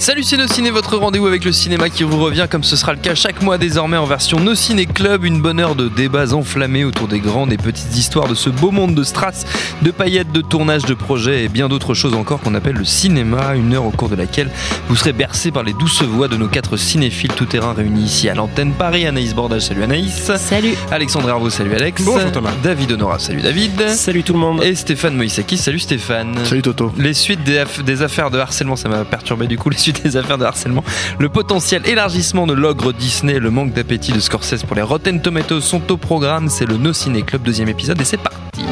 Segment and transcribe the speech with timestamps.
[0.00, 2.98] Salut c'est Ciné, votre rendez-vous avec le cinéma qui vous revient comme ce sera le
[2.98, 6.84] cas chaque mois désormais en version No Ciné Club, une bonne heure de débats enflammés
[6.86, 9.44] autour des grandes et petites histoires de ce beau monde de strass,
[9.82, 13.54] de paillettes, de tournages, de projets et bien d'autres choses encore qu'on appelle le cinéma,
[13.54, 14.50] une heure au cours de laquelle
[14.88, 18.34] vous serez bercé par les douces voix de nos quatre cinéphiles tout-terrain réunis ici à
[18.34, 19.06] l'antenne Paris.
[19.06, 20.32] Anaïs Bordage, salut Anaïs.
[20.36, 20.76] Salut.
[20.90, 22.02] Alexandre Hervaux, salut Alex.
[22.02, 22.52] Bonjour Thomas.
[22.62, 23.90] David Honora, salut David.
[23.90, 24.62] Salut tout le monde.
[24.64, 26.38] Et Stéphane Moïsaki, salut Stéphane.
[26.44, 26.90] Salut Toto.
[26.96, 30.16] Les suites des, aff- des affaires de harcèlement, ça m'a perturbé du coup, les des
[30.16, 30.84] affaires de harcèlement.
[31.18, 35.60] Le potentiel élargissement de l'ogre Disney, le manque d'appétit de Scorsese pour les Rotten Tomatoes
[35.60, 36.48] sont au programme.
[36.48, 38.64] C'est le No Ciné Club deuxième épisode et c'est parti.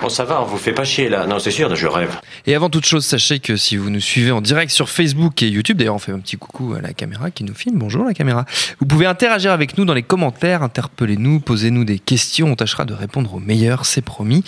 [0.00, 1.26] Bon, ça va, on vous fait pas chier là.
[1.26, 2.18] Non, c'est sûr, je rêve.
[2.46, 5.48] Et avant toute chose, sachez que si vous nous suivez en direct sur Facebook et
[5.48, 8.14] YouTube, d'ailleurs on fait un petit coucou à la caméra qui nous filme, bonjour la
[8.14, 8.46] caméra,
[8.78, 12.94] vous pouvez interagir avec nous dans les commentaires, interpellez-nous, posez-nous des questions, on tâchera de
[12.94, 14.42] répondre au meilleur, c'est promis.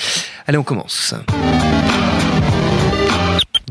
[0.46, 1.14] Allez, on commence.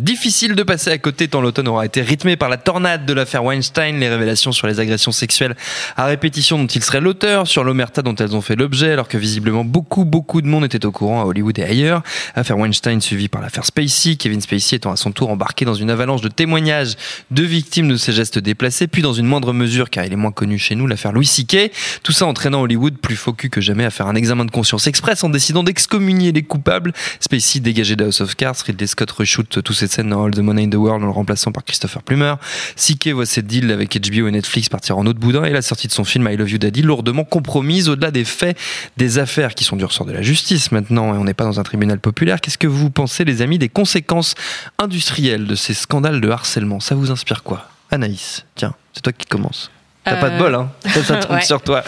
[0.02, 3.44] Difficile de passer à côté tant l'automne aura été rythmé par la tornade de l'affaire
[3.44, 5.56] Weinstein, les révélations sur les agressions sexuelles
[5.96, 9.20] à répétition dont il serait l'auteur, sur l'omerta dont elles ont fait l'objet, alors que
[9.20, 12.02] visiblement beaucoup, beaucoup de monde était au courant à Hollywood et ailleurs.
[12.34, 15.92] Affaire Weinstein suivie par l'affaire Spacey, Kevin Spacey étant à son tour embarqué dans une
[15.92, 16.96] avalanche de témoignages
[17.30, 20.32] de victimes de ses gestes déplacés, puis dans une moindre mesure, car il est moins
[20.32, 21.72] connu chez nous, l'affaire Louis C.K.
[22.02, 25.24] Tout ça entraînant Hollywood plus focus que jamais à faire un examen de conscience express
[25.24, 26.92] en décidant d'excommunier les coupables.
[27.20, 30.64] Spacey dégagé de of Cards, Ridley Scott reshoot tous ces scènes dans All the Money
[30.64, 32.36] in the World en le remplaçant par Christopher Plummer.
[32.76, 33.10] C.K.
[33.10, 35.92] voit cette deal avec HBO et Netflix partir en autre boudin et la sortie de
[35.92, 38.58] son film I Love You Daddy lourdement compromise au-delà des faits,
[38.98, 41.60] des affaires qui sont du ressort de la justice maintenant et on n'est pas dans
[41.60, 42.40] un tribunal populaire.
[42.42, 44.36] Qu'est-ce que vous pensez les amis des conséquences
[44.80, 46.80] industrielles de ces scandales de harcèlement?
[46.80, 47.68] Ça vous inspire quoi?
[47.92, 49.70] Anaïs, tiens, c'est toi qui commence.
[50.04, 51.42] T'as pas de Euh, bol, hein Ça, ça tombe ouais.
[51.42, 51.84] sur toi.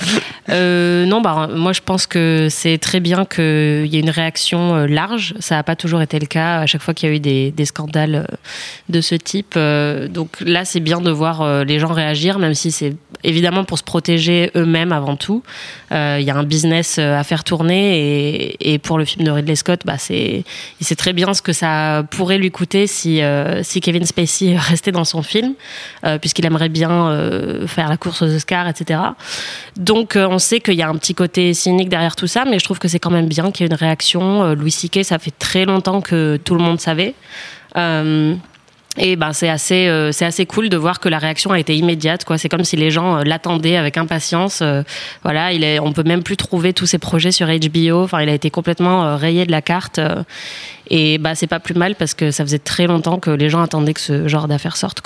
[0.50, 4.76] Euh, non, bah, moi je pense que c'est très bien qu'il y ait une réaction
[4.76, 5.34] euh, large.
[5.40, 7.52] Ça n'a pas toujours été le cas à chaque fois qu'il y a eu des,
[7.52, 8.36] des scandales euh,
[8.90, 9.54] de ce type.
[9.58, 13.64] Euh, donc là, c'est bien de voir euh, les gens réagir, même si c'est évidemment
[13.64, 15.42] pour se protéger eux-mêmes avant tout.
[15.92, 17.98] Euh, Il y a un business euh, à faire tourner
[18.60, 20.44] et, et pour le film de Ridley Scott, bah, c'est
[20.82, 24.56] il sait très bien ce que ça pourrait lui coûter si, euh, si Kevin Spacey
[24.70, 25.54] restait dans son film,
[26.06, 29.00] euh, puisqu'il aimerait bien euh, faire la course aux Oscars, etc.
[29.78, 32.60] Donc euh, on sait qu'il y a un petit côté cynique derrière tout ça, mais
[32.60, 34.44] je trouve que c'est quand même bien qu'il y ait une réaction.
[34.44, 37.16] Euh, Louis C.K., ça fait très longtemps que tout le monde savait.
[37.78, 38.36] Euh,
[38.96, 42.26] et ben c'est assez c'est assez cool de voir que la réaction a été immédiate.
[42.38, 44.60] C'est comme si les gens l'attendaient avec impatience.
[44.62, 44.84] Euh,
[45.24, 45.50] voilà,
[45.82, 48.04] on peut même plus trouver tous ses projets sur HBO.
[48.04, 50.00] Enfin, il a été complètement rayé de la carte.
[50.92, 53.64] et bah c'est pas plus mal parce que ça faisait très longtemps que les gens
[53.64, 55.02] attendaient que ce genre d'affaires sorte.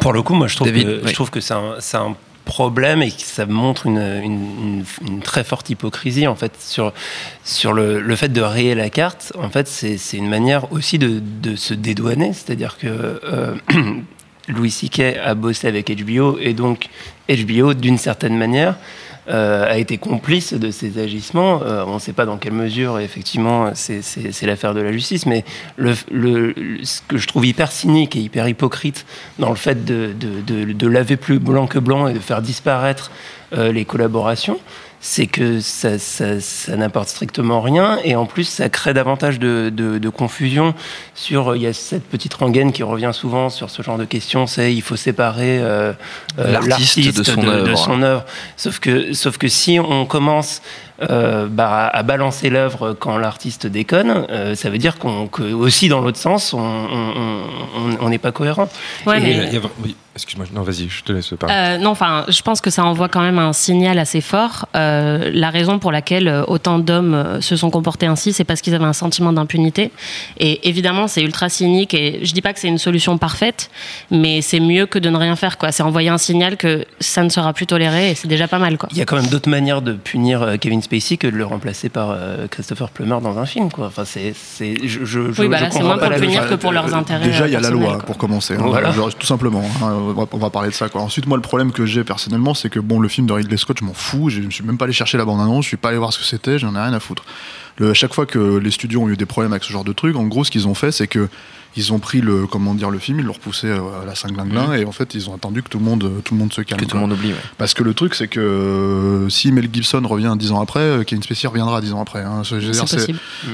[0.00, 1.08] Pour le coup, moi, je trouve David, que, oui.
[1.08, 5.44] je trouve que c'est un, problème et que ça montre une, une- une- une très
[5.44, 6.92] forte hypocrisie en fait sur,
[7.44, 9.32] sur le, le fait de rayer la carte.
[9.38, 13.54] En fait, c'est c'est une manière aussi de, de se dédouaner, c'est-à-dire que euh,
[14.48, 15.18] Louis C.K.
[15.24, 16.88] a bossé avec HBO et donc
[17.28, 18.74] HBO, d'une certaine manière,
[19.28, 21.60] euh, a été complice de ces agissements.
[21.62, 24.02] Euh, on ne sait pas dans quelle mesure, effectivement, c'est-
[24.46, 25.44] l'affaire de la justice, mais
[25.78, 29.06] ce que je trouve hyper cynique et hyper hypocrite
[29.38, 33.10] dans le fait de laver plus blanc que blanc et de faire disparaître
[33.54, 34.58] euh, les collaborations,
[35.04, 39.68] c'est que ça, ça- ça n'apporte strictement rien et en plus ça crée davantage de,
[39.74, 40.74] de- de confusion
[41.16, 44.46] sur il y a cette petite rengaine qui revient souvent sur ce genre de questions
[44.46, 45.92] c'est il faut séparer euh,
[46.38, 47.76] euh, L'artiste de son œuvre.
[47.76, 48.24] son œuvre
[48.56, 50.62] sauf que sauf que si on commence
[51.10, 55.88] euh, bah, à balancer l'œuvre quand l'artiste déconne, euh, ça veut dire qu'on que aussi
[55.88, 57.42] dans l'autre sens, on on-
[57.76, 58.68] on- on n'est pas cohérent.
[59.06, 61.12] Ouais, Et- mais- Il y a- il y a- oui, excuse-moi, non, vas-y, je te
[61.12, 61.54] laisse parler.
[61.56, 64.66] Euh, non, enfin, je pense que ça envoie quand même un signal assez fort.
[64.76, 68.84] Euh, la raison pour laquelle autant d'hommes se sont comportés ainsi, c'est parce qu'ils avaient
[68.84, 69.90] un sentiment d'impunité.
[70.38, 71.94] Et évidemment, c'est ultra cynique.
[71.94, 73.70] Et je dis pas que c'est une solution parfaite,
[74.10, 75.58] mais c'est mieux que de ne rien faire.
[75.58, 75.72] Quoi.
[75.72, 78.76] C'est envoyer un signal que ça ne sera plus toléré, et c'est déjà pas mal.
[78.78, 78.88] Quoi.
[78.92, 81.44] Il y a quand même d'autres manières de punir Kevin Kevin Spacey que de le
[81.46, 83.86] remplacer par euh, Christopher Plummer dans un film, quoi.
[83.86, 86.18] Enfin, c'est, c'est, je, je, Oui, je- bah je là, c'est comprends moins pour la
[86.18, 87.24] punir que pour leurs intérêts.
[87.24, 88.02] Déjà, il y a la loi quoi.
[88.04, 88.62] pour commencer, hein.
[88.66, 88.90] Voilà.
[88.92, 89.62] Genre, tout simplement.
[89.82, 89.86] hein.
[89.90, 90.88] On, va, on va parler de ça.
[90.90, 91.00] Quoi.
[91.00, 93.78] Ensuite, moi, le problème que j'ai personnellement, c'est que bon, le film de Ridley Scott,
[93.80, 94.28] je m'en fous.
[94.28, 95.64] Je ne suis même pas allé chercher la bande-annonce.
[95.64, 96.58] Je suis pas allé voir ce que c'était.
[96.58, 97.24] J'en ai rien à foutre.
[97.78, 99.92] Le, à chaque fois que les studios ont eu des problèmes avec ce genre de
[99.94, 101.28] truc, en gros, ce qu'ils ont fait, c'est que
[101.76, 104.32] ils ont pris le comment dire le film, ils l'ont repoussé euh, à la 5
[104.78, 106.80] et en fait, ils ont attendu que tout le monde tout le monde se calme.
[106.80, 107.32] Que tout le monde oublie.
[107.32, 107.38] ouais.
[107.58, 111.02] Parce que le truc, c'est que euh, si Mel Gibson revient dix ans après, euh,
[111.04, 112.22] Kevin Spacey reviendra dix ans après.
[112.22, 112.42] hein.
[112.42, 112.88] Dire,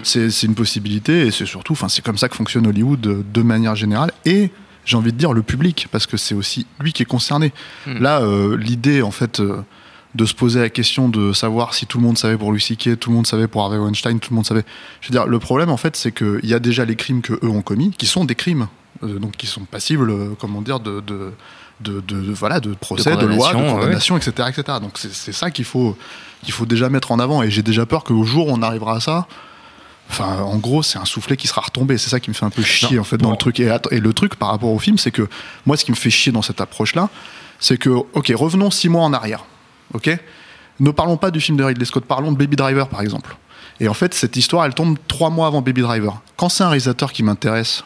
[0.02, 3.42] C'est une possibilité et c'est surtout, enfin, c'est comme ça que fonctionne Hollywood de, de
[3.42, 4.50] manière générale et
[4.84, 7.52] j'ai envie de dire le public parce que c'est aussi lui qui est concerné.
[7.86, 7.98] Mm.
[7.98, 9.60] Là, euh, l'idée en fait euh,
[10.14, 12.98] de se poser la question de savoir si tout le monde savait pour Louis C.K.,
[12.98, 14.64] tout le monde savait pour Harvey Weinstein, tout le monde savait.
[15.00, 17.34] Je veux dire, le problème en fait, c'est qu'il y a déjà les crimes que
[17.34, 18.68] eux ont commis, qui sont des crimes,
[19.02, 21.32] euh, donc qui sont passibles, euh, comment dire, de, de
[21.80, 24.78] de, voilà de procès, de, loi, de condamnation, etc., etc.
[24.82, 25.96] Donc c'est ça qu'il faut
[26.42, 27.40] qu'il faut déjà mettre en avant.
[27.42, 29.26] Et j'ai déjà peur qu'au jour où on arrivera à ça,
[30.10, 31.98] Enfin, en gros, c'est un soufflet qui sera retombé.
[31.98, 33.60] C'est ça qui me fait un peu chier Non, en fait dans le truc.
[33.60, 35.28] Et, et le truc par rapport au film, c'est que
[35.66, 37.10] moi, ce qui me fait chier dans cette approche-là,
[37.60, 39.44] c'est que, ok, revenons six mois en arrière.
[39.94, 40.10] Ok,
[40.80, 43.36] ne parlons pas du film de Ridley Scott, parlons de Baby Driver par exemple.
[43.80, 46.20] Et en fait, cette histoire, elle tombe trois mois avant Baby Driver.
[46.36, 47.84] Quand c'est un réalisateur qui m'intéresse,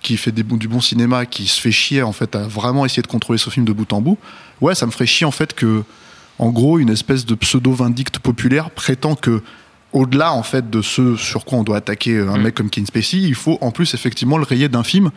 [0.00, 3.02] qui fait des, du bon cinéma, qui se fait chier en fait à vraiment essayer
[3.02, 4.18] de contrôler ce film de bout en bout,
[4.60, 5.82] ouais, ça me ferait chier en fait que,
[6.38, 9.42] en gros, une espèce de pseudo vindicte populaire prétend que
[9.92, 12.42] au-delà en fait de ce sur quoi on doit attaquer un Mm.
[12.42, 15.10] mec comme Kevin Spacey, il faut en plus effectivement le rayer d'un film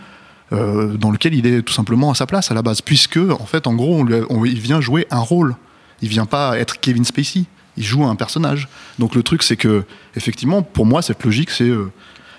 [0.53, 3.45] euh, dans lequel il est tout simplement à sa place à la base, puisque en
[3.45, 5.55] fait en gros on lui a- on- il vient jouer un rôle,
[6.01, 7.43] il vient pas être Kevin Spacey,
[7.77, 8.67] il joue un personnage.
[8.99, 9.83] Donc le truc c'est que
[10.15, 11.91] effectivement pour moi cette logique c'est, euh,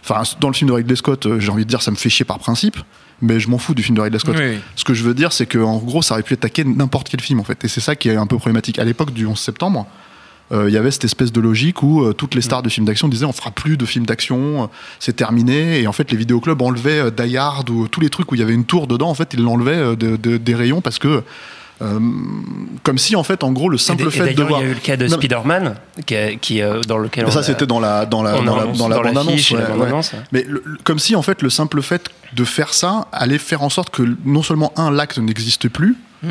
[0.02, 2.08] enfin dans le film de Ridley Scott euh, j'ai envie de dire ça me fait
[2.10, 2.76] chier par principe,
[3.20, 4.37] mais je m'en fous du film de Ridley Scott.
[4.38, 4.58] Oui.
[4.76, 7.20] Ce que je veux dire, c'est que en gros, ça aurait pu attaquer n'importe quel
[7.20, 8.78] film en fait, et c'est ça qui est un peu problématique.
[8.78, 9.87] À l'époque du 11 septembre,
[10.50, 12.87] euh, il y avait cette espèce de logique où euh, toutes les stars de films
[12.87, 14.66] d'action disaient on fera plus de films d'action, euh,
[14.99, 18.34] c'est terminé, et en fait les vidéoclubs enlevaient Die Hard ou tous les trucs où
[18.34, 20.99] il y avait une tour dedans, en fait ils l'enlevaient de- de- des rayons parce
[20.99, 21.22] que
[21.80, 22.00] euh,
[22.82, 24.70] comme si en fait en gros le simple et fait de voir il y a
[24.70, 25.75] eu le cas de Non, mais- Spider-Man,
[26.40, 28.78] qui, euh, dans lequel Mais on ça c'était dans la dans la dans la, annonce
[28.78, 30.02] dans la dans bande annonce la ouais.
[30.32, 33.62] mais le- le- comme si en fait le simple fait de faire ça allait faire
[33.62, 36.30] en sorte que non seulement un l'acte n'existe plus Hmm.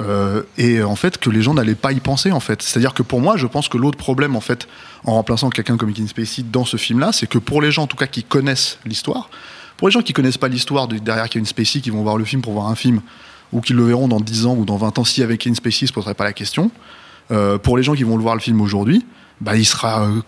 [0.00, 2.80] euh, et en fait que les gens n'allaient pas y penser en fait c'est à
[2.80, 4.66] dire que pour moi je pense que l'autre problème en fait
[5.04, 7.84] en remplaçant quelqu'un comme Kevin Spacey dans ce film là c'est que pour les gens
[7.84, 9.30] en tout cas qui connaissent l'histoire
[9.76, 12.24] pour les gens qui connaissent pas l'histoire de derrière Kevin Spacey qui vont voir le
[12.24, 13.00] film pour voir un film
[13.52, 15.84] ou qui le verront dans 10 ans ou dans 20 ans si avec Kevin Spacey
[15.84, 16.70] ils se poseraient pas la question
[17.30, 19.04] euh, pour les gens qui vont le voir le film aujourd'hui
[19.40, 20.20] bah, il sera euh,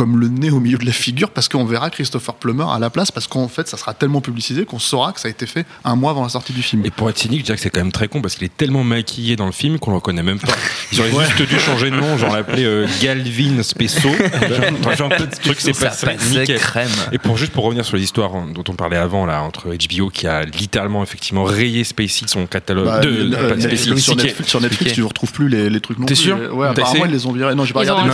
[0.00, 2.88] comme le nez au milieu de la figure parce qu'on verra Christopher Plummer à la
[2.88, 5.66] place parce qu'en fait ça sera tellement publicisé qu'on saura que ça a été fait
[5.84, 6.86] un mois avant la sortie du film.
[6.86, 8.56] Et pour être cynique, je dirais que c'est quand même très con parce qu'il est
[8.56, 10.54] tellement maquillé dans le film qu'on le reconnaît même pas.
[10.90, 14.08] Ils auraient juste dû changer de nom, genre l'appeler euh, Galvin Spesso.
[14.08, 16.58] genre, genre un peu de truc, c'est Ça pas passait nickel.
[16.58, 16.88] crème.
[17.12, 20.08] Et pour juste pour revenir sur les histoires dont on parlait avant là entre HBO
[20.08, 24.16] qui a littéralement effectivement rayé Spacey de son catalogue Bah, de euh, Netflix, Spacey, sur.
[24.16, 24.94] Netflix, sur Netflix, CK.
[24.94, 27.32] tu ne retrouves plus les, les trucs non T'es sûr Ouais, apparemment ils les ont
[27.32, 27.54] virés.
[27.54, 28.10] Non, j'ai pas regardé.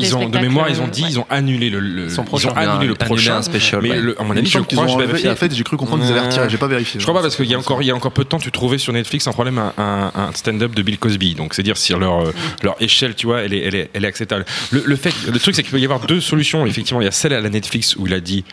[0.00, 1.08] Ils ont, mais moi, ils ont dit, ouais.
[1.10, 3.36] ils ont annulé le, le- Son ils ont annulé le Annulé prochain.
[3.36, 4.00] un special, mais ouais.
[4.00, 5.28] le- à mon avis, je crois, ont je.
[5.28, 6.48] En fait, j'ai cru comprendre qu'ils avaient retiré.
[6.48, 7.00] J'ai pas vérifié.
[7.00, 8.38] Je crois pas parce qu'il y a encore il y a encore peu de temps
[8.38, 11.62] tu trouvais sur Netflix un problème un, un- un stand-up de Bill Cosby donc c'est
[11.62, 12.32] dire si leur euh,
[12.62, 15.38] leur échelle tu vois elle est elle est, elle est acceptable le, le fait le
[15.38, 17.48] truc c'est qu'il peut y avoir deux solutions effectivement il y a celle à la
[17.50, 18.44] Netflix où il a dit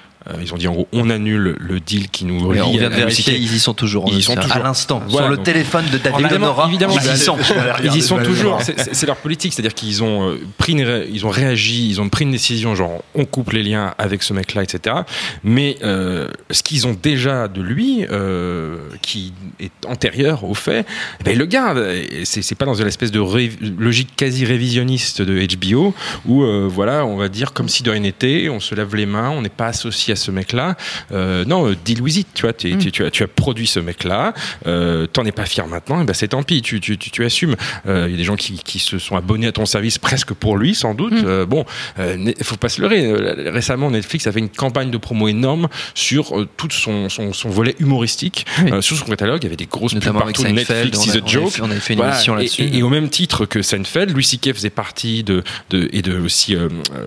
[0.42, 2.90] ils ont dit en gros on annule le deal qui nous relie on vient à
[2.90, 4.06] de vérifier, ils y sont toujours.
[4.08, 4.64] Ils y sont à toujours.
[4.64, 5.02] l'instant.
[5.08, 7.38] Voilà, Sur le donc- téléphone de David Évidemment, évidemment, ils y sont.
[7.84, 8.60] Ils y sont toujours.
[8.62, 12.08] C'est- leur politique, c'est-à-dire qu'ils ont euh, pris, une ré- ils ont réagi, ils ont
[12.10, 14.96] pris une décision, genre on coupe les liens avec ce mec-là, etc.
[15.44, 20.86] Mais euh, ce qu'ils ont déjà de lui, euh, qui est antérieur au fait,
[21.20, 21.80] eh ben, ils le gardent.
[21.80, 25.94] Et C'est c'est pas dans une espèce de ré- logique quasi révisionniste de HBO
[26.28, 29.06] où euh, voilà, on va dire comme si de rien n'était, on se lave les
[29.08, 30.76] mains, on n'est pas associé à ce mec-là.
[31.12, 33.68] Euh, non, euh, deal with it, tu vois, tu, tu- tu as, tu as produit
[33.68, 34.34] ce mec-là,
[34.68, 36.80] euh, t'en es pas fier maintenant, et ben c'est tant pis, tu,
[37.26, 37.56] assumes.
[37.88, 40.34] Euh, Il y a des gens qui, qui se sont abonnés à ton service presque
[40.34, 41.14] pour lui, sans doute.
[41.14, 41.66] Euh, bon,
[42.00, 43.12] il faut pas se leurrer.
[43.52, 47.76] Récemment, Netflix a fait une campagne de promo énorme sur tout son, son, son volet
[47.80, 48.46] humoristique.
[48.64, 48.72] Oui.
[48.82, 50.42] Sur son catalogue, il y avait des grosses pubs partout.
[50.44, 51.54] Seinfeld, Netflix on is a- a joke.
[51.62, 52.64] on avait fait une Voilà, émission là-dessus.
[52.64, 54.54] Et, et au même titre que Seinfeld, Louis C.K.
[54.54, 56.56] faisait partie de, de et de aussi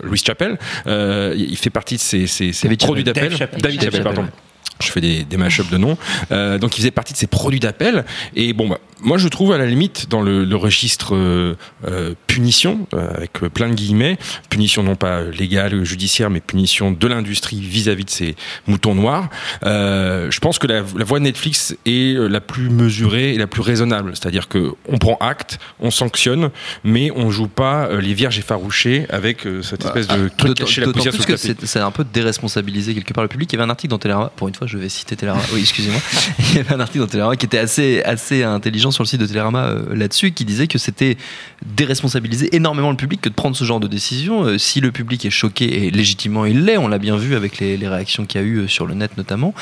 [0.02, 0.58] Louis Chappelle.
[0.86, 2.68] Il fait partie de ces, ces, ces
[3.02, 4.28] David Chappelle, pardon.
[4.80, 5.96] Je fais des, des mash de noms.
[6.32, 8.04] Euh, donc, il faisait partie de ces produits d'appel.
[8.34, 12.14] Et bon, bah, moi, je trouve à la limite dans le, le registre euh, euh,
[12.26, 14.18] punition, euh, avec plein de guillemets,
[14.50, 19.28] punition non pas légale, judiciaire, mais punition de l'industrie vis-à-vis de ces moutons noirs.
[19.62, 23.62] Je pense que la, la voie de Netflix est la plus mesurée et la plus
[23.62, 24.12] raisonnable.
[24.14, 26.50] C'est-à-dire que on prend acte, on sanctionne,
[26.82, 31.14] mais on joue pas les vierges effarouchées avec cette espèce de truc caché la poussière
[31.16, 33.52] le que c'est un peu déresponsabilisé quelque part le public.
[33.52, 35.60] Il y avait un article dans Télérama, pour une fois je vais citer Télérama, oui
[35.60, 36.00] excusez-moi,
[36.38, 39.20] il y avait un article dans Télérama qui était assez, assez intelligent sur le site
[39.20, 41.16] de Télérama euh, là-dessus, qui disait que c'était
[41.64, 44.44] déresponsabiliser énormément le public que de prendre ce genre de décision.
[44.44, 47.58] Euh, si le public est choqué, et légitimement il l'est, on l'a bien vu avec
[47.58, 49.54] les, les réactions qu'il y a eu euh, sur le net notamment,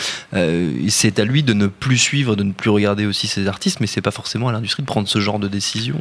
[0.89, 3.87] c'est à lui de ne plus suivre, de ne plus regarder aussi ces artistes, mais
[3.87, 5.97] c'est pas forcément à l'industrie de prendre ce genre de décision.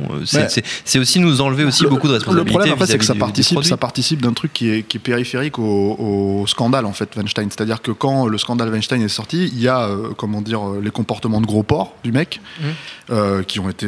[0.85, 2.51] C'est aussi nous enlever aussi Le- beaucoup de Le responsabilités.
[2.51, 4.99] problème, en fait, c'est que ça participe, ça participe d'un truc qui est, qui est
[4.99, 5.95] périphérique au,
[6.41, 7.49] au scandale, en fait, Weinstein.
[7.49, 10.81] C'est-à-dire que quand le scandale Weinstein est sorti, il y a, euh, comment dire, euh,
[10.83, 12.65] les comportements de gros porc du mec, Mhm.
[13.11, 13.87] euh, qui ont été.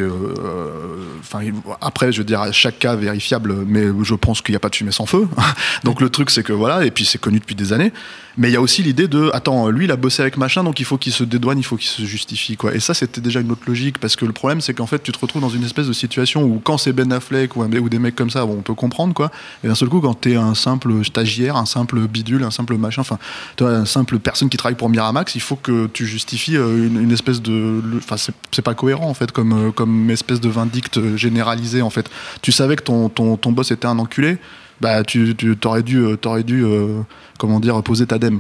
[1.19, 1.39] Enfin,
[1.81, 4.75] après, je veux dire, chaque cas vérifiable, mais je pense qu'il n'y a pas de
[4.75, 5.27] fumée sans feu.
[5.83, 7.91] donc le truc, c'est que voilà, et puis c'est connu depuis des années.
[8.38, 10.80] Mais il y a aussi l'idée de, attends, lui, il a bossé avec machin, donc
[10.80, 12.74] il faut qu'il se dédouane, il faut qu'il se justifie, quoi.
[12.74, 15.12] Et ça, c'était déjà une autre logique, parce que le problème, c'est qu'en fait, tu
[15.12, 18.16] te retrouves dans une espèce de situation où quand c'est Ben Affleck ou, des mecs
[18.16, 19.32] comme ça, bon, on peut comprendre, quoi.
[19.63, 23.02] Et d'un seul coup, quand t'es un simple stagiaire, un simple bidule, un simple machin,
[23.02, 23.20] enfin,
[23.62, 27.12] un simple personne qui travaille pour Miramax, il faut que tu justifies euh, une, une
[27.12, 31.82] espèce de, enfin, c'est pas cohérent en fait, comme euh, comme espèce de vindicte généralisé
[31.82, 32.10] en fait.
[32.42, 34.38] Tu savais que ton ton, ton boss était un enculé,
[34.84, 37.00] bah tu tu t'aurais dû euh, t'aurais dû euh,
[37.40, 38.40] comment dire poser ta dème.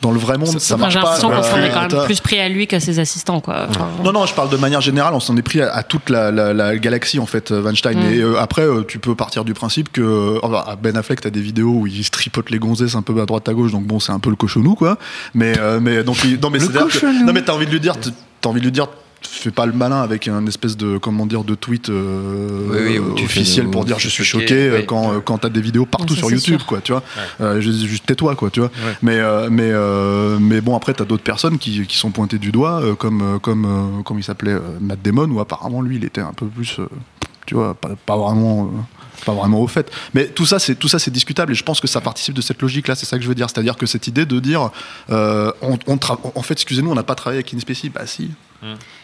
[0.00, 1.06] Dans le vrai monde, ça, Enfin, marche j'ai pas.
[1.06, 3.66] l'impression qu'on s'en est quand même plus pris à lui qu'à ses assistants, quoi.
[3.68, 6.08] Enfin, non, non, je parle de manière générale, on s'en est pris à, à toute
[6.08, 7.98] la, la- la galaxie, en fait, euh, Weinstein.
[7.98, 8.12] Mm.
[8.12, 11.30] Et euh, après, euh, tu peux partir du principe que enfin, à Ben Affleck, t'as
[11.30, 13.86] des vidéos où il se tripote les gonzesses un peu à droite à gauche, donc
[13.86, 14.98] bon, c'est un peu le cochonou, quoi.
[15.34, 17.94] Mais, euh, mais donc, il- non, mais c'est non, mais t'as envie de lui dire,
[18.40, 18.86] t'as envie de lui dire,
[19.30, 22.98] fais pas le malin avec un espèce de comment dire de tweet euh, Oui, oui,
[22.98, 24.86] où tu fais- officiel pour dire je suis choqué, choqué euh, oui.
[24.86, 26.66] quand euh, quand t'as des vidéos partout Ça, sur YouTube sûr.
[26.66, 27.02] quoi tu vois
[27.40, 28.94] Euh, juste, juste tais-toi quoi tu vois Ouais.
[29.02, 32.52] mais euh, mais euh, mais bon après t'as d'autres personnes qui, qui sont pointées du
[32.52, 36.04] doigt euh, comme comme euh, comme il s'appelait euh, Matt Damon où apparemment lui il
[36.04, 36.86] était un peu plus euh,
[37.46, 38.78] tu vois pas, pas vraiment euh,
[39.26, 39.90] pas vraiment au fait.
[40.14, 42.40] Mais tout ça, c'est tout ça, c'est discutable et je pense que ça participe de
[42.40, 42.94] cette logique-là.
[42.94, 44.70] C'est ça que je veux dire, c'est-à-dire que cette idée de dire,
[45.10, 48.30] euh, on, on tra- en fait, excusez-nous, on n'a pas travaillé avec InSpécie, bah si.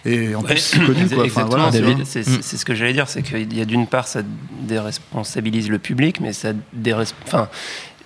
[0.04, 1.24] Et en plus, Ouais, c'est connu, quoi.
[1.26, 1.70] Enfin, voilà,
[2.04, 2.42] c'est- Mm.
[2.42, 4.20] ce que j'allais dire, c'est qu'il y a d'une part, ça
[4.60, 7.26] déresponsabilise le public, mais ça déresponsabilise.
[7.34, 7.48] Enfin,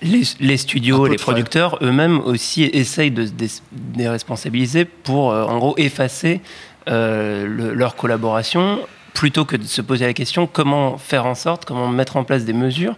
[0.03, 5.59] les, les studios, les producteurs eux-mêmes aussi essayent de se dé- déresponsabiliser pour, euh, en
[5.59, 6.41] gros, effacer
[6.89, 8.79] euh, le- leur collaboration,
[9.13, 12.45] plutôt que de se poser la question comment faire en sorte, comment mettre en place
[12.47, 12.95] des mesures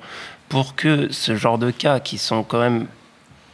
[0.49, 2.87] pour que ce genre de cas qui sont quand même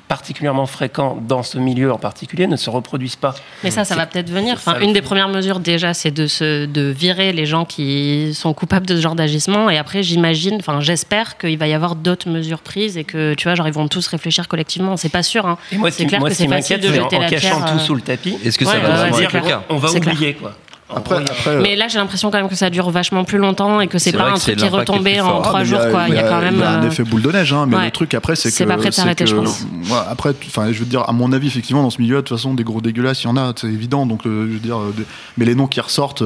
[0.09, 3.35] particulièrement fréquents dans ce milieu en particulier ne se reproduisent pas.
[3.65, 4.55] Mais ça, ça va peut-être venir.
[4.55, 8.53] Enfin, une des premières mesures déjà, c'est de se, de virer les gens qui sont
[8.55, 9.69] coupables de ce genre d'agissement.
[9.69, 13.45] Et après, j'imagine, enfin, j'espère qu'il va y avoir d'autres mesures prises et que, tu
[13.49, 14.97] vois, genre, ils vont tous réfléchir collectivement.
[14.97, 15.59] C'est pas sûr, hein.
[15.73, 17.57] Et moi, ce C'est clair moi, que c'est facile m'inquiète, de jeter en la cachant
[17.57, 18.39] pierre, tout euh, sous le tapis.
[18.45, 19.63] Est-ce que Ouais, ça va ouais, vraiment être le cas?
[19.69, 20.15] on va clair.
[20.15, 20.55] oublier, quoi.
[20.95, 23.89] Après, après, Mais là, j'ai l'impression quand même que ça dure vachement plus longtemps et
[23.89, 26.05] que c'est pas un truc qui est retombé en trois Ah, jours, quoi.
[26.09, 26.55] Il y a quand même.
[26.55, 27.85] il y a un euh, effet boule de neige, hein, mais ouais.
[27.87, 28.55] le truc après, c'est que.
[28.55, 29.63] C'est pas prêt de s'arrêter, je pense.
[29.63, 32.37] Ouais, après, enfin, je veux dire, à mon avis, effectivement, dans ce milieu, de toute
[32.37, 34.07] façon, des gros dégueulasses, il y en a, c'est évident.
[34.07, 35.07] Donc, euh, je veux dire, euh, des-
[35.39, 36.23] mais les noms qui ressortent.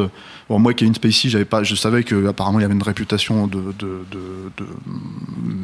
[0.51, 3.47] Bon, moi, Kevin Spacey, j'avais pas, je savais que apparemment il y avait une réputation
[3.47, 4.19] de, de, de,
[4.59, 4.67] de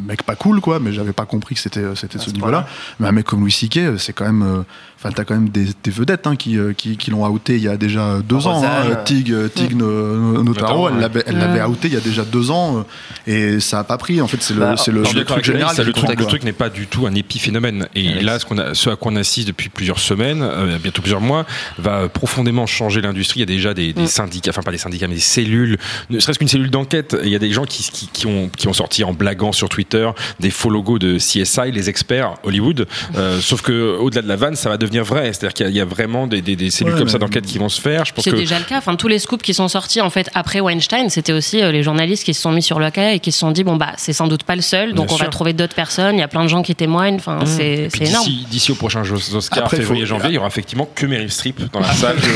[0.06, 2.66] mec pas cool, quoi, mais j'avais pas compris que c'était c'était de ce niveau-là.
[3.00, 4.62] Mais un mec comme Louis C.K., c'est quand même, euh,
[4.98, 7.62] enfin, t'as quand même des, des vedettes hein, qui, euh, qui, qui l'ont outé il
[7.62, 8.62] y a déjà deux ans.
[8.64, 11.00] Hein, Tig, euh, Tig No- Notaro, elle ouais.
[11.00, 12.84] l'avait, elle l'avait outé il y a déjà deux ans,
[13.28, 14.20] euh, et ça a pas pris.
[14.20, 15.74] En fait, c'est le, Bah, c'est le, le truc général.
[15.74, 16.08] Ça, le, truc,
[16.42, 17.88] le n'est pas du tout un épiphénomène.
[17.94, 21.02] Et là, ce, qu'on a, ce à quoi on assiste depuis plusieurs semaines, euh, bientôt
[21.02, 21.44] plusieurs mois,
[21.78, 23.40] va profondément changer l'industrie.
[23.40, 24.06] Il y a déjà des, des Mm.
[24.06, 25.78] syndicats, enfin pas des syndicats, mais des cellules,
[26.10, 27.16] ne serait-ce qu'une cellule d'enquête.
[27.22, 29.68] Il y a des gens qui, qui, qui ont, qui ont sorti en blaguant sur
[29.68, 30.08] Twitter
[30.40, 32.86] des faux logos de CSI, les experts Hollywood.
[33.16, 35.32] Euh, sauf que au-delà de la vanne, ça va devenir vrai.
[35.32, 37.18] C'est-à-dire qu'il y a- il y, a vraiment des, des, des cellules Ouais, comme ça
[37.18, 38.04] d'enquête qui vont se faire.
[38.04, 38.78] Je pense C'est que déjà le cas.
[38.78, 41.82] Enfin, tous les scoops qui sont sortis en fait après Weinstein, c'était aussi euh, les
[41.82, 43.92] journalistes qui se sont mis sur le cas et qui se sont dit bon bah
[43.96, 46.16] c'est sans doute pas le seul, donc Bien on va trouver d'autres personnes.
[46.16, 47.16] Il y a plein de gens qui témoignent.
[47.16, 47.48] Enfin, puis
[47.90, 48.26] c'est énorme.
[48.50, 49.02] d'ici, au prochain
[49.34, 52.16] Oscar, Après, février, faut- janvier, il y aura effectivement que Meryl Streep dans la salle.
[52.22, 52.28] Je,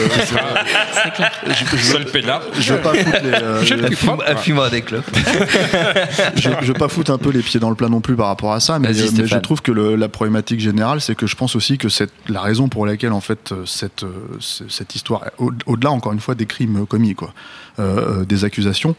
[1.02, 1.32] C'est clair.
[1.78, 2.42] seul peinard.
[2.58, 5.04] Je veux pas foutre les, euh, Je les- des clopes.
[6.36, 8.26] je, je veux pas foutre un peu les pieds dans le plat non plus par
[8.26, 11.36] rapport à ça, mais, mais je trouve que le- la problématique générale, c'est que je
[11.36, 14.94] pense aussi que c'est la raison pour laquelle en fait euh, cette, euh, ce- cette
[14.94, 17.32] histoire, au- au-delà encore une fois des crimes commis, quoi,
[17.78, 18.94] euh, euh, des accusations.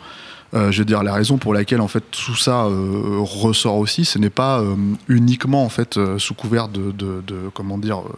[0.53, 4.03] euh, je veux dire la raison pour laquelle en fait tout ça euh, ressort aussi,
[4.05, 4.75] ce n'est pas euh,
[5.07, 8.13] uniquement en fait euh, sous couvert de, de, de- comment dire euh,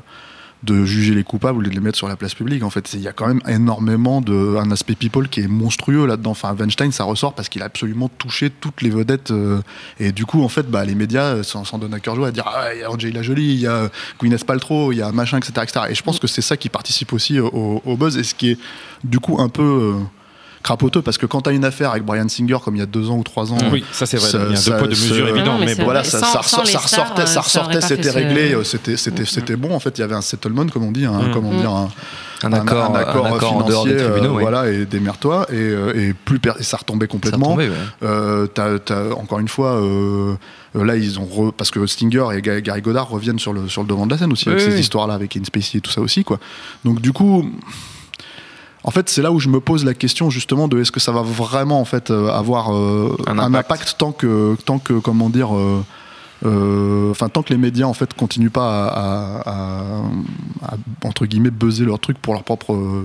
[0.63, 2.63] de juger les coupables ou de les mettre sur la place publique.
[2.63, 6.05] En fait, il y a quand même énormément de un aspect people qui est monstrueux
[6.05, 6.31] là-dedans.
[6.31, 9.31] Enfin, Weinstein, ça ressort parce qu'il a absolument touché toutes les vedettes.
[9.31, 9.61] euh,
[9.99, 12.29] et du coup, en fait, bah, les médias euh, s'en s'en donnent à cœur joie
[12.29, 13.89] à dire ah, il y a Angelina Jolie, il y a
[14.19, 15.85] Gwyneth Paltrow, il y a machin, etc., etc.
[15.89, 18.51] Et je pense que c'est ça qui participe aussi au, au buzz et ce qui
[18.51, 18.57] est
[19.03, 19.93] du coup un peu euh,
[20.63, 22.85] crapoteux parce que quand tu as une affaire avec Brian Singer comme il y a
[22.87, 24.29] deux ans ou trois ans, Oui, ça c'est vrai.
[24.29, 25.83] ça- il y a deux ça- poids, ça- Non, évidents, non, mais bon.
[25.83, 28.95] voilà, ça, Sans- ça, sans ça stars, ressortait, ça ça ressortait, c'était réglé, euh, c'était,
[28.97, 29.75] c'était, c'était bon.
[29.75, 31.31] En fait, il y avait un settlement, comme on dit, un, Mm.
[31.33, 31.89] comment dire, un,
[32.45, 34.33] Un accord, un accord, un accord en financier, dehors des tribunaux.
[34.33, 34.41] euh, oui.
[34.41, 37.47] voilà, et démerde-toi, et, euh, et plus per- et ça retombait Ça complètement.
[37.51, 37.75] tombait, ouais.
[38.03, 40.35] Euh, t'as- t'as- encore une fois, euh,
[40.75, 43.69] euh, là, ils ont re- parce que Stinger et Ga- Gary Goddard reviennent sur le,
[43.69, 44.79] sur le devant de la scène aussi, avec Oui, ces oui.
[44.81, 46.39] histoires-là, avec In Spacey et tout ça aussi, quoi.
[46.85, 47.49] Donc, du coup.
[48.85, 51.11] En fait, c'est là où je me pose la question justement de est-ce que ça
[51.11, 53.95] va vraiment en fait euh, avoir euh, Un un, impact.
[53.97, 55.83] tant que tant que comment dire euh,
[56.45, 60.75] euh, enfin tant que les médias en fait continuent pas à, à- à- à,
[61.05, 63.03] entre guillemets buzzer leur truc pour leur propre euh,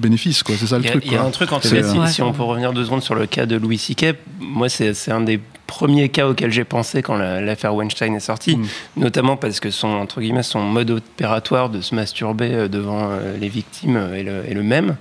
[0.00, 1.60] bénéfice quoi c'est ça le Il y, a- truc il y a un truc en
[1.60, 3.76] tout C'est- cas, si, si on peut revenir deux secondes sur le cas de Louis
[3.76, 5.38] C.K., moi c'est un des
[5.70, 8.66] premiers cas auxquels j'ai pensé quand la- l'affaire Weinstein est sortie, Mm.
[8.96, 13.36] notamment parce que son, entre guillemets, son mode opératoire de se masturber euh, devant euh,
[13.38, 14.96] les victimes euh, est le, est le même.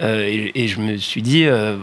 [0.00, 1.76] Euh, et, et je me suis dit, euh,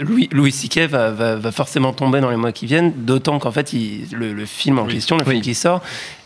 [0.00, 0.86] Louis, Louis C.K.
[0.88, 4.32] Va, va, va forcément tomber dans les mois qui viennent, d'autant qu'en fait, il- le,
[4.32, 5.32] le film en question, le Oui.
[5.32, 5.82] film qui sort,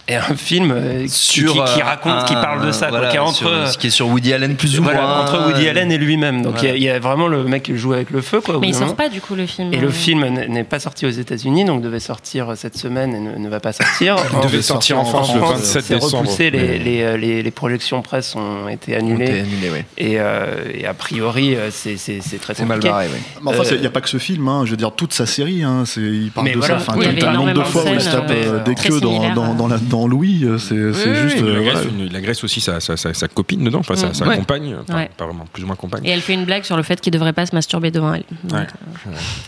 [0.08, 3.06] est un film euh, qui, qui- qui euh, raconte, qui un- parle de ça, quoi,
[3.06, 5.46] qui est entre, sur ce qui est sur Woody Allen plus ou voilà, moins entre
[5.46, 6.42] Woody Allen et lui-même.
[6.42, 6.76] Donc il y a- Voilà.
[6.78, 8.40] il y, a vraiment le mec qui joue avec le feu.
[8.40, 9.72] Quoi, Mais il sort pas du coup le film.
[9.72, 13.20] Et euh, le film n'est pas sorti aux États-Unis, donc devait sortir cette semaine et
[13.20, 14.16] ne, ne va pas sortir.
[14.42, 16.18] Il devait sortir en France le 27 c'est décembre.
[16.24, 19.24] repoussé, les, Mais- les, euh, les- les projections presse ont été Ont annulées.
[19.24, 19.84] été annulés, ouais.
[19.98, 21.94] Et, euh, et a priori, euh, c'est
[22.40, 22.88] très C'est mal compliqué.
[22.90, 23.12] barré, ouais.
[23.42, 25.12] Mais enfin, Euh, il n'y a pas que ce film, hein, je veux dire, toute
[25.12, 26.84] sa série, hein, c'est, il parle Mais de voilà, ça.
[26.88, 29.12] Enfin, oui, le nombre de fois où il se tape euh, euh, des queues dans,
[29.12, 29.34] similaires.
[29.34, 29.68] dans,
[30.08, 31.36] Louis, euh, c'est, Oui, juste.
[31.40, 31.90] oui, euh, il, agresse, voilà.
[31.90, 34.14] une- il agresse aussi sa, sa, sa, sa copine dedans, enfin sa, Mm.
[34.14, 34.36] sa Ouais.
[34.36, 35.10] compagne, enfin, Ouais.
[35.16, 36.04] pas vraiment, plus ou moins compagne.
[36.04, 38.24] Et elle fait une blague sur le fait qu'il devrait pas se masturber devant elle.
[38.44, 38.68] Donc.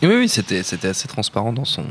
[0.03, 0.59] Oui, oui, c'était,
[0.89, 1.85] assez transparent dans son,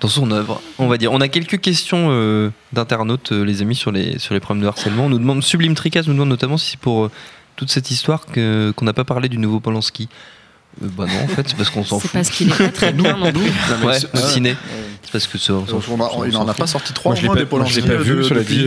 [0.00, 0.60] dans son œuvre.
[0.78, 1.12] On va dire.
[1.12, 4.68] On a quelques questions euh, d'internautes, euh, les amis, sur les, sur les problèmes de
[4.68, 5.06] harcèlement.
[5.06, 7.10] On nous demande, Sublime Tricas nous demande notamment si c'est pour euh,
[7.56, 10.08] toute cette histoire qu'on n'a pas parlé du nouveau Polanski.
[10.82, 12.12] Euh, bah non, en fait, c'est parce qu'on s'en C'est fout.
[12.12, 13.40] parce qu'il est pas très bien non plus.
[13.86, 14.54] Ouais, c'est- au ciné.
[15.02, 15.98] C'est parce que ça, on s'en fout.
[16.26, 17.96] il n'en a pas sorti trois Moi, je l'ai mois pas- des je l'ai pas
[17.96, 18.66] vu, cela dit.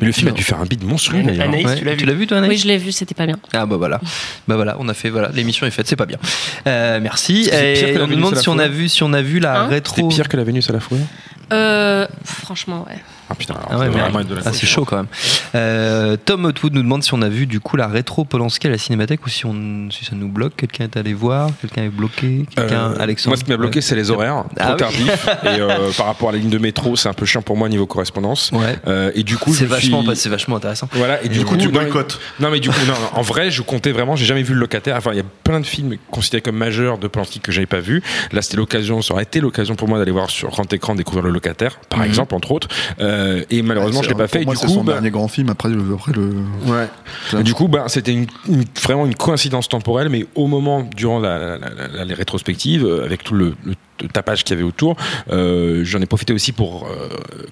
[0.00, 1.48] Mais le film a dû faire un beat monstrueux d'ailleurs.
[1.48, 1.76] Anaïs, Ouais.
[1.76, 3.38] tu l'as vu Tu l'as vu, toi, Anaïs Oui, je l'ai vu, c'était pas bien.
[3.52, 4.00] Ah bah voilà,
[4.46, 6.18] bah voilà, on a fait voilà, l'émission est faite, c'est pas bien.
[6.66, 7.44] Euh, merci.
[7.50, 9.22] C'est on nous Vénus demande à la si on a fourrure vu si on a
[9.22, 9.96] vu la Hein rétro.
[9.96, 11.04] C'était pire que la Vénus à la fourrure
[11.52, 12.96] Euh, franchement, ouais.
[13.28, 14.66] Ah putain, Ah ouais, Ah, c'est folie.
[14.66, 15.06] chaud quand même.
[15.54, 18.70] Euh, Tom Hotwood nous demande si on a vu du coup la rétro Polanski à
[18.70, 20.54] la Cinémathèque ou si, on, si ça nous bloque.
[20.56, 22.92] Quelqu'un est allé voir, quelqu'un est bloqué, quelqu'un.
[22.92, 23.30] Euh, Alexandre.
[23.32, 24.76] Moi, ce qui m'a bloqué, c'est les horaires, trop Ah oui.
[24.76, 25.28] tardifs.
[25.44, 27.68] et euh, par rapport à la ligne de métro, c'est un peu chiant pour moi
[27.68, 28.50] niveau correspondance.
[28.52, 28.76] Ouais.
[28.86, 30.16] Euh, et du coup, C'est vachement, suis...
[30.16, 30.88] c'est vachement intéressant.
[30.92, 32.20] Voilà, et, Du coup, tu non, boycottes.
[32.40, 34.60] Non, mais du coup, non, non, en vrai, je comptais vraiment, j'ai jamais vu le
[34.60, 34.96] locataire.
[34.96, 37.80] Enfin, il y a plein de films considérés comme majeurs de Polanski que j'avais pas
[37.80, 38.02] vu.
[38.32, 41.24] Là, c'était l'occasion, ça aurait été l'occasion pour moi d'aller voir sur grand écran découvrir
[41.24, 42.04] le locataire, par Mhm.
[42.06, 42.68] exemple, entre autres.
[43.16, 44.44] Euh, et malheureusement, je l'ai pas fait.
[44.44, 45.82] moi, du coup, son bah, dernier grand film après le.
[45.94, 46.32] Après le
[46.66, 47.42] Ouais.
[47.42, 51.56] Du coup, bah, c'était une- une- vraiment une coïncidence temporelle, mais au moment, durant la,
[51.58, 53.74] la- les rétrospectives, euh, avec tout le, le
[54.12, 54.96] tapage qu'il y avait autour,
[55.32, 56.86] euh, j'en ai profité aussi pour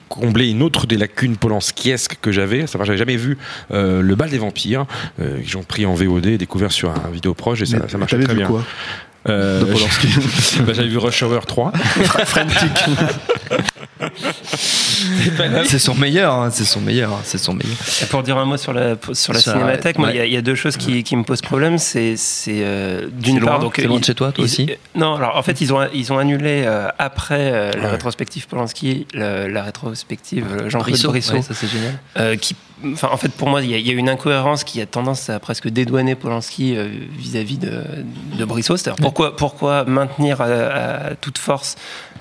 [0.08, 2.62] combler une autre des lacunes polanskiesques que j'avais.
[2.64, 3.38] À savoir, j'avais jamais vu
[3.70, 4.84] Le bal des vampires,
[5.18, 7.96] que j'ai pris en VOD et découvert sur un vidéo proche, et ça, Mais ça
[7.98, 8.48] marchait très vu bien.
[8.48, 8.62] quoi
[9.26, 10.08] Euh, de Polanski
[10.66, 11.72] bah, j'avais vu Rush Hour 3.
[15.66, 17.76] C'est son meilleur, hein, c'est son meilleur, hein, c'est son meilleur.
[18.02, 20.28] Et pour dire un mot sur la, sur la Sur cinémathèque, il y a- ouais.
[20.28, 21.78] il y, a deux choses qui, qui me posent problème.
[21.78, 23.58] C'est c'est, euh, d'une part.
[23.60, 24.66] donc, C'est loin ils- de chez toi, toi ils- aussi?
[24.70, 27.90] euh, Non, alors en fait, ils ont, ils ont annulé euh, après euh, la Ouais.
[27.90, 31.34] rétrospective Polanski, la, la rétrospective Jean-Claude Brissot, Brissot.
[31.34, 31.98] ouais, ça c'est génial.
[32.18, 32.54] euh, qui,
[32.92, 34.86] enfin, en fait, pour moi, il y, a- il y a une incohérence qui a
[34.86, 37.82] tendance à presque dédouaner Polanski euh, vis-à-vis de,
[38.38, 38.76] de Brissot.
[38.76, 41.76] C'est-à-dire pourquoi, pourquoi maintenir à, à toute force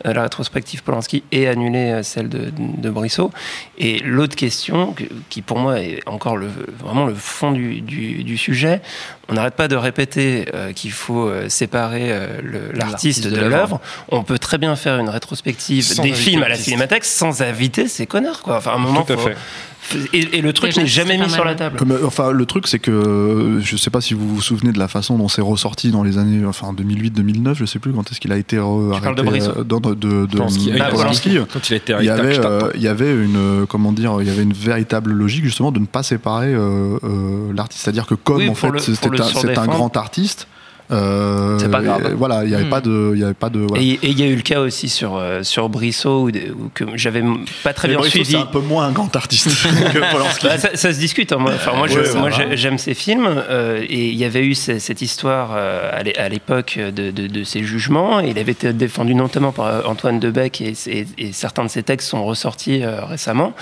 [0.06, 3.32] euh, la rétrospective Polanski et annuler euh, celle de, de Brissot
[3.78, 6.48] Et l'autre question, que- qui pour moi est encore le,
[6.80, 8.82] vraiment le fond du, du- du sujet,
[9.30, 12.28] on n'arrête pas de répéter euh, qu'il faut euh, séparer euh,
[12.74, 13.80] l'artiste de de l'œuvre.
[14.10, 17.88] On peut très bien faire une rétrospective Sans des films à la cinémathèque sans inviter
[17.88, 18.42] ces connards.
[18.42, 18.58] Quoi.
[18.58, 19.38] Enfin, à un moment, Tout à faut- fait.
[20.14, 21.78] Et, et le truc n'est jamais mis sur la table.
[21.78, 24.72] Comme, euh, enfin, le truc, c'est que euh, je sais pas si vous vous souvenez
[24.72, 28.10] de la façon dont c'est ressorti dans les années, enfin 2008-2009, je sais plus quand
[28.12, 29.22] est-ce qu'il a été de arrêté,
[29.58, 30.72] euh, dans- de, de, de- Polanski.
[30.72, 31.38] de Ah, Polanski.
[31.52, 34.18] Quand il a été Il y arrêté, avait, euh, il y avait une, comment dire,
[34.22, 37.84] il y avait une véritable logique justement de ne pas séparer euh, euh, l'artiste.
[37.84, 40.48] C'est-à-dire que comme Oui, en fait c'était un, c'est un grand artiste,
[40.94, 42.10] Euh, C'est pas grave.
[42.12, 42.70] et Voilà, il n'y avait Hmm.
[42.70, 43.60] pas de, il y avait pas de.
[43.60, 43.82] voilà.
[43.84, 46.32] Et il y a eu le cas aussi sur, euh, sur Brissot, où,
[46.74, 47.24] que j'avais
[47.64, 48.32] pas très Mais bien Brissot, suivi.
[48.32, 49.48] c'est un peu moins un grand artiste
[49.94, 50.46] que Polanski.
[50.48, 51.32] Bah, ça, ça se discute.
[51.32, 51.38] hein.
[51.40, 53.28] Moi, enfin, moi, Ouais, j'aime ces films.
[53.50, 57.12] euh, et il y avait eu ce- cette histoire euh, à l'é- à l'époque de,
[57.12, 58.20] de, de ces jugements.
[58.22, 60.62] Et il avait été défendu notamment par Antoine Debec.
[60.62, 63.54] Et, et- et certains de ses textes sont ressortis euh, récemment.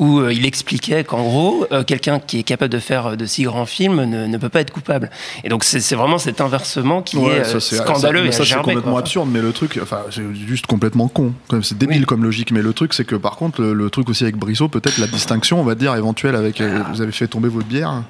[0.00, 3.26] Où euh, il expliquait qu'en gros, euh, quelqu'un qui est capable de faire euh, de
[3.26, 5.08] si grands films ne, ne peut pas être coupable.
[5.44, 8.54] Et donc, c'est vraiment cet inversement qui Ouais, est ça, scandaleux ça, et ça, c'est
[8.56, 9.00] complètement quoi.
[9.00, 11.32] absurde, mais le truc, enfin, c'est juste complètement con.
[11.46, 13.88] Quand même, C'est débile comme logique, mais le truc, c'est que par contre, le, le
[13.88, 16.60] truc aussi avec Brissot, peut-être la distinction, on va dire, éventuelle avec.
[16.60, 18.02] euh, vous avez fait tomber votre bière,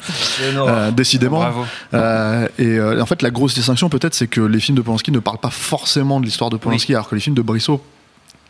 [0.57, 1.40] euh, décidément.
[1.40, 1.64] Bravo.
[1.92, 5.11] Euh, et euh, en fait, la grosse distinction, peut-être, c'est que les films de Polanski
[5.12, 7.83] ne parlent pas forcément de l'histoire de Polanski, alors que les films de Brissot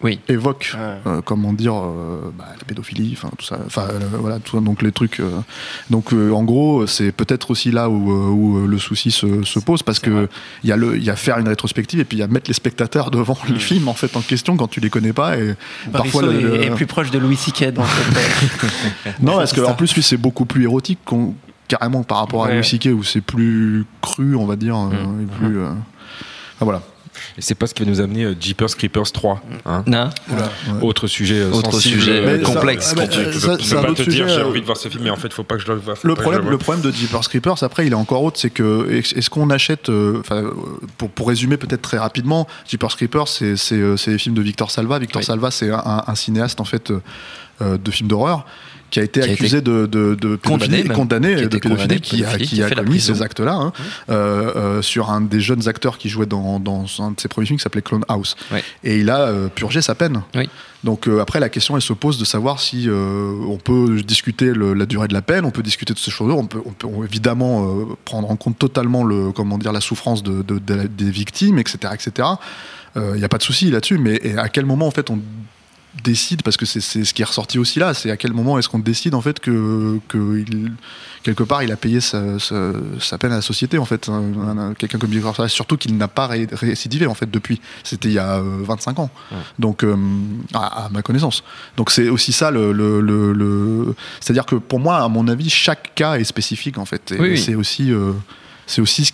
[0.05, 0.21] Oui.
[0.29, 1.11] évoquent, Ouais.
[1.13, 4.63] euh, comment dire, euh, bah, la pédophilie, enfin tout ça, enfin euh, voilà, tout ça,
[4.63, 5.19] donc les trucs.
[5.19, 5.31] euh,
[5.91, 9.59] donc euh, en gros, c'est peut-être aussi là où, euh, où, le souci se, se
[9.59, 10.29] pose, parce que
[10.63, 12.29] il y a le, il y a faire une rétrospective et puis il y a
[12.29, 15.37] mettre les spectateurs devant le film en fait en question quand tu les connais pas
[15.39, 15.55] et
[15.87, 17.73] Brissot parfois le- est, le- est plus proche de Louis C.K.
[17.73, 19.23] dans cette.
[19.23, 21.35] non, parce cette qu'en plus lui c'est beaucoup plus érotique qu'on-
[21.67, 22.55] carrément par rapport à Ouais.
[22.57, 22.89] Louis C.K.
[22.95, 25.23] où c'est plus cru, on va dire, euh, Mm.
[25.23, 25.59] et plus.
[25.61, 25.71] euh,
[26.61, 26.83] ah, voilà.
[27.39, 29.43] Et c'est pas ce qui va nous amener euh, Jeepers Creepers 3.
[29.67, 29.85] hein.
[29.87, 30.11] Non.
[30.83, 32.91] Autre sujet euh, Autre sensible, sujet, euh, ça- complexe.
[32.91, 33.01] Je peux,
[33.33, 35.05] ça, je peux c'est un pas te dire j'ai euh, envie de voir ce film
[35.05, 36.45] mais en fait faut pas que je le vois faut Le pas que je problème,
[36.45, 36.63] le le voie.
[36.65, 39.89] problème de Jeepers Creepers, après, il est encore autre, c'est que est- est-ce qu'on achète,
[39.89, 40.45] euh, enfin,
[40.99, 44.43] pour, pour résumer peut-être très rapidement, Jeepers Creepers, c'est c'est, euh, c'est les films de
[44.43, 44.99] Victor Salva.
[44.99, 45.27] Victor Oui.
[45.27, 46.93] Salva, c'est un, un- un cinéaste en fait
[47.61, 48.45] de films d'horreur
[48.95, 52.25] qui a été Qui a accusé de, de, de Condamné pédophilie, condamné de pédophilie, qui
[52.25, 53.73] a, qui commis ces actes-là hein,
[54.09, 57.47] euh, euh, sur un des jeunes acteurs qui jouait dans, dans un de ses premiers
[57.49, 58.37] films qui s'appelait Clone House.
[58.53, 58.61] Oui.
[58.85, 60.23] Et il a euh, purgé sa peine.
[60.37, 60.49] Oui.
[60.85, 64.85] Donc après la question elle se pose de savoir si on peut discuter le- la
[64.87, 67.87] durée de la peine, on peut discuter de ces choses-là, on peut, on peut évidemment
[68.05, 72.29] prendre en compte totalement le comment dire la souffrance de, de- des victimes, etc., etc.
[72.97, 75.19] Il n'y a pas de souci là-dessus, mais à quel moment en fait on
[76.03, 78.59] décide parce que c'est c'est ce qui est ressorti aussi là, c'est à quel moment
[78.59, 80.73] est-ce qu'on décide en fait que, que il-
[81.23, 84.59] quelque part il a payé sa, sa- sa peine à la société en fait, Un-
[84.59, 88.09] un- quelqu'un comme Victor Salva, surtout qu'il n'a pas ré- récidivé en fait depuis, c'était
[88.09, 89.11] il y a euh, 25 ans,
[89.59, 89.97] donc euh,
[90.53, 91.45] à, à ma connaissance.
[91.77, 95.49] Donc c'est aussi ça le, le, le- le- c'est-à-dire que pour moi à mon avis
[95.49, 97.39] chaque cas est spécifique en fait, et Oui, oui.
[97.39, 98.13] c'est aussi euh,
[98.67, 99.13] c'est aussi ce-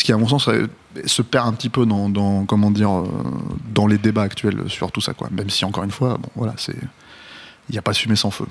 [0.00, 0.66] ce qui à mon sens euh,
[1.04, 3.06] se perd un petit peu dans, dans comment dire euh,
[3.74, 6.54] dans les débats actuels sur tout ça quoi même si encore une fois bon voilà
[6.56, 6.76] c'est
[7.68, 8.46] il n'y a pas de fumée sans feu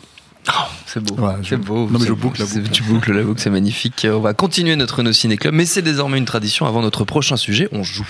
[0.85, 1.17] C'est beau.
[1.43, 1.89] C'est beau.
[1.89, 2.43] Non, mais je la boucle.
[2.71, 4.07] Tu boucles la boucle, c'est magnifique.
[4.09, 6.65] On va continuer notre No Ciné Club, mais c'est désormais une tradition.
[6.65, 8.07] Avant notre prochain sujet, on joue.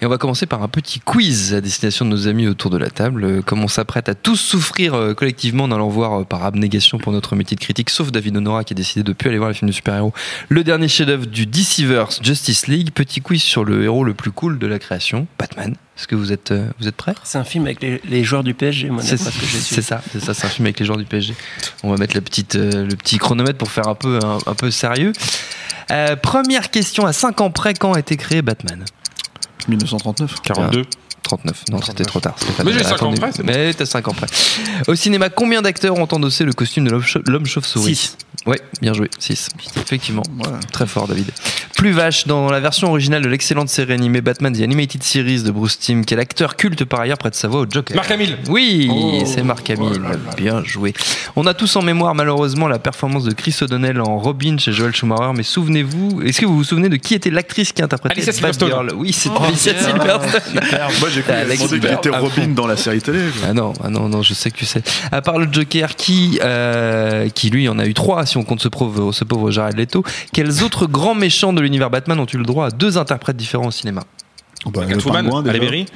[0.00, 2.78] Et on va commencer par un petit quiz à destination de nos amis autour de
[2.78, 3.24] la table.
[3.24, 7.12] Euh, Comme on s'apprête à tous souffrir euh, collectivement en allant voir par abnégation pour
[7.12, 9.54] notre métier de critique, sauf David Honora qui a décidé de plus aller voir les
[9.54, 10.12] films de super-héros,
[10.48, 12.90] le dernier chef-d'œuvre du DCverse Justice League.
[12.92, 15.74] Petit quiz sur le héros le plus cool de la création, Batman.
[15.96, 17.14] Est-ce que vous êtes, euh, vous êtes prêts?
[17.22, 19.30] C'est un film avec les, les joueurs du PSG, moi, c'est ça,
[20.10, 21.34] c'est ça, c'est un film avec les joueurs du PSG.
[21.84, 24.54] On va mettre la petite, euh, le petit chronomètre pour faire un peu, un, un
[24.54, 25.12] peu sérieux.
[25.92, 28.84] Euh, première question à 5 ans près, quand a été créé Batman?
[29.68, 30.86] 1939 42
[31.24, 32.36] 39, non c'était trop tard.
[32.64, 33.20] Mais j'ai cinq ans Attendez.
[33.20, 33.30] près.
[33.44, 34.26] Mais t'as 5 ans près.
[34.86, 38.16] Au cinéma, combien d'acteurs ont endossé le costume de l'homme chau- l'homme chauve-souris Six.
[38.46, 39.48] Ouais, bien joué, 6.
[39.76, 40.22] Effectivement.
[40.38, 40.58] Voilà.
[40.72, 41.30] Très fort, David.
[41.76, 45.50] Plus vache, dans la version originale de l'excellente série animée Batman The Animated Series de
[45.50, 48.88] Bruce Timm, quel acteur culte par ailleurs prête sa voix au Joker Marc Hamill Oui,
[48.92, 49.22] Oh.
[49.26, 50.00] c'est Marc Hamill.
[50.36, 50.92] Bien joué.
[51.36, 54.94] On a tous en mémoire malheureusement la performance de Chris O'Donnell en Robin chez Joel
[54.94, 58.42] Schumacher, mais souvenez-vous, est-ce que vous vous souvenez de qui était l'actrice qui interprétait Alicia.
[58.46, 59.82] Batgirl Oui, c'est Oh, Alicia bien.
[59.82, 60.60] Silverstone.
[61.00, 63.20] moi j'ai cru qu'il était à Robin dans la série télé.
[63.46, 64.82] Ah non, ah non, non, je sais que tu sais.
[65.12, 68.60] À part le Joker, qui, euh, qui lui en a eu trois, si on compte
[68.60, 72.36] ce pauvre, ce pauvre Jared Leto, quels autres grands méchants de l'univers Batman ont eu
[72.36, 74.02] le droit à deux interprètes différents au cinéma?
[74.66, 75.64] Oh, bah, le Catwoman pingouin à la déjà.
[75.64, 75.86] mairie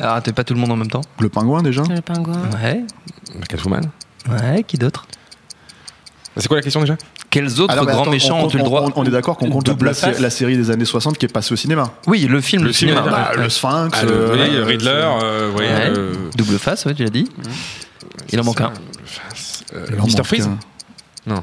[0.00, 1.02] Ah, t'es pas tout le monde en même temps?
[1.18, 1.82] Le pingouin déjà?
[1.88, 2.40] Le pingouin.
[2.62, 2.84] Ouais,
[3.48, 3.90] Catwoman
[4.30, 5.06] ouais, qui d'autre?
[6.36, 6.96] C'est quoi la question déjà?
[7.30, 9.04] Quels autres Alors, mais grands attends, méchants on, ont eu le on- droit on- on
[9.04, 11.52] est d'accord qu'on compte Double la, face la série des années 60 qui est passée
[11.52, 13.02] au cinéma Oui, le film, Le le, cinéma.
[13.02, 13.42] bah, Bah, ouais.
[13.42, 14.90] le Sphinx Ah, le- euh, oui, euh, Riddler
[15.22, 15.68] euh, oui, Ouais.
[15.96, 17.28] euh, Double face, ouais, tu l'as dit.
[18.32, 18.72] Il en manque un.
[19.74, 20.58] euh, manque Freeze un.
[21.24, 21.42] Non.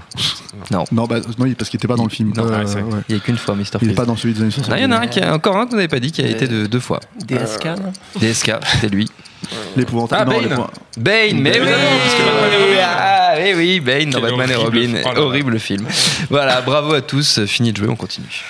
[0.91, 2.33] Non, bah, non, parce qu'il était pas dans le film.
[2.35, 2.83] Non, Euh, ah, ouais.
[3.07, 3.61] Il n'y a qu'une fois, Mr.
[3.63, 3.95] Il est Freeze.
[3.95, 4.71] pas dans celui des années 60.
[4.71, 6.11] Non, il y en a un qui a encore un que vous n'avez pas dit
[6.11, 6.99] qui a été de, deux fois.
[7.25, 9.09] DSK, non DSK, c'était lui.
[9.75, 10.33] L'épouvantable.
[10.35, 10.57] Ah, Bane.
[10.97, 12.81] Bane, mais Mais oui, non, parce que Batman et Robin.
[12.83, 14.79] Ah, oui, oui, Bane dans Batman et Robin.
[14.81, 14.99] film.
[15.05, 15.19] Oh.
[15.19, 15.87] Horrible film.
[16.29, 17.45] Voilà, bravo à tous.
[17.45, 18.43] Fini de jouer, on continue.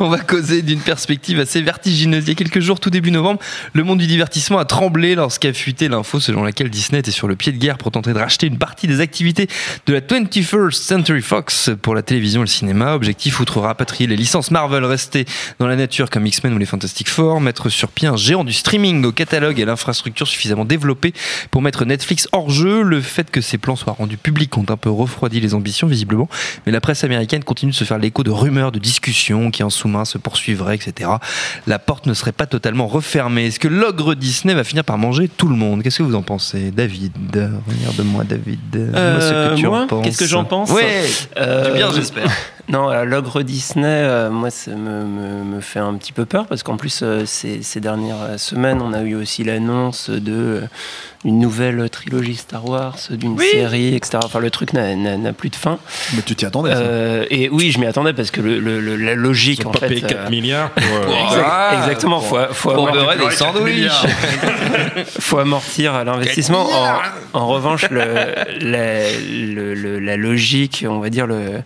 [0.00, 2.24] On va causer d'une perspective assez vertigineuse.
[2.24, 3.40] Il y a quelques jours, tout début novembre,
[3.74, 7.36] le monde du divertissement a tremblé lorsqu'a fuité l'info selon laquelle Disney était sur le
[7.36, 9.46] pied de guerre pour tenter de racheter une partie des activités
[9.86, 12.94] de la 21st Century Fox pour la télévision et le cinéma.
[12.94, 15.26] Objectif, outre rapatrier les licences Marvel restées
[15.60, 18.52] dans la nature comme X-Men ou les Fantastic Four, mettre sur pied un géant du
[18.52, 21.12] streaming au catalogue et l'infrastructure suffisamment développée
[21.52, 22.82] pour mettre Netflix hors jeu.
[22.82, 26.28] Le fait que ces plans soient rendus publics ont un peu refroidi les ambitions, visiblement,
[26.66, 29.70] mais la presse américaine continue de se faire l'écho de rumeurs, de discussions qui en
[30.04, 31.10] se poursuivraient, etc.
[31.68, 33.46] La porte ne serait pas totalement refermée.
[33.46, 35.82] Est-ce que l'ogre Disney va finir par manger tout le monde?
[35.84, 37.12] Qu'est-ce que vous en pensez, David?
[37.32, 38.58] Regarde-moi, David.
[38.72, 40.04] Dis-moi ce que Euh, tu en moi, penses.
[40.04, 40.70] qu'est-ce que j'en pense?
[40.70, 41.04] Ouais,
[41.36, 42.28] Euh, du bien, j'espère.
[42.68, 46.62] Non, l'ogre Disney, euh, moi, ça me, me, me fait un petit peu peur parce
[46.62, 50.60] qu'en plus, euh, ces, ces dernières semaines, on a eu aussi l'annonce de euh,
[51.26, 54.18] une nouvelle trilogie Star Wars, d'une série, etc.
[54.24, 55.78] Enfin, le truc n'a- plus de fin.
[56.16, 56.72] Mais tu t'y attendais.
[56.72, 56.78] ça.
[56.78, 59.70] Euh, et oui, je m'y attendais parce que le, le- le- la logique, Ils ont
[59.70, 59.88] en pas fait.
[59.88, 60.82] payé 4 euh, milliards pour.
[60.84, 65.06] euh, exact- Ah, exactement, faut, faut, Pour amortir, beurrer des sandwichs.
[65.20, 66.66] faut amortir l'investissement.
[66.72, 68.04] En, en revanche, le,
[68.60, 71.62] la, le- le- la logique, on va dire le,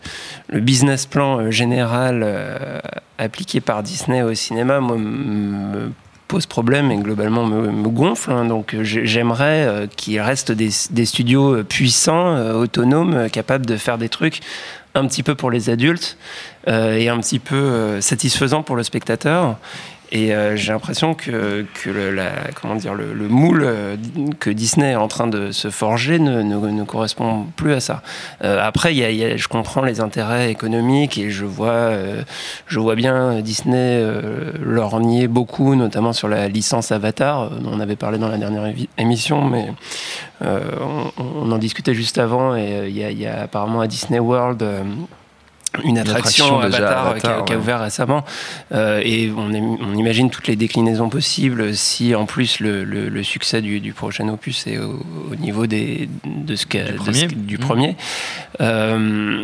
[0.48, 2.78] le business plan euh, général euh,
[3.18, 5.90] appliqué par Disney au cinéma, moi, me
[6.28, 8.30] pose problème et globalement me, gonfle.
[8.32, 8.46] hein.
[8.46, 10.70] Donc euh, j'ai- j'aimerais qu'il reste des,
[11.04, 14.40] studios puissants, autonomes, capables de faire des trucs
[14.94, 16.16] un petit peu pour les adultes
[16.66, 19.56] et un petit peu euh, satisfaisant pour le spectateur.
[20.10, 23.96] Et euh, j'ai l'impression que, que le, la, comment dire, le, le moule euh,
[24.40, 28.02] que Disney est en train de se forger ne, ne, ne correspond plus à ça.
[28.42, 32.22] Euh, après, y a- y a- je comprends les intérêts économiques et je vois, euh,
[32.68, 37.80] je vois bien Disney euh, lorgner beaucoup, notamment sur la licence Avatar, euh, dont on
[37.80, 38.64] avait parlé dans la dernière
[38.96, 39.68] émission, mais
[40.42, 40.60] euh,
[41.18, 44.18] on, on en discutait juste avant et euh, il y, y a apparemment à Disney
[44.20, 44.82] World euh,
[45.84, 47.62] une attraction, attraction Avatar, euh, Avatar, qui, a, qui a ouais.
[47.62, 48.24] ouvert récemment
[48.72, 53.08] Euh, et on, im- on imagine toutes les déclinaisons possibles si en plus le, le-
[53.08, 56.92] le succès du, du prochain opus est au, au niveau des, de ce qu'a- Du
[56.92, 57.18] de premier.
[57.28, 57.60] ce- du Mhm.
[57.64, 57.96] premier.
[58.60, 59.42] Euh,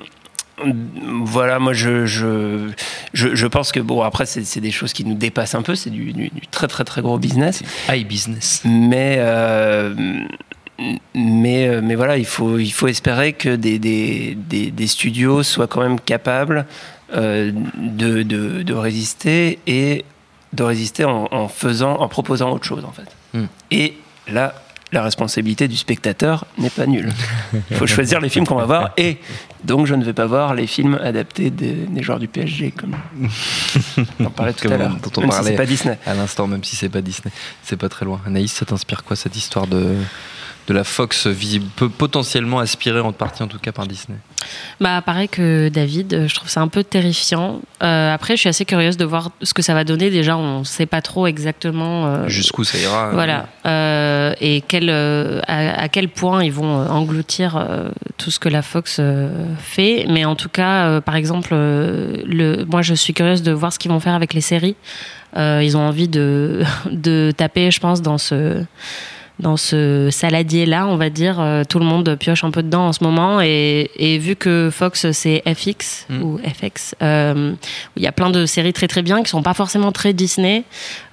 [1.25, 2.71] voilà, moi je, je,
[3.13, 5.75] je, je pense que bon après c'est c'est des choses qui nous dépassent un peu,
[5.75, 7.63] c'est du, du- du très très très gros business.
[7.91, 8.63] High business.
[8.65, 9.95] Mais, euh,
[11.15, 15.43] mais, euh, mais voilà, il faut, il faut espérer que des, des, des, des studios
[15.43, 16.67] soient quand même capables
[17.15, 20.05] euh, de, de, de résister et
[20.53, 23.09] de résister en, en faisant, en proposant autre chose en fait.
[23.35, 23.47] Hmm.
[23.71, 24.55] Et là,
[24.91, 27.13] la responsabilité du spectateur n'est pas nulle.
[27.71, 29.19] Il faut choisir les films qu'on va voir et
[29.65, 32.97] donc je ne vais pas voir les films adaptés des, des joueurs du PSG comme
[34.21, 34.97] on en parlait tout à l'heure.
[35.03, 35.99] dont on Même si c'est pas Disney.
[36.07, 37.33] À l'instant, même si c'est pas Disney,
[37.63, 38.21] c'est pas très loin.
[38.27, 39.97] Anaïs, ça t'inspire quoi cette histoire de,
[40.67, 44.17] de la Fox visible, peut potentiellement aspirée en partie en tout cas par Disney
[44.81, 47.61] Bah, pareil que David, euh, je trouve ça un peu terrifiant.
[47.83, 50.11] Euh, après, je suis assez curieuse de voir ce que ça va donner.
[50.11, 52.07] Déjà, on ne sait pas trop exactement.
[52.07, 53.47] euh, Jusqu'où ça ira Voilà.
[53.67, 57.63] Euh, et quel, à, à quel point ils vont engloutir
[58.17, 59.01] tout ce que la Fox
[59.59, 60.07] fait.
[60.09, 63.91] Mais en tout cas, par exemple, le, moi, je suis curieuse de voir ce qu'ils
[63.91, 64.77] vont faire avec les séries.
[65.37, 68.65] Ils ont envie de, de taper, je pense, dans ce
[69.41, 72.87] dans ce saladier là on va dire Euh, tout le monde pioche un peu dedans
[72.89, 76.23] en ce moment et, et vu que Fox c'est FX Mm.
[76.23, 77.53] ou FX euh,
[77.97, 80.63] il y a plein de séries très très bien qui sont pas forcément très Disney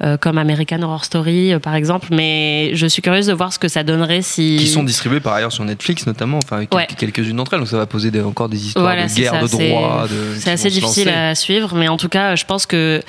[0.04, 3.60] euh, comme American Horror Story euh, par exemple mais je suis curieuse de voir ce
[3.60, 6.88] que ça donnerait si Qui sont distribués par ailleurs sur Netflix notamment, enfin Ouais.
[6.98, 9.42] quelques-unes d'entre elles, donc ça va poser des- encore des histoires Voilà, de guerre, ça,
[9.42, 10.06] de droit.
[10.38, 11.18] C'est assez difficile lancer.
[11.18, 13.02] à suivre, mais en tout cas, je pense que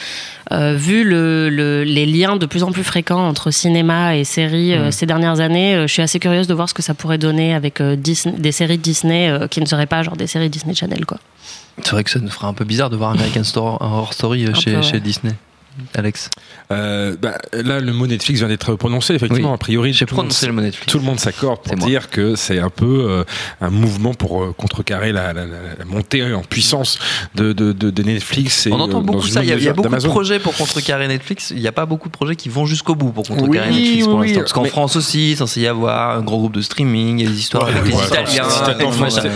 [0.51, 4.73] euh, vu le, le- les liens de plus en plus fréquents entre cinéma et séries
[4.75, 4.93] euh, Mhm.
[4.93, 7.55] ces dernières années, euh, je suis assez curieuse de voir ce que ça pourrait donner
[7.55, 11.19] avec Disney- des séries Disney qui ne seraient pas genre des séries Disney Channel, quoi.
[11.83, 14.55] C'est vrai que ça nous ferait un peu bizarre de voir American Horror Story Un
[14.55, 14.83] chez, peu, ouais.
[14.83, 15.33] chez Disney.
[15.95, 16.29] Alex,
[16.71, 19.15] Euh, bah, là, le mot Netflix vient d'être prononcé.
[19.15, 19.55] Effectivement, Oui.
[19.55, 20.91] a priori, j'ai prononcé le mot Netflix.
[20.91, 21.87] Tout le monde s'accorde pour moi.
[21.89, 23.25] dire que c'est un peu euh,
[23.61, 26.99] un mouvement pour euh, contrecarrer la, la- la- la montée en puissance
[27.35, 28.67] de, de, de- de Netflix.
[28.67, 29.43] Et, On entend euh, beaucoup ça.
[29.43, 31.53] Il y a, y beaucoup de projets pour contrecarrer Netflix.
[31.55, 34.05] Il n'y a pas beaucoup de projets qui vont jusqu'au bout pour contrecarrer Oui, Netflix
[34.07, 34.35] pour oui, l'instant.
[34.35, 34.43] oui.
[34.43, 37.19] Parce qu'en Mais- France aussi, il est censé y avoir un gros groupe de streaming,
[37.19, 38.45] il y a des histoires Ouais, avec les ouais, Italiens.
[38.49, 39.29] c'est- en France, c'est-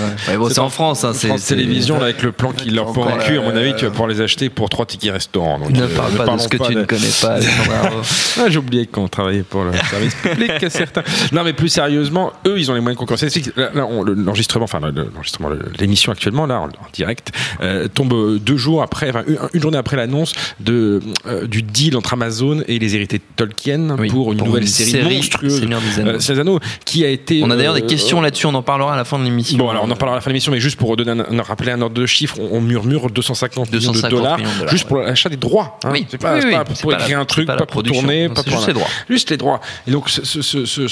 [1.31, 2.92] en hein, là, avec le plan qu'il leur
[3.27, 5.59] cul, à mon avis, tu vas pouvoir les acheter pour trois tickets restaurants.
[5.70, 7.39] Ne parle pas de ce que tu de- ne connais pas.
[8.39, 11.03] Ah, j'ai oublié qu'on travaillait pour le service public, certains.
[11.33, 15.49] Non, mais plus sérieusement, eux, ils ont les moyens de le- l'enregistrement, enfin, le- l'enregistrement,
[15.49, 19.39] le- l'émission actuellement, là, en, en direct, euh, tombe euh, deux jours après, enfin, une,
[19.55, 23.97] une journée après l'annonce de, euh, du deal entre Amazon et les hérités de Tolkien
[23.99, 25.61] Oui, pour une pour nouvelle une série, série monstrueuse.
[25.61, 26.19] Seigneur des Anneaux.
[26.31, 27.41] euh, Anneaux, qui a été.
[27.43, 29.59] On a d'ailleurs des questions là-dessus, on en parlera à la fin de l'émission.
[29.59, 31.43] Bon, alors on en parlera à la fin de l'émission, mais juste pour redonner un,
[31.43, 34.59] rappeler un ordre de chiffre, on, on murmure 250, millions 250 de dollars, millions de
[34.59, 34.89] dollars, juste ouais.
[34.89, 35.79] pour l'achat des droits.
[35.85, 35.91] hein.
[35.93, 37.83] Oui, c'est pas, oui, c'est oui, pas c'est pour écrire la- un truc, pas pour
[37.83, 38.89] tourner, non, pas pour juste les droits.
[39.09, 39.61] Juste les droits.
[39.87, 40.87] Et donc ce, ce, ce,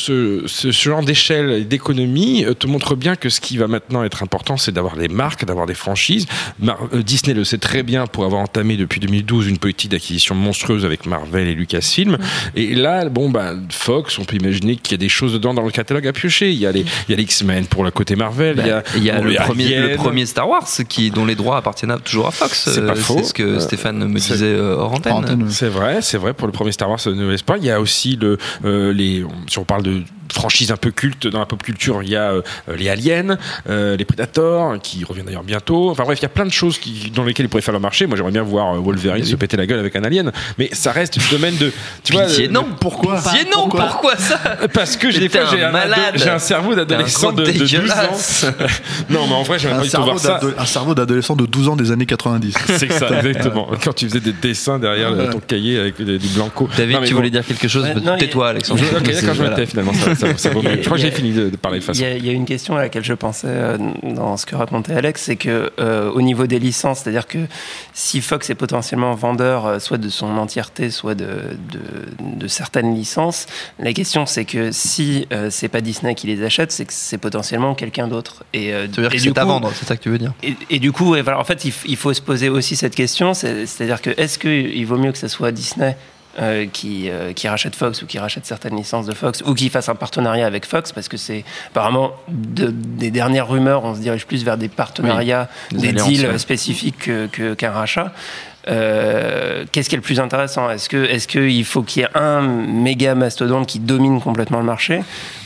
[0.46, 4.22] ce, genre d'échelle et d'économie euh, te montre bien que ce qui va maintenant être
[4.22, 6.26] important, c'est d'avoir des marques, d'avoir des franchises.
[6.60, 10.34] Mar- euh, Disney le sait très bien pour avoir entamé depuis 2012 une politique d'acquisition
[10.34, 12.18] monstrueuse avec Marvel et Lucasfilm.
[12.54, 15.62] Et là, bon, bah, Fox, on peut imaginer qu'il y a des choses dedans dans
[15.62, 16.50] le catalogue à piocher.
[16.52, 18.56] Il y a les, les X-Men pour le côté Marvel.
[18.58, 21.10] il y a, Bah, Il y a, bon, le, premier, le premier Star Wars qui,
[21.10, 22.68] dont les droits appartiennent toujours à Fox.
[22.72, 23.16] C'est pas Euh, faux.
[23.18, 25.13] C'est ce que Euh, Stéphane me disait hors antenne.
[25.50, 27.58] C'est vrai, c'est vrai pour le premier Star Wars euh, Nouvel Espoir.
[27.58, 30.02] Il y a aussi le, euh, les, si on parle de
[30.34, 32.42] franchises un peu cultes dans la pop culture, il y a euh,
[32.76, 35.90] les Aliens, euh, les Predators, qui reviennent d'ailleurs bientôt.
[35.90, 37.80] Enfin bref, il y a plein de choses qui, dans lesquelles ils pourraient faire leur
[37.80, 38.06] marché.
[38.06, 40.92] Moi, j'aimerais bien voir euh, Wolverine se péter la gueule avec un alien, mais ça
[40.92, 42.66] reste du domaine de, tu vois, Pitié, non.
[42.80, 44.38] Pourquoi Pitié, non, Pourquoi pourquoi ça
[44.72, 48.54] parce que j'ai des fois j'ai un j'ai cerveau d'adolescent de, de 12 ans.
[49.10, 50.40] Non, mais en vrai, j'aimerais un pas voir ça.
[50.58, 52.54] un cerveau d'adolescent de 12 ans des années 90.
[52.78, 53.68] C'est ça, exactement.
[53.82, 55.30] Quand tu faisais des dessins derrière Ouais.
[55.30, 56.68] ton cahier avec des, du blanco.
[56.76, 57.16] David, Non, tu bon.
[57.18, 57.86] voulais dire quelque chose
[58.18, 58.80] Tais-toi, Alexandre.
[58.96, 59.92] Ok, d'accord, je me tais finalement.
[59.92, 60.76] Ça, ça- ça vaut mieux.
[60.76, 62.00] Je crois que j'ai fini de, de parler de Il façon.
[62.02, 64.56] y, a, il y a une question à laquelle je pensais euh, dans ce que
[64.56, 67.38] racontait Alex, c'est que euh, au niveau des licences, c'est-à-dire que
[67.92, 71.26] si Fox est potentiellement vendeur euh, soit de son entièreté, soit de,
[71.72, 73.46] de, de certaines licences,
[73.78, 77.18] la question c'est que si euh, c'est pas Disney qui les achète, c'est que c'est
[77.18, 78.44] potentiellement quelqu'un d'autre.
[78.52, 80.18] Et euh, Ça veut dire et que c'est à vendre, c'est ça que tu veux
[80.18, 83.34] dire Et, et du coup, voilà, en fait, il, faut se poser aussi cette question,
[83.34, 85.96] c'est- c'est-à-dire que est-ce qu'il vaut mieux que ce soit Disney
[86.40, 89.68] euh, qui, euh, qui rachète Fox ou qui rachète certaines licences de Fox ou qui
[89.68, 94.00] fasse un partenariat avec Fox parce que c'est apparemment de- des dernières rumeurs, on se
[94.00, 96.38] dirige plus vers des partenariats, des deals ouais.
[96.38, 98.12] spécifiques que- que- qu'un rachat.
[98.68, 100.70] Euh, Qu'est-ce qui est le plus intéressant?
[100.70, 104.64] Est-ce que est-ce qu'il faut qu'il y ait un méga mastodonte qui domine complètement le
[104.64, 105.02] marché?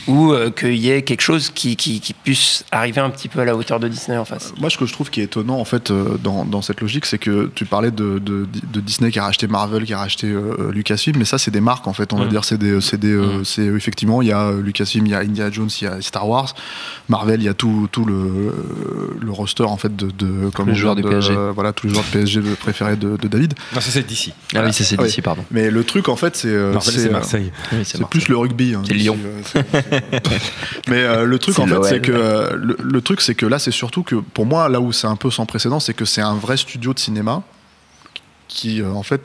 [0.09, 3.39] Ou euh, qu'il y ait quelque chose qui, qui, qui puisse arriver un petit peu
[3.39, 5.57] à la hauteur de Disney en face Moi, ce que je trouve qui est étonnant,
[5.59, 9.11] en fait, euh, dans, dans cette logique, c'est que tu parlais de, de, de Disney
[9.11, 11.93] qui a racheté Marvel, qui a racheté euh, Lucasfilm, mais ça, c'est des marques, en
[11.93, 12.11] fait.
[12.13, 13.45] On va dire, c'est des, c'est des, euh, Mm.
[13.45, 16.27] c'est effectivement, il y a Lucasfilm, il y a Indiana Jones, il y a Star
[16.27, 16.53] Wars,
[17.09, 18.53] Marvel, il y a tout, tout le,
[19.21, 21.33] le roster, en fait, de, de comment les joueurs de- PSG.
[21.53, 23.53] voilà, tous les joueurs de PSG préférés de, de David.
[23.75, 24.33] Non, ça c'est d'ici.
[24.55, 25.43] Ah oui, c'est c'est Ah d'ici, pardon.
[25.51, 27.51] Mais le truc, en fait, c'est, Marvel, c'est Marseille.
[27.71, 28.05] Oui, c'est Marseille.
[28.09, 28.73] plus le rugby.
[28.73, 29.17] hein, C'est Lyon.
[30.87, 33.59] Mais euh, le truc en fait, c'est que euh, le, le truc, c'est que là,
[33.59, 36.21] c'est surtout que pour moi, là où c'est un peu sans précédent, c'est que c'est
[36.21, 37.43] un vrai studio de cinéma
[38.47, 39.21] qui, euh, en fait,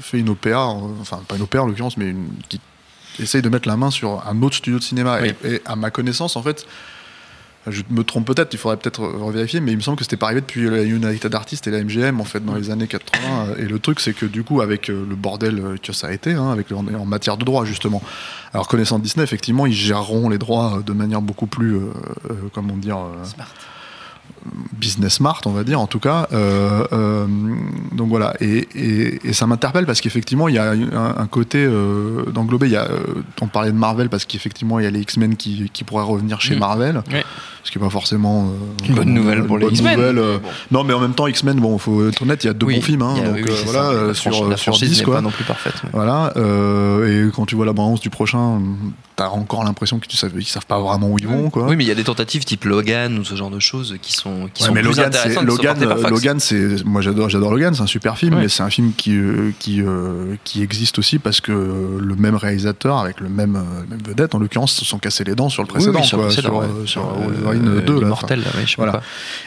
[0.00, 0.58] fait une OPA,
[1.00, 2.60] enfin pas une OPA en l'occurrence, mais une, qui
[3.20, 5.18] essaye de mettre la main sur un autre studio de cinéma.
[5.22, 5.32] Oui.
[5.44, 6.66] Et, et à ma connaissance, en fait.
[7.68, 10.26] Je me trompe peut-être, il faudrait peut-être revérifier, mais il me semble que c'était pas
[10.26, 13.54] arrivé depuis la United Artists et la MGM en fait dans les années 80.
[13.58, 16.12] Et le truc, c'est que du coup, avec euh, le bordel euh, que ça a
[16.12, 18.02] été, hein, avec en, en matière de droit justement.
[18.52, 21.92] Alors connaissant Disney, effectivement, ils géreront les droits euh, de manière beaucoup plus, euh,
[22.30, 23.46] euh, comment dire, euh, Smart.
[24.72, 26.26] business smart, on va dire en tout cas.
[27.92, 31.64] Donc voilà, et, et- et ça m'interpelle parce qu'effectivement, il y a un, un côté
[32.32, 32.66] d'englober.
[32.66, 32.88] Il y a,
[33.40, 36.40] on parlait de Marvel parce qu'effectivement, il y a les X-Men qui, qui pourraient revenir
[36.40, 36.58] chez Mm.
[36.58, 37.24] Marvel, Ouais.
[37.64, 39.98] Ce qui n'est pas forcément euh, Une bonne nouvelle pour les X-Men.
[40.00, 40.48] euh, Bon.
[40.70, 42.76] Non, mais en même temps, X-Men, bon, faut être honnête, il y a deux Oui,
[42.76, 44.06] bons films, hein, a- donc oui, oui, euh, c'est voilà, ça.
[44.06, 45.14] La sur, la sur franchise 10 n'est quoi.
[45.16, 45.74] pas non plus parfaite.
[45.84, 48.60] mais- Voilà, euh, et quand tu vois la bande du prochain,
[49.16, 51.66] t'as encore l'impression qu'ils savent, ils savent pas vraiment où ils vont, quoi.
[51.68, 54.12] Oui, mais il y a des tentatives type Logan ou ce genre de choses qui
[54.12, 56.10] sont, qui Ouais, sont mais plus Logan, c'est intéressantes.
[56.10, 58.42] Logan, c'est moi j'adore, j'adore Logan, c'est un super film, Ouais.
[58.42, 59.16] mais c'est un film qui
[59.58, 63.52] qui euh, qui existe aussi parce que le même réalisateur avec le même,
[63.88, 66.22] même vedette, en l'occurrence, se sont cassés les dents sur le précédent, oui, sur le
[66.24, 67.26] quoi, précédent, sur, ouais.
[67.26, 68.06] sur Wolverine euh, 2 là.
[68.06, 68.92] Immortel, là, ouais, je sais Voilà.
[68.92, 69.02] pas.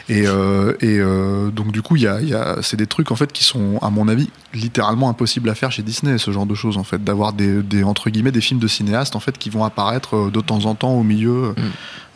[0.08, 3.10] Et, euh, et euh, donc du coup, il y a, y a, c'est des trucs
[3.10, 6.46] en fait qui sont, à mon avis, littéralement impossibles à faire chez Disney, ce genre
[6.46, 9.36] de choses en fait, d'avoir des, des entre guillemets des films de cinéastes en fait
[9.38, 11.54] qui vont apparaître euh, de temps en temps au milieu.
[11.56, 11.62] Mm.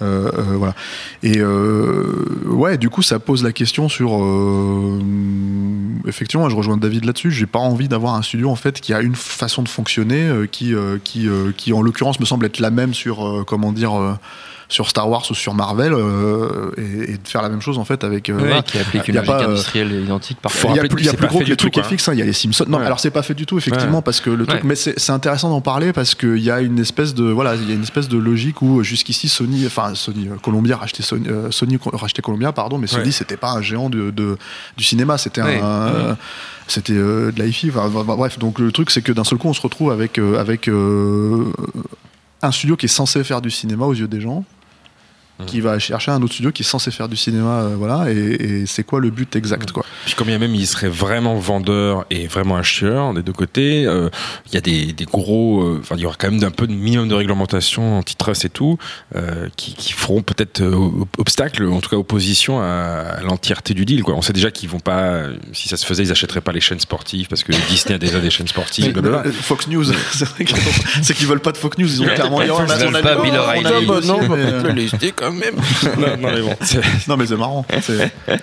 [0.03, 0.75] Euh, euh, voilà.
[1.23, 4.13] Et euh, ouais, du coup, ça pose la question sur.
[6.07, 7.31] effectivement, je rejoins David là-dessus.
[7.31, 10.75] J'ai pas envie d'avoir un studio en fait qui a une façon de fonctionner qui,
[11.05, 14.19] qui, qui, en l'occurrence, me semble être la même sur comment dire.
[14.71, 17.79] Euh, sur Star Wars ou sur Marvel euh, et, et de faire la même chose
[17.79, 18.29] en fait avec.
[18.31, 18.63] euh, Ouais, voilà.
[18.63, 20.71] qui applique Il une y a logique pas, euh, industrielle identique Il parfois.
[20.75, 21.83] y a plus, il y a plus gros que les trucs quoi.
[21.83, 22.65] FX, hein, il y a les Simpsons.
[22.69, 22.87] Non, Ouais.
[22.87, 24.03] alors c'est pas fait du tout, effectivement, Ouais.
[24.03, 24.63] parce que le truc.
[24.63, 24.69] Ouais.
[24.69, 27.25] Mais c'est c'est intéressant d'en parler parce qu'il y a une espèce de.
[27.25, 29.67] Voilà, il y a une espèce de logique où jusqu'ici Sony.
[29.67, 30.29] Enfin, Sony.
[30.29, 31.27] euh, Columbia rachetait Sony.
[31.29, 33.11] euh, Sony rachetait Columbia, pardon, mais Sony, Ouais.
[33.11, 34.37] c'était pas un géant de, de-
[34.77, 35.61] du cinéma, c'était Ouais.
[35.61, 35.67] un.
[35.67, 36.15] euh,
[36.69, 37.71] c'était euh, de la hi-fi.
[37.71, 40.19] Enfin, enfin, bref, donc le truc, c'est que d'un seul coup, on se retrouve avec,
[40.19, 41.45] euh, avec euh,
[42.43, 44.45] un studio qui est censé faire du cinéma aux yeux des gens,
[45.47, 48.17] qui va chercher un autre studio qui est censé faire du cinéma, euh, voilà, et,
[48.17, 49.85] et c'est quoi le but exact, quoi.
[50.05, 54.09] Puis quand bien même il serait vraiment vendeur et vraiment acheteur des deux côtés, euh,
[54.49, 56.67] il y a des, des gros, euh, enfin il y aura quand même un peu
[56.67, 58.79] de minimum de réglementation antitrust et tout,
[59.17, 62.65] euh, qui, qui feront peut-être euh, ob- obstacle, en tout cas opposition à,
[63.19, 64.03] à l'entièreté du deal.
[64.03, 64.15] Quoi.
[64.15, 65.23] On sait déjà qu'ils vont pas,
[65.53, 68.21] si ça se faisait, ils achèteraient pas les chaînes sportives parce que Disney a déjà
[68.21, 68.93] des chaînes sportives.
[68.93, 69.31] Blablabla.
[69.33, 72.41] Fox News, c'est vrai qu'ils veulent pas de Fox News, ils ont Ouais, clairement on
[72.41, 72.53] a- News,
[72.91, 74.73] on a on a
[75.31, 75.55] quand même.
[75.99, 76.57] non, non, mais bon.
[76.63, 77.65] c'est- non, mais c'est marrant.
[78.29, 78.41] Ils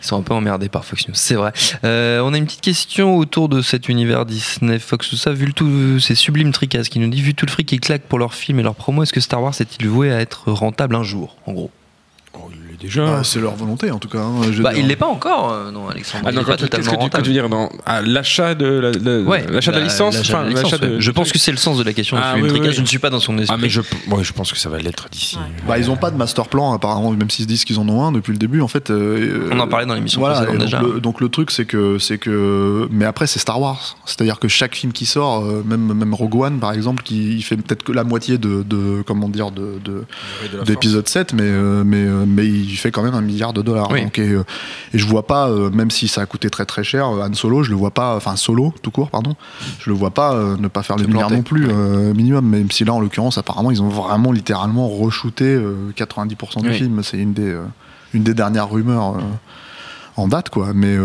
[0.00, 1.52] sont un peu emmerdés par Fox News, c'est vrai.
[1.84, 5.32] Euh, on a une petite question autour de cet univers Disney, Fox, tout ça.
[5.32, 8.02] Vu le tout, c'est Sublime Tricas qui nous dit vu tout le fric qu'ils claquent
[8.08, 10.94] pour leurs films et leurs promos, est-ce que Star Wars est-il voué à être rentable
[10.96, 11.70] un jour, en gros?
[12.34, 13.18] Oh, il déjà.
[13.18, 14.18] Ah, c'est leur volonté, en tout cas.
[14.18, 16.24] hein, je Bah, il l'est pas encore, euh, non, Alexandre.
[16.26, 17.22] Ah il non, quand qu'est-ce que tu, que rentable.
[17.24, 20.32] tu veux dire dans à l'achat de la, la- Ouais, l'achat de la licence, l'achat
[20.32, 21.00] de enfin, la licence, l'achat de-.
[21.00, 22.72] Je pense que c'est le sens de la question de Ah, oui, oui.
[22.72, 23.54] Je ne suis pas dans son esprit.
[23.56, 25.38] Ah mais je, ouais, je pense que ça va l'être d'ici.
[25.66, 28.02] Bah, ils ont pas de master plan, apparemment, même s'ils se disent qu'ils en ont
[28.04, 28.60] un depuis le début.
[28.60, 30.80] En fait, euh, On en parlait dans l'émission voilà, précédente donc, déjà.
[30.82, 33.96] Le, donc le truc, c'est que, c'est que, mais après, c'est Star Wars.
[34.04, 37.42] C'est-à-dire que chaque film qui sort, euh, même même Rogue One, par exemple, qui il
[37.42, 40.04] fait peut-être que la moitié de, de comment dire, de, de
[40.64, 41.50] d'épisode 7, mais,
[41.84, 43.88] mais, mais il fait quand même un milliard de dollars.
[43.92, 44.02] Oui.
[44.02, 44.44] Donc, et, euh,
[44.92, 47.32] et je vois pas, euh, même si ça a coûté très très cher, euh, Han
[47.34, 49.36] Solo, je le vois pas, enfin Solo, tout court, pardon,
[49.78, 51.36] je le vois pas ne pas faire le Se milliard planter.
[51.36, 51.72] non plus,
[52.14, 52.46] minimum.
[52.48, 56.74] Même si là, en l'occurrence, apparemment, ils ont vraiment littéralement re-shooté euh, 90% du Oui.
[56.74, 57.00] film.
[57.02, 57.56] C'est une des,
[58.12, 59.14] une des dernières rumeurs
[60.16, 60.72] en date, quoi.
[60.74, 60.96] Mais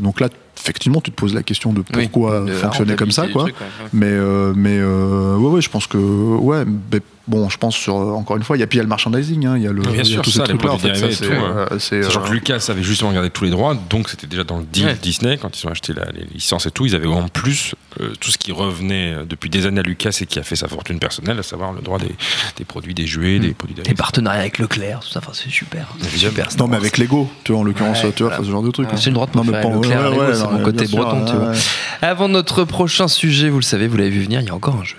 [0.00, 0.28] donc là,
[0.60, 3.44] effectivement, tu te poses la question de Oui, pourquoi de la fonctionner comme ça, quoi.
[3.44, 3.54] ouais.
[3.92, 5.96] Mais, euh, mais euh, ouais, ouais, je pense que.
[5.96, 7.94] Ouais, mais bon, je pense sur.
[7.94, 9.66] Encore une fois, il y a, puis il y a le merchandising, hein, il y
[9.66, 9.80] a le.
[9.82, 10.94] Bien y a sûr, tous ces ça, les trucs-là, en fait.
[11.12, 14.08] c'est, tout, euh, c'est, Sachant euh, que Lucas avait justement gardé tous les droits, donc
[14.08, 14.98] c'était déjà dans le deal Ouais.
[15.00, 16.86] Disney quand ils ont acheté la- les licences et tout.
[16.86, 20.26] Ils avaient en plus euh, tout ce qui revenait depuis des années à Lucas et
[20.26, 22.14] qui a fait sa fortune personnelle, à savoir le droit des,
[22.56, 23.94] des produits, des jouets, des produits dérivés.
[23.94, 25.88] partenariats avec Leclerc, tout ça, enfin, c'est super.
[26.16, 26.48] Super.
[26.58, 28.44] Non, mais avec Lego, tu vois, en l'occurrence, Ouais, tu vois, voilà.
[28.44, 28.88] ce genre de truc.
[28.96, 31.24] C'est une droite Non, mais faire pas- Leclerc, ouais, c'est non, mon côté sûr, breton,
[31.24, 31.50] tu vois.
[31.50, 31.58] ouais.
[32.02, 34.76] Avant notre prochain sujet, vous le savez, vous l'avez vu venir, il y a encore
[34.76, 34.96] un jeu.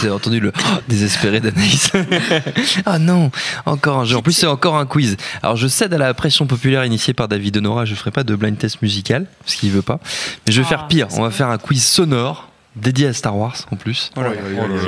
[0.00, 1.90] Vous avez entendu le oh, désespéré d'Anaïs.
[2.86, 3.30] ah non,
[3.64, 4.16] encore un jeu.
[4.16, 5.16] En plus, c'est encore un quiz.
[5.42, 7.84] Alors, je cède à la pression populaire initiée par David Honora.
[7.84, 10.00] Je ferai pas de blind test musical, parce qu'il veut pas.
[10.46, 11.06] Mais je vais Ah, faire pire.
[11.10, 14.10] c'est On va faire un quiz sonore dédié à Star Wars en plus.
[14.16, 14.34] Oh là là.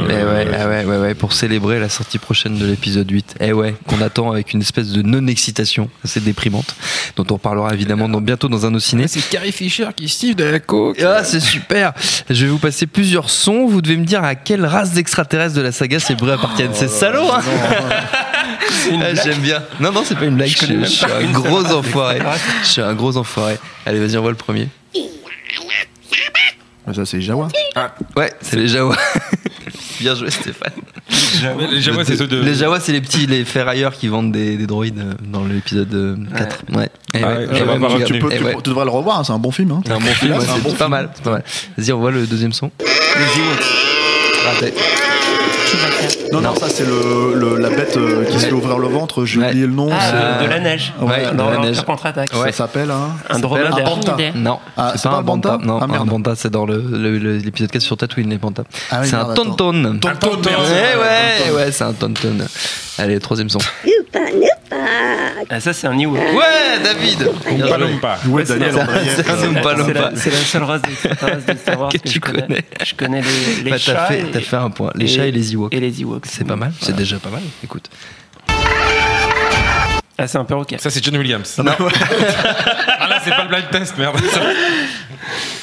[0.07, 3.37] Ouais, ouais, ouais, ouais, pour célébrer la sortie prochaine de l'épisode 8.
[3.41, 6.75] Eh ouais, qu'on attend avec une espèce de non-excitation assez déprimante,
[7.17, 9.09] dont on parlera évidemment dans- bientôt dans un nos ciné.
[9.09, 11.01] C'est Carrie Fisher qui siffle de la coke.
[11.03, 11.93] Ah, c'est super
[12.29, 15.63] Je vais vous passer plusieurs sons, vous devez me dire à quelle race d'extraterrestres de
[15.63, 16.75] la saga ces bruits appartiennent.
[16.75, 17.41] c'est salaud, hein
[19.01, 19.63] Ah, J'aime bien.
[19.81, 22.19] Non, non, c'est pas une blague, je, je suis un gros enfoiré.
[22.63, 23.59] Je suis un gros enfoiré.
[23.87, 24.69] Allez, vas-y, envoie le premier.
[26.95, 27.49] Ça, c'est Jawa.
[28.17, 28.97] Ouais, c'est les Jawa.
[30.01, 30.73] Bien joué, Stéphane.
[31.73, 32.41] Les Jawa, c'est ceux de.
[32.41, 35.93] Les Jawa, c'est les petits, les ferrailleurs qui vendent des, des droïdes euh, dans l'épisode
[35.93, 36.59] euh, 4.
[36.75, 36.89] Ouais.
[37.15, 38.05] Eh Ah ouais.
[38.05, 38.55] Tu, peux, tu, ouais.
[38.63, 39.73] tu devrais le revoir, hein, c'est un bon film.
[39.73, 39.83] Hein.
[39.85, 40.91] C'est un bon film, ouais, C'est un c'est bon c'est pas film.
[40.91, 41.45] mal, c'est pas mal.
[41.77, 42.71] Vas-y, on voit le deuxième son.
[44.45, 44.73] Raté.
[46.33, 49.25] Non, non, ça, c'est le, le- la bête euh, qui se fait ouvrir le ventre.
[49.25, 49.49] J'ai Ouais.
[49.49, 49.89] oublié le nom.
[49.93, 49.99] Ah,
[50.41, 50.93] c'est- de la neige.
[51.01, 51.81] Ouais, de la neige.
[51.83, 52.29] contre-attaque.
[52.33, 53.75] Ça s'appelle hein Un dromadaire.
[53.77, 54.13] un Banta.
[54.15, 54.33] idée.
[54.35, 55.59] Non, Ah, c'est pas, un Banta.
[55.63, 58.65] Non, Ah, un c'est dans l'épisode 4 sur Tatooine, les Banta.
[58.91, 59.35] Ah oui, c'est un.
[59.35, 59.99] Tonton.
[60.01, 60.63] Tonton, Eh merde.
[61.51, 62.37] ouais, ouais, c'est un Tonton.
[62.99, 63.59] Allez, troisième son.
[65.51, 66.19] Ah, ça, c'est un Ewok.
[66.19, 67.31] Ouais, David
[67.81, 68.19] non pas.
[68.29, 70.11] Ouais, c'est Daniel c'est un C'est Oompa la- c'est Loompa.
[70.11, 72.65] la, c'est la seule race de Star Wars Que tu connais.
[72.85, 74.09] Je connais les, les Bah, chats.
[74.33, 74.91] t'as fait, un point.
[74.95, 75.73] Les chats et les Ewoks.
[75.73, 76.27] Et les Ewoks.
[76.27, 77.43] C'est pas mal, c'est déjà pas mal.
[77.65, 77.89] Écoute.
[80.21, 80.77] Ah, c'est un perroquet.
[80.79, 81.57] Ça, c'est John Williams.
[81.61, 81.63] ah
[83.09, 84.17] là, c'est pas le blind test, merde.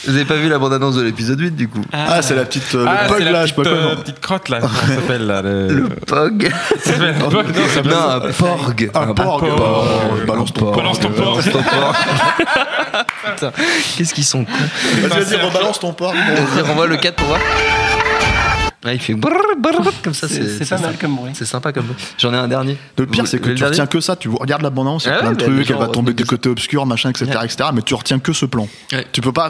[0.07, 2.75] Vous avez pas vu la bande-annonce de l'épisode 8 du coup Ah, c'est la petite.
[2.75, 4.59] euh, Ah, le la là, je sais pas euh, petite crotte là.
[4.59, 5.67] Comment ça s'appelle là le...
[5.67, 6.49] Le POG
[6.83, 7.45] Ça s'appelle un bug,
[7.85, 9.55] non, un porg Un porg.
[9.55, 10.25] porg.
[10.27, 10.75] Balance ton porg.
[10.77, 11.37] Balance ton porg.
[11.37, 11.95] Balance ton porg.
[13.35, 13.51] Putain,
[13.97, 14.51] qu'est-ce qu'ils sont cons
[15.07, 16.13] Vas-y, vas-y, rebalance ton porc.
[16.13, 17.39] Vas-y, renvoie le 4 pour voir.
[18.85, 20.27] Ouais, il fait brrr, brrr, comme ça.
[20.27, 21.31] C'est c'est pas mal comme bruit.
[21.33, 21.97] C'est sympa comme bruit.
[22.19, 22.77] J'en ai un dernier.
[22.97, 24.15] Le pire, c'est que le tu retiens que ça.
[24.15, 25.87] Tu regardes la bande-annonce, il y a Ah plein ouais, de bah, trucs, elle va
[25.87, 27.45] tomber que côtés obscurs, machin, etc., Ouais.
[27.45, 27.69] etc.
[27.73, 28.67] Mais tu retiens que ce plan.
[28.91, 29.05] Ouais.
[29.11, 29.49] Tu peux pas.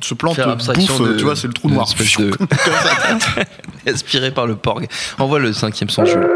[0.00, 1.88] Ce plan te bouffe, de- tu vois, c'est le trou noir.
[3.86, 4.86] Aspiré par le porg.
[5.18, 6.28] Envoie le cinquième son Jules.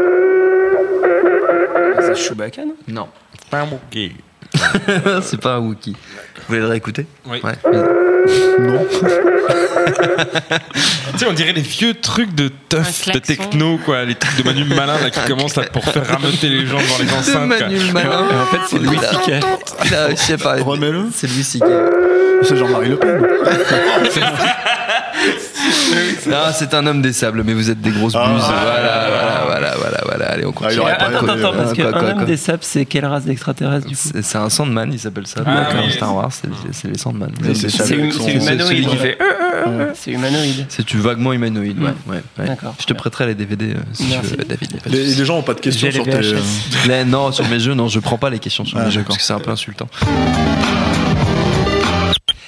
[2.01, 2.75] C'est Chewbacca, non?
[2.87, 3.07] Non.
[3.51, 4.13] Pas un bouquet.
[5.21, 5.95] c'est pas un Wookie.
[6.49, 7.39] Vous voulez le réécouter Oui.
[7.43, 7.53] Ouais.
[8.59, 8.87] Non.
[11.13, 14.03] Tu sais, on dirait les vieux trucs de teuf, de techno, quoi.
[14.05, 16.97] Les trucs de Manu Malin, là, qui commencent là, pour faire rameuter les gens devant
[16.99, 17.49] les enceintes.
[17.57, 17.67] quoi.
[17.67, 18.27] Manuel Malin.
[18.41, 19.43] En fait, c'est Louis C.K.
[19.85, 20.61] Il a réussi à parler.
[20.63, 21.05] Remets-le.
[21.13, 21.63] C'est Louis C.K.
[22.43, 23.21] C'est Jean-Marie Le Pen.
[26.33, 28.21] Ah, c'est un homme des sables, mais vous êtes des grosses buses.
[28.23, 28.61] Ah.
[28.63, 30.25] voilà, voilà, voilà, voilà, voilà.
[30.31, 30.81] Allez, on Ah, continue.
[30.81, 32.09] pas Attends, attends, euh, parce quoi.
[32.11, 35.41] homme des sables, c'est quelle race d'extraterrestre du coup C'est un Sandman, il s'appelle ça.
[35.45, 35.89] Ah, dans.
[35.89, 37.31] Star Wars, c'est les Sandman.
[37.53, 38.61] C'est hum- humanoïde.
[38.61, 38.97] celui qui ouais.
[38.97, 39.17] fait-
[39.95, 40.65] C'est humanoïde.
[40.69, 42.21] C'est tu vaguement humanoïde, ouais.
[42.37, 42.75] D'accord.
[42.79, 44.79] Je te prêterai les DVD euh, si tu veux, David.
[44.85, 46.11] Les, gens ont pas de questions sur tes.
[46.11, 49.03] Euh, non, sur mes jeux, non, je prends pas les questions sur Ah, mes jeux
[49.03, 49.87] parce que c'est un peu insultant.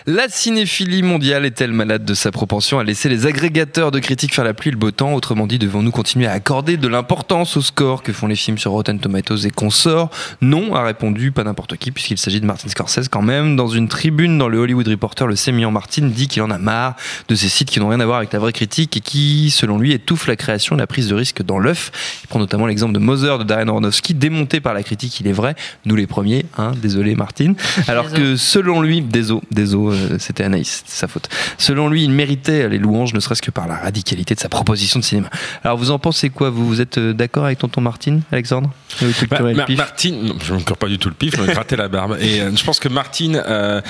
[0.07, 4.43] La cinéphilie mondiale est-elle malade de sa propension à laisser les agrégateurs de critiques faire
[4.43, 5.13] la pluie et le beau temps?
[5.13, 8.01] Autrement dit, devons-nous continuer à accorder de l'importance au score?
[8.01, 10.09] Que font les films sur Rotten Tomatoes et consorts?
[10.41, 13.55] Non, a répondu pas n'importe qui, puisqu'il s'agit de Martin Scorsese quand même.
[13.55, 16.95] Dans une tribune dans le Hollywood Reporter, le sémillant Martin dit qu'il en a marre
[17.27, 19.77] de ces sites qui n'ont rien à voir avec la vraie critique et qui, selon
[19.77, 21.91] lui, étouffent la création et la prise de risque dans l'œuf.
[22.23, 25.31] Il prend notamment l'exemple de Mother de Darren Aronofsky, démonté par la critique, il est
[25.31, 25.53] vrai,
[25.85, 27.53] nous les premiers, hein, désolé Martin.
[27.87, 28.21] Alors Désolé.
[28.23, 31.29] que selon lui, désolé, désolé, euh, c'était Anaïs, sa faute.
[31.57, 34.99] Selon lui, il méritait les louanges, ne serait-ce que par la radicalité de sa proposition
[34.99, 35.29] de cinéma.
[35.63, 36.49] Alors vous en pensez quoi?
[36.49, 38.69] Vous vous êtes euh, d'accord avec tonton Martin, Alexandre?
[38.69, 41.41] Le Bah, culturel Mar- pif Martin, non, je ne pas du tout le pif, je
[41.41, 42.17] me grattais la barbe.
[42.19, 43.81] Et euh, je pense que Martin, euh,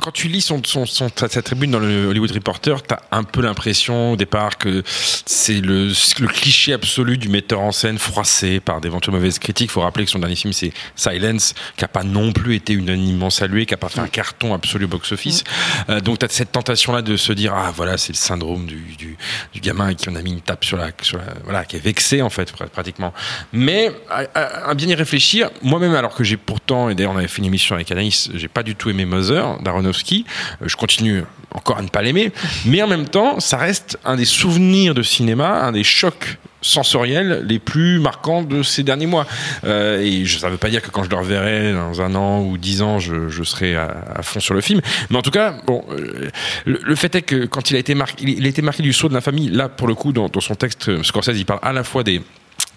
[0.00, 3.22] quand tu lis son, son, son- sa, tribune dans le Hollywood Reporter, tu as un
[3.24, 8.60] peu l'impression au départ que c'est le, le cliché absolu du metteur en scène froissé
[8.60, 9.70] par d'éventuelles mauvaises critiques.
[9.70, 12.72] Il faut rappeler que son dernier film, c'est Silence, qui n'a pas non plus été
[12.72, 15.44] unanimement salué, qui n'a pas fait un carton absolu au box-office.
[15.88, 18.76] Euh, donc tu as cette tentation-là de se dire, ah voilà, c'est le syndrome du,
[18.98, 19.16] du,
[19.52, 21.80] du gamin qui en a mis une tape sur la, sur la- Voilà, qui est
[21.80, 23.12] vexé en fait, pr- pratiquement.
[23.52, 23.90] Mais
[24.34, 27.46] à, bien y réfléchir, moi-même, alors que j'ai pourtant, et d'ailleurs on avait fait une
[27.46, 30.24] émission avec Anaïs, j'ai pas du tout aimé Mother d'Aronofsky,
[30.62, 32.32] euh, je continue encore à ne pas l'aimer,
[32.66, 37.44] mais en même temps, ça reste un des souvenirs de cinéma, un des chocs sensoriels
[37.46, 39.26] les plus marquants de ces derniers mois.
[39.64, 42.58] Euh, et ça veut pas dire que quand je le reverrai dans un an ou
[42.58, 44.80] dix ans, je, serai à, fond sur le film.
[45.10, 46.28] Mais en tout cas, bon, euh,
[46.66, 49.48] le, fait est que quand il a été marqué, du saut de la famille.
[49.48, 52.20] Là, pour le coup, dans, dans son texte, Scorsese, il parle à la fois des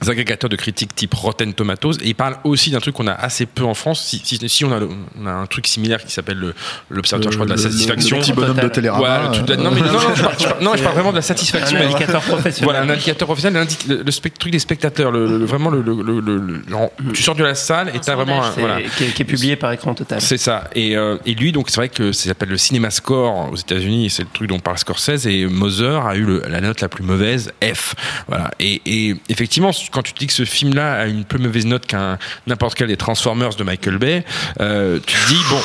[0.09, 3.45] agrégateurs de critiques type Rotten Tomatoes et il parle aussi d'un truc qu'on a assez
[3.45, 4.89] peu en France si, si, si on, a, le-
[5.21, 6.55] on a un truc similaire qui s'appelle le-
[6.89, 8.71] l'observateur je crois de la le- le- satisfaction Le petit bonhomme de Total.
[8.71, 9.03] Télérama.
[9.21, 10.81] Ouais, le truc de la- non, mais, non, non, je parle, je parle- non, je
[10.83, 12.63] parle vraiment de la satisfaction Un indicateur professionnel.
[12.63, 16.01] voilà, un indicateur professionnel, le, le spect- truc des spectateurs, le, le- vraiment le, le-
[16.01, 18.77] le- le- genre, tu sors de la salle et t'as vraiment un, voilà.
[18.97, 20.19] qui, est, qui est publié par écran total.
[20.21, 20.69] C'est ça.
[20.75, 24.09] Et, euh, et lui, donc, c'est vrai que ça s'appelle le Cinema Score aux États-Unis.
[24.09, 25.27] C'est le truc dont parle Scorsese.
[25.27, 27.93] Et Mother a eu le- la note la plus mauvaise, F.
[28.27, 28.51] Voilà.
[28.59, 31.85] Et, et effectivement, quand tu te dis que ce film-là a une plus mauvaise note
[31.85, 32.17] qu'un
[32.47, 34.25] n'importe quel des Transformers de Michael Bay,
[34.59, 35.61] euh, tu te dis bon.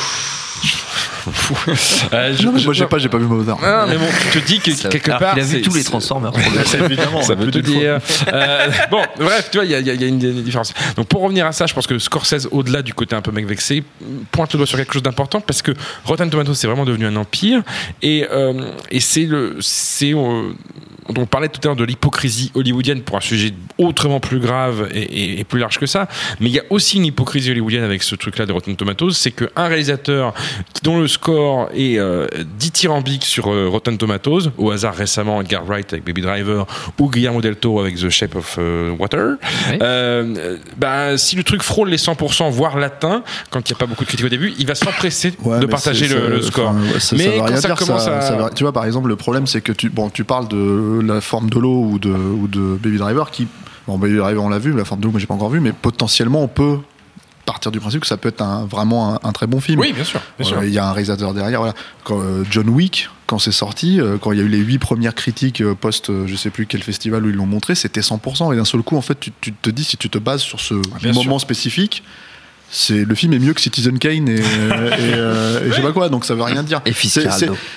[2.13, 3.55] Euh, je- Non, mais je- moi j'ai pas, j'ai pas vu Mother.
[3.61, 5.33] non, mais bon, tu te dis que Ça- quelque part.
[5.33, 6.31] qu'il a vu tous les Transformers.
[6.85, 7.21] évidemment.
[7.21, 7.99] ça veut plus te dire.
[8.33, 10.17] Euh, bon, bref, tu vois, il y a, il y a- il y a une,
[10.43, 10.73] différence.
[10.95, 13.45] Donc, pour revenir à ça, je pense que Scorsese, au-delà du côté un peu mec
[13.45, 13.83] vexé,
[14.31, 15.71] pointe le doigt sur quelque chose d'important parce que
[16.05, 17.61] Rotten Tomatoes, c'est vraiment devenu un empire
[18.01, 20.51] et, euh, et c'est le, c'est, euh,
[21.17, 25.01] on parlait tout à l'heure de l'hypocrisie hollywoodienne pour un sujet autrement plus grave et,
[25.01, 26.07] et- et plus large que ça,
[26.39, 29.31] mais il y a aussi une hypocrisie hollywoodienne avec ce truc-là de Rotten Tomatoes, c'est
[29.31, 30.33] qu'un réalisateur
[30.83, 32.27] dont le score est euh,
[32.59, 36.65] dithyrambique sur euh, Rotten Tomatoes, au hasard récemment Edgar Wright avec Baby Driver
[36.99, 39.35] ou Guillermo del Toro avec The Shape of euh, Water,
[39.71, 39.77] Oui.
[39.81, 43.85] euh, bah, si le truc frôle les 100%, voire l'atteint, quand il n'y a pas
[43.85, 46.69] beaucoup de critiques au début, il va s'empresser Ouais, de mais partager le, score.
[46.69, 49.15] enfin, ouais, ça, Mais quand ça dire, commence à- ça tu vois, par exemple, le
[49.15, 52.47] problème, c'est que tu, bon, tu parles de la forme de l'eau ou de, ou
[52.47, 53.47] de Baby Driver qui,
[53.87, 55.59] bon, Baby Driver, on l'a vu, la forme de l'eau, moi, j'ai pas encore vu,
[55.59, 56.77] mais potentiellement, on peut
[57.47, 59.79] partir du principe que ça peut être un, vraiment un, un très bon film.
[59.79, 60.19] Oui, bien sûr.
[60.37, 60.57] Bien sûr.
[60.59, 61.59] Euh, Il y a un réalisateur derrière.
[61.61, 61.73] Voilà.
[62.03, 64.77] Quand, euh, John Wick, quand c'est sorti, euh, quand il y a eu les huit
[64.79, 68.01] premières critiques euh, post, euh, je sais plus quel festival où ils l'ont montré, c'était
[68.01, 68.53] 100%.
[68.53, 70.59] Et d'un seul coup, en fait, tu, tu te dis si tu te bases sur
[70.59, 72.03] ce Ah, bien moment spécifique.
[72.69, 75.93] C'est le film est mieux que Citizen Kane et, et, euh, et je sais pas
[75.93, 76.81] quoi donc ça veut rien dire.
[76.85, 76.91] Et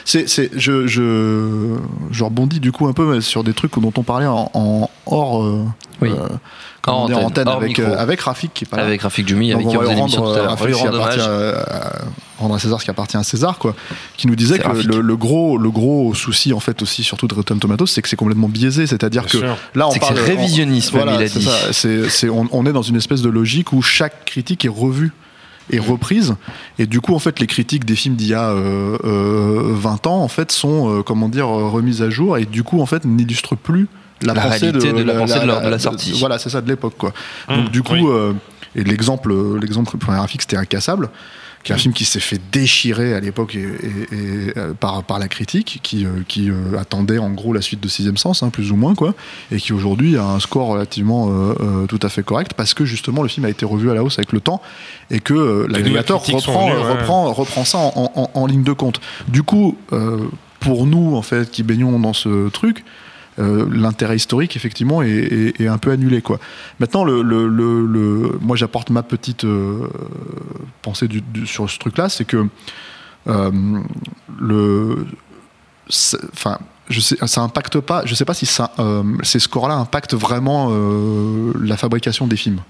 [0.05, 1.77] C'est- je, je,
[2.11, 5.45] je rebondis du coup un peu sur des trucs dont on parlait en, en hors,
[5.45, 5.65] euh,
[6.03, 6.09] Oui.
[6.11, 6.27] euh,
[6.83, 8.85] comment En en antenne, antenne avec, euh, avec Rafik qui est pas là.
[8.85, 10.49] Avec Rafik Donc avec on qui on rendre, à.
[10.49, 11.63] Rafik On lui qui appartient, euh,
[12.39, 13.75] rendre à César ce qui appartient à César, quoi,
[14.17, 17.35] qui nous disait que le, le gros, le gros souci en fait aussi, surtout de
[17.35, 19.57] Rotten Tomatoes, c'est que c'est complètement biaisé, c'est-à-dire que sûr.
[19.75, 21.49] là on parle c'est révisionnisme, on- voilà, il a dit.
[21.73, 25.13] ça, on, on est dans une espèce de logique où chaque critique est revue
[25.73, 26.35] et reprise.
[26.81, 30.07] Et du coup en fait les critiques des films d'il y a euh, euh, 20
[30.09, 32.39] ans en fait sont euh, comment dire euh, remises à jour.
[32.39, 33.87] Et du coup en fait n'illustrent plus
[34.23, 36.13] la, La pensée réalité de la pensée de la- de la sortie.
[36.21, 37.13] voilà c'est ça de l'époque quoi
[37.49, 38.05] Mmh, donc du coup oui.
[38.07, 38.33] euh,
[38.77, 41.11] et l'exemple l'exemple graphique c'était incassable
[41.63, 45.03] qui est un film qui s'est fait déchirer à l'époque et, et- et, euh, par,
[45.05, 48.43] par la critique, qui, euh, qui euh, attendait en gros la suite de Sixième Sens,
[48.43, 49.13] hein, plus ou moins, quoi,
[49.53, 52.87] et qui aujourd'hui a un score relativement euh, euh, tout à fait correct, parce que
[52.87, 54.63] justement le film a été revu à la hausse avec le temps,
[55.11, 56.93] et que euh, l'agrégateur reprend, ouais.
[56.93, 58.99] reprend, reprend ça en, en- en ligne de compte.
[59.29, 60.17] Du coup, euh,
[60.61, 62.87] pour nous, en fait, qui baignons dans ce truc,
[63.41, 66.39] euh, l'intérêt historique effectivement est, est- est un peu annulé quoi.
[66.79, 69.89] Maintenant le, le- le- le- moi j'apporte ma petite euh,
[70.83, 72.47] pensée du- du- sur ce truc là c'est que
[73.29, 73.51] euh,
[74.39, 75.07] le
[76.33, 78.73] enfin je sais ça impacte pas je sais pas si ça
[79.23, 80.71] ces scores là impactent vraiment
[81.61, 82.61] la fabrication des films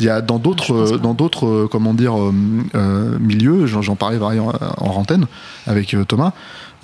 [0.00, 4.90] il y a dans d'autres dans d'autres comment dire euh, milieux j'en parlais variant- en
[4.90, 5.26] antenne
[5.66, 6.32] avec Thomas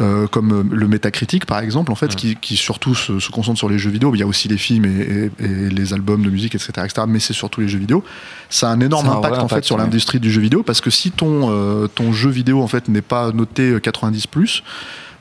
[0.00, 3.58] euh, comme euh, le métacritique par exemple en fait qui, qui surtout se, se concentre
[3.58, 6.22] sur les jeux vidéo il y a aussi les films et, et- et les albums
[6.22, 7.02] de musique etc., etc.
[7.06, 8.02] mais c'est surtout les jeux vidéo
[8.48, 10.90] ça a un énorme un impact en fait sur l'industrie du jeu vidéo parce que
[10.90, 14.62] si ton euh, ton jeu vidéo en fait n'est pas noté euh, 90 plus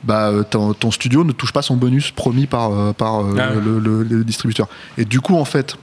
[0.02, 3.36] bah, euh, ton, ton studio ne touche pas son bonus promis par, euh, par euh,
[3.38, 3.60] Ah ouais.
[3.62, 4.66] le, le- le distributeur.
[4.96, 5.76] Et du coup, en fait,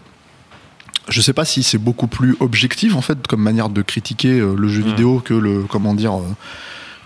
[1.07, 4.55] je sais pas si c'est beaucoup plus objectif en fait comme manière de critiquer euh,
[4.57, 4.85] le jeu Mm.
[4.87, 6.23] vidéo que le comment dire euh,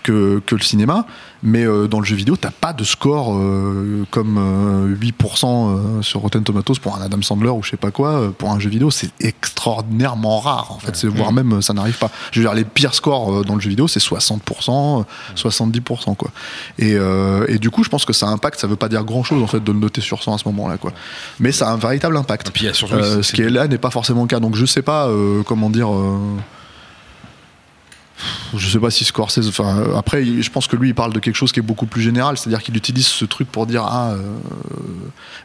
[0.02, 1.06] que, que le cinéma,
[1.42, 5.44] mais euh, dans le jeu vidéo, t'as pas de score euh, comme euh, 8%
[5.98, 8.32] euh, sur Rotten Tomatoes pour un Adam Sandler ou je sais pas quoi.
[8.36, 10.94] Pour un jeu vidéo, c'est extraordinairement rare en fait.
[10.94, 12.10] C'est voire même euh, ça n'arrive pas.
[12.30, 15.04] Je veux dire, les pires scores dans le jeu vidéo, c'est 60%, euh,
[15.36, 16.30] 70% quoi.
[16.78, 16.96] Et,
[17.48, 18.60] et du coup, je pense que ça impacte.
[18.60, 20.48] Ça veut pas dire grand chose en fait de le noter sur 100 à ce
[20.48, 20.92] moment-là quoi.
[21.40, 22.48] Mais ça a un véritable impact.
[22.48, 24.40] Et puis surtout ce qui est là n'est pas forcément le cas.
[24.40, 25.08] Donc je sais pas
[25.46, 25.88] comment dire.
[28.56, 29.48] Je sais pas si Scorsese.
[29.48, 31.86] Enfin, euh, après, je pense que lui, il parle de quelque chose qui est beaucoup
[31.86, 34.12] plus général, c'est-à-dire qu'il utilise ce truc pour dire ah.
[34.12, 34.22] euh,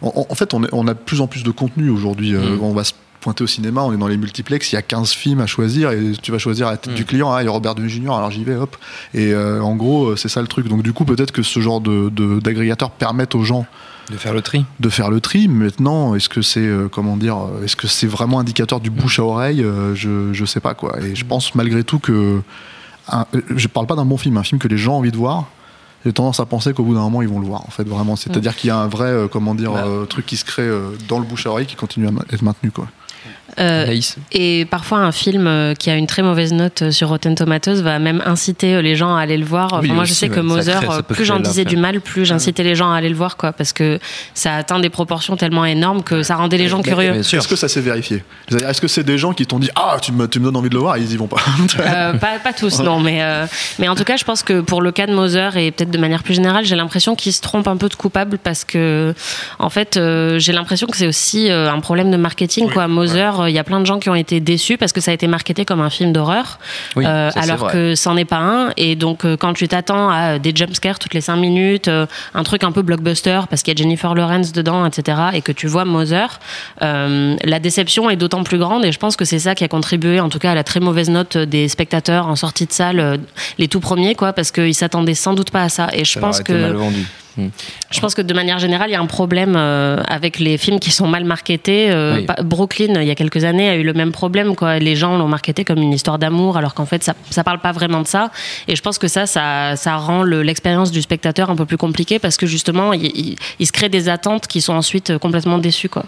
[0.02, 2.36] en, en fait, on, est- on a de plus en plus de contenu aujourd'hui.
[2.36, 2.64] Euh, Mm.
[2.64, 5.12] On va se pointer au cinéma, on est dans les multiplex, il y a 15
[5.12, 6.96] films à choisir et tu vas choisir à la tête Mm.
[6.96, 7.32] du client.
[7.34, 8.12] Ah, il y a Robert Downey Jr.
[8.14, 8.78] Alors j'y vais, hop.
[9.14, 10.68] Et euh, en gros, c'est ça le truc.
[10.70, 13.66] Donc du coup, peut-être que ce genre de de- d'agrégateurs permettent aux gens
[14.12, 14.64] De faire le tri.
[14.80, 15.48] de faire le tri.
[15.50, 19.20] Maintenant, est-ce que c'est euh, comment dire, euh, est-ce que c'est vraiment indicateur du bouche
[19.20, 20.98] à oreille Euh, Je je sais pas quoi.
[21.02, 22.42] Et je pense malgré tout que
[23.10, 25.18] un- je parle pas d'un bon film, un film que les gens ont envie de
[25.18, 25.46] voir.
[26.06, 27.62] J'ai tendance à penser qu'au bout d'un moment ils vont le voir.
[27.68, 29.84] En fait, vraiment, c'est-à-dire qu'il y a un vrai euh, comment dire Bah.
[29.88, 32.44] euh, truc qui se crée euh, dans le bouche à oreille qui continue à être
[32.44, 32.88] maintenu quoi.
[33.60, 34.00] Euh.
[34.32, 37.82] Et parfois, un film euh, qui a une très mauvaise note euh, sur Rotten Tomatoes
[37.82, 39.74] va même inciter les gens à aller le voir.
[39.74, 42.64] Enfin, Oui, moi, je sais que Moser, crée- plus j'en disais du mal, plus j'incitais
[42.64, 44.00] les gens à aller le voir, quoi, parce que
[44.34, 47.16] ça a atteint des proportions tellement énormes que ça rendait les gens curieux.
[47.16, 48.24] Est-ce que ça s'est vérifié?
[48.52, 50.70] Est-ce que c'est des gens qui t'ont dit ah tu me, tu me donnes envie
[50.70, 51.38] de le voir et ils y vont pas
[51.80, 53.46] Euh, pas, pas tous, non, mais, euh,
[53.80, 55.98] mais en tout cas, je pense que pour le cas de Moser et peut-être de
[55.98, 59.14] manière plus générale, j'ai l'impression qu'il se trompe un peu de coupable parce que,
[59.60, 62.70] en fait, euh, j'ai l'impression que c'est aussi euh, un problème de marketing.
[62.72, 62.88] quoi.
[62.88, 65.12] Moser, euh, il y a plein de gens qui ont été déçus parce que ça
[65.12, 66.60] a été marketé comme un film d'horreur,
[66.96, 68.72] Oui, euh, ça, alors que c'en est pas un.
[68.78, 72.06] Et donc, euh, quand tu t'attends à euh, des jumpscares toutes les 5 minutes, euh,
[72.34, 75.52] un truc un peu blockbuster parce qu'il y a Jennifer Lawrence dedans, etc., et que
[75.52, 76.26] tu vois Moser,
[76.82, 78.86] euh, la déception est d'autant plus grande.
[78.86, 80.80] Et je pense que c'est ça qui a contribué, en tout cas, à la très
[80.80, 83.18] mauvaise note des spectateurs en sortie de salle, euh,
[83.58, 85.88] les tout premiers, quoi, parce qu'ils s'attendaient sans doute pas à ça.
[85.94, 87.06] Et je Ça pense que mal vendu.
[87.92, 90.80] Je pense que de manière générale, il y a un problème euh, avec les films
[90.80, 91.92] qui sont mal marketés.
[91.92, 92.26] Euh, Oui.
[92.44, 94.56] Brooklyn, il y a quelques années, a eu le même problème.
[94.56, 94.80] Quoi.
[94.80, 97.72] Les gens l'ont marketé comme une histoire d'amour, alors qu'en fait, ça, ça parle pas
[97.72, 98.32] vraiment de ça.
[98.68, 101.78] Et je pense que ça, ça, ça rend le- l'expérience du spectateur un peu plus
[101.78, 105.20] compliquée parce que justement, il, il- il se crée des attentes qui sont ensuite euh,
[105.20, 105.90] complètement déçues.
[105.90, 106.06] Quoi.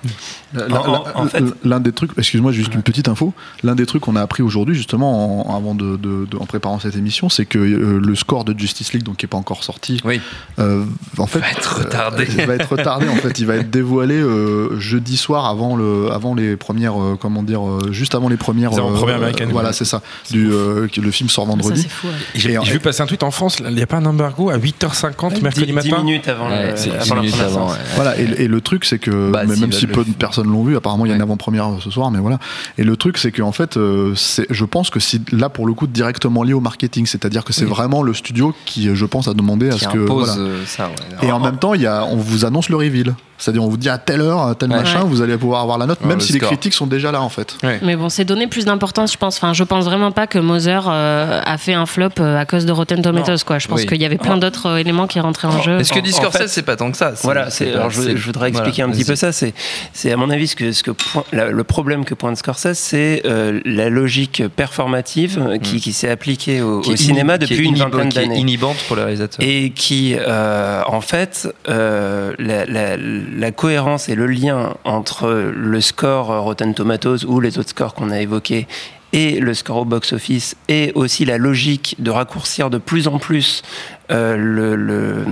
[0.53, 3.34] L'un- En- en- en fait- l'un des trucs, excuse-moi, juste une petite info.
[3.63, 6.80] L'un des trucs qu'on a appris aujourd'hui, justement, en, avant de, de- de- en préparant
[6.80, 9.63] cette émission, c'est que euh, le score de Justice League, donc qui est pas encore
[9.63, 10.19] sorti, Oui.
[11.20, 12.28] Euh, en fait, Va être retardé.
[12.39, 13.07] euh, va être retardé.
[13.07, 17.17] En fait, il va être dévoilé euh, jeudi soir avant le, avant les premières, euh,
[17.20, 18.72] comment dire, euh, juste avant les premières.
[18.72, 19.49] Les avant-premières américaines.
[19.51, 20.01] Voilà, c'est ça.
[20.32, 21.82] Du, euh, le film sort Ça, vendredi.
[21.84, 22.07] c'est fou.
[22.07, 22.13] ouais.
[22.36, 25.41] J'ai vu passer un tweet en France, il n'y a pas un embargo à 8h50
[25.41, 27.67] mercredi 10, matin minutes avant, Ouais, le, avant 10 la minutes première avant.
[27.70, 27.72] séance.
[27.80, 27.86] ouais.
[27.95, 30.47] Voilà, et, et le truc, c'est que, Bah, si, même bah, si peu de personnes
[30.51, 32.39] l'ont vu, apparemment il y a une avant-première ce soir, mais voilà.
[32.78, 34.13] Et le truc, c'est qu'en fait, euh,
[34.49, 37.65] je pense que c'est là pour le coup directement lié au marketing, c'est-à-dire que c'est
[37.65, 39.97] vraiment le studio qui, je pense, a demandé à Qui ce que.
[39.97, 40.36] voilà.
[40.38, 40.88] euh, ça.
[40.88, 41.09] ouais.
[41.22, 43.16] Et en même temps, on vous annonce le reveal.
[43.39, 45.85] C'est-à-dire, on vous dit à telle heure, à tel machin, vous allez pouvoir avoir la
[45.85, 47.57] note, même si les critiques sont déjà là, en fait.
[47.81, 49.37] Mais bon, c'est donner plus d'importance, je pense.
[49.37, 52.65] Enfin, je pense vraiment pas que Mother euh, a fait un flop euh, à cause
[52.65, 53.59] de Rotten Tomatoes, quoi.
[53.59, 55.79] Je pense qu'il y avait plein d'autres euh, éléments qui rentraient en jeu.
[55.79, 58.89] Est-ce que Discord c'est pas tant que ça Voilà, c'est, alors je, voudrais expliquer un
[58.89, 59.31] petit peu ça.
[59.31, 59.53] C'est,
[59.93, 60.91] c'est à mon avis ce que, ce que
[61.33, 63.23] le problème que pointe Scorsese, c'est
[63.65, 65.79] la logique performative qui, mm.
[65.79, 68.27] qui s'est appliquée au, cinéma depuis une vingtaine d'années.
[68.27, 69.45] Qui est inhibante pour le réalisateur.
[69.45, 72.97] Et qui, en fait, la, la
[73.32, 78.11] la cohérence et le lien entre le score Rotten Tomatoes ou les autres scores qu'on
[78.11, 78.67] a évoqués
[79.11, 83.63] et le score au box-office et aussi la logique de raccourcir de plus en plus
[84.12, 85.26] euh, le,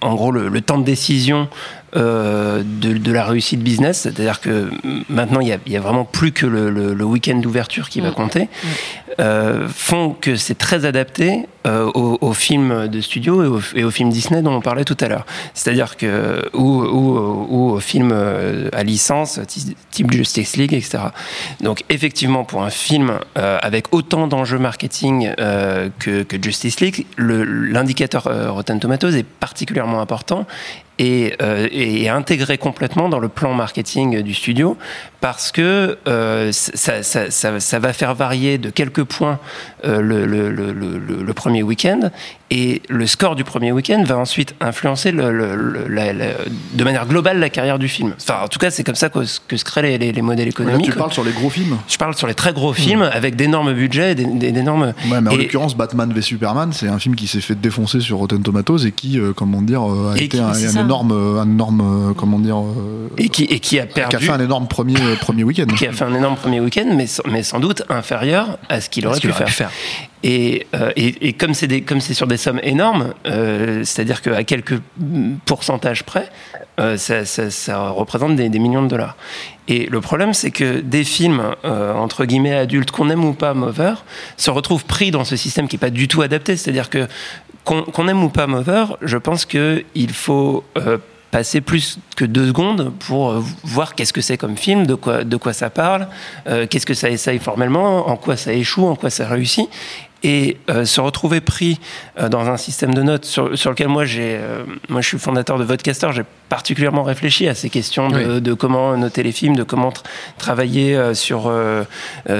[0.00, 1.48] en gros le, temps de décision
[1.96, 4.68] euh, de, la réussite business, c'est-à-dire que
[5.08, 8.14] maintenant il n'y a, vraiment plus que le, week-end d'ouverture qui va mm.
[8.14, 8.68] compter, mm.
[9.20, 14.10] Euh, font que c'est très adapté euh, aux, films de studio et aux, et films
[14.10, 15.26] Disney dont on parlait tout à l'heure.
[15.54, 18.14] C'est-à-dire que ou, ou, aux films
[18.72, 19.40] à licence
[19.90, 20.98] type Justice League, etc.
[21.60, 25.34] Donc effectivement pour un film avec autant d'enjeux marketing
[25.98, 30.46] que, que, Justice League, l'indicateur Rotten Tomatoes est particulièrement important
[30.98, 34.76] et, euh, et, intégré complètement dans le plan marketing du studio
[35.20, 39.38] parce que euh, ça, ça, ça, ça, va faire varier de quelques points
[39.84, 42.10] euh, le, le, le, le, premier week-end
[42.50, 45.32] et le score du premier week-end va ensuite influencer le,
[45.88, 48.14] la, de manière globale la carrière du film.
[48.20, 50.86] Enfin, en tout cas, c'est comme ça que, que, se créent les, les, modèles économiques.
[50.86, 53.10] Là, tu parles sur les gros films Je parle sur les très gros films mmh.
[53.12, 54.94] avec d'énormes budgets, d'énormes.
[55.10, 58.18] Ouais, mais en l'occurrence, Batman v Superman, c'est un film qui s'est fait défoncer sur
[58.18, 62.58] Rotten Tomatoes et qui, comment dire, a été un, un, énorme, un énorme, comment dire,
[63.16, 65.86] et qui et qui a perdu, qui a fait un énorme premier premier week-end, qui
[65.86, 69.20] a fait un énorme premier week-end, mais mais sans doute inférieur à ce qu'il aurait,
[69.20, 69.70] pu, faire.
[70.22, 74.80] Et, euh, et, et, comme c'est sur des sommes énormes, euh, c'est-à-dire qu'à quelques
[75.44, 76.28] pourcentages près,
[76.80, 79.16] euh, ça, ça, ça, représente des, des, millions de dollars.
[79.66, 83.52] Et le problème, c'est que des films euh, entre guillemets adultes, qu'on aime ou pas
[83.52, 83.94] Mover,
[84.36, 86.56] se retrouvent pris dans ce système qui est pas du tout adapté.
[86.56, 87.06] C'est-à-dire que
[87.64, 90.98] qu'on aime ou pas Mover, je pense que il faut euh,
[91.30, 95.24] passer plus que deux secondes pour euh, voir qu'est-ce que c'est comme film, de quoi,
[95.24, 96.08] de quoi ça parle,
[96.48, 99.68] euh, qu'est-ce que ça essaye formellement, en quoi ça échoue, en quoi ça réussit.
[100.24, 101.78] Et euh, se retrouver pris
[102.18, 104.40] euh, dans un système de notes sur, sur lequel moi j'ai
[104.88, 108.96] moi je suis fondateur de Vodcaster j'ai particulièrement réfléchi à ces questions de, de comment
[108.96, 109.92] noter les films de comment
[110.36, 111.52] travailler sur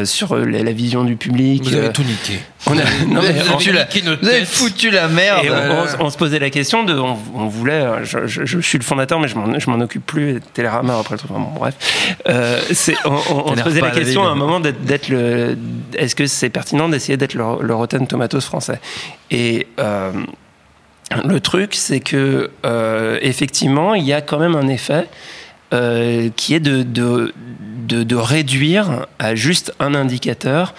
[0.04, 3.72] sur la, vision du public vous avez tout niqué on a, non, mais, vous, avez
[3.72, 3.86] la,
[4.20, 5.46] vous avez foutu la merde.
[5.48, 8.84] on, on, se posait la question de on, on voulait je, je, je, suis le
[8.84, 11.74] fondateur mais je m'en occupe plus Télérama après le truc bon, bref.
[12.72, 15.56] C'est on, se posait la question à un moment d'être le
[15.94, 18.80] est-ce que c'est pertinent d'essayer d'être le le Rotten Tomatoes français?
[19.30, 20.12] Et euh,
[21.24, 25.08] le truc, c'est que euh, effectivement, il y a quand même un effet
[25.72, 27.32] euh, qui est de, de,
[27.86, 30.74] de, réduire à juste un indicateur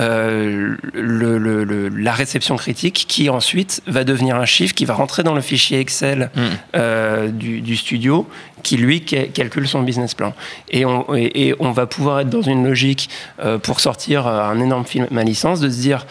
[0.00, 5.22] euh, le, le, la réception critique qui ensuite va devenir un chiffre qui va rentrer
[5.22, 6.40] dans le fichier Excel mm.
[6.74, 8.26] euh, du, du, studio
[8.62, 10.32] qui lui calcule son business plan.
[10.70, 14.58] Et on, et, et on va pouvoir être dans une logique euh, pour sortir un
[14.60, 16.06] énorme film à licence de se dire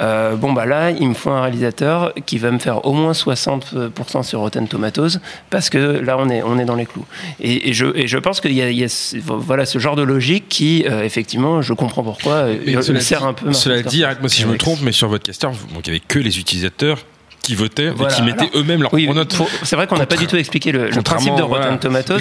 [0.00, 3.12] euh, bon bah là il me faut un réalisateur qui va me faire au moins
[3.12, 5.18] 60% sur Rotten Tomatoes
[5.50, 7.06] parce que là on est on est dans les clous
[7.40, 10.48] et, et je et je pense qu'il y, y, a voilà ce genre de logique
[10.48, 14.42] qui euh, effectivement je comprends pourquoi euh, cela sert un peu cela dit arrête-moi si
[14.42, 16.98] je me trompe mais sur votre caster il n'y avait que les utilisateurs
[17.44, 19.08] qui votaient et qui mettaient eux-mêmes leurs oui.
[19.62, 22.20] C'est vrai qu'on n'a pas du tout expliqué le, le principe de Rotten Tomatoes.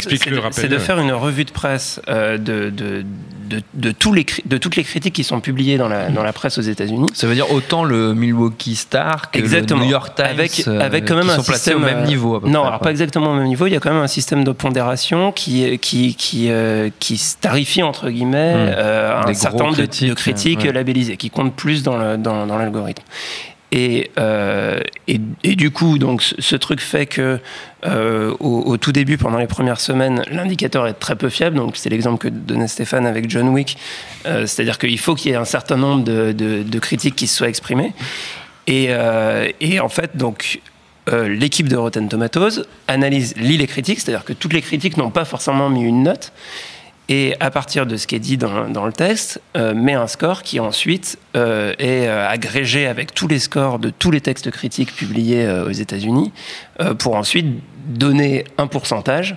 [0.51, 3.05] C'est de, faire une revue de presse euh, de, de,
[3.53, 6.33] de, de, tous les, de toutes les critiques qui sont publiées dans la, dans la
[6.33, 7.07] presse aux États-Unis.
[7.13, 9.79] Ça veut dire autant le Milwaukee Star que exactement.
[9.79, 12.05] le New York Times, avec, avec quand même qui un sont système placés au même
[12.05, 12.39] niveau.
[12.41, 13.67] non, près, alors pas exactement au même niveau.
[13.67, 17.83] Il y a quand même un système de pondération qui qui qui, euh, qui tarifie
[17.83, 20.71] entre guillemets euh, un certain nombre de, de critiques ouais.
[20.71, 22.23] labellisées, qui comptent plus dans l'algorithme.
[22.23, 25.17] Dans, dans et, euh, et,
[25.55, 27.39] du coup, donc, ce, truc fait que
[27.87, 31.57] euh, au, tout début, pendant les premières semaines, l'indicateur est très peu fiable.
[31.57, 33.79] Donc, c'est l'exemple que donnait Stéphane avec John Wick.
[34.27, 37.49] Euh, C'est-à-dire qu'il faut qu'il y ait un certain nombre de, critiques qui se soient
[37.49, 37.93] exprimées.
[38.67, 40.61] Et, en fait, donc,
[41.11, 45.25] l'équipe de Rotten Tomatoes analyse, lit les critiques, c'est-à-dire que toutes les critiques n'ont pas
[45.25, 46.31] forcément mis une note
[47.09, 50.41] et à partir de ce qui est dit dans, le texte, euh, met un score
[50.41, 54.95] qui ensuite euh, est euh, agrégé avec tous les scores de tous les textes critiques
[54.95, 56.31] publiés aux États-Unis,
[56.99, 57.47] pour ensuite
[57.87, 59.35] donner un pourcentage.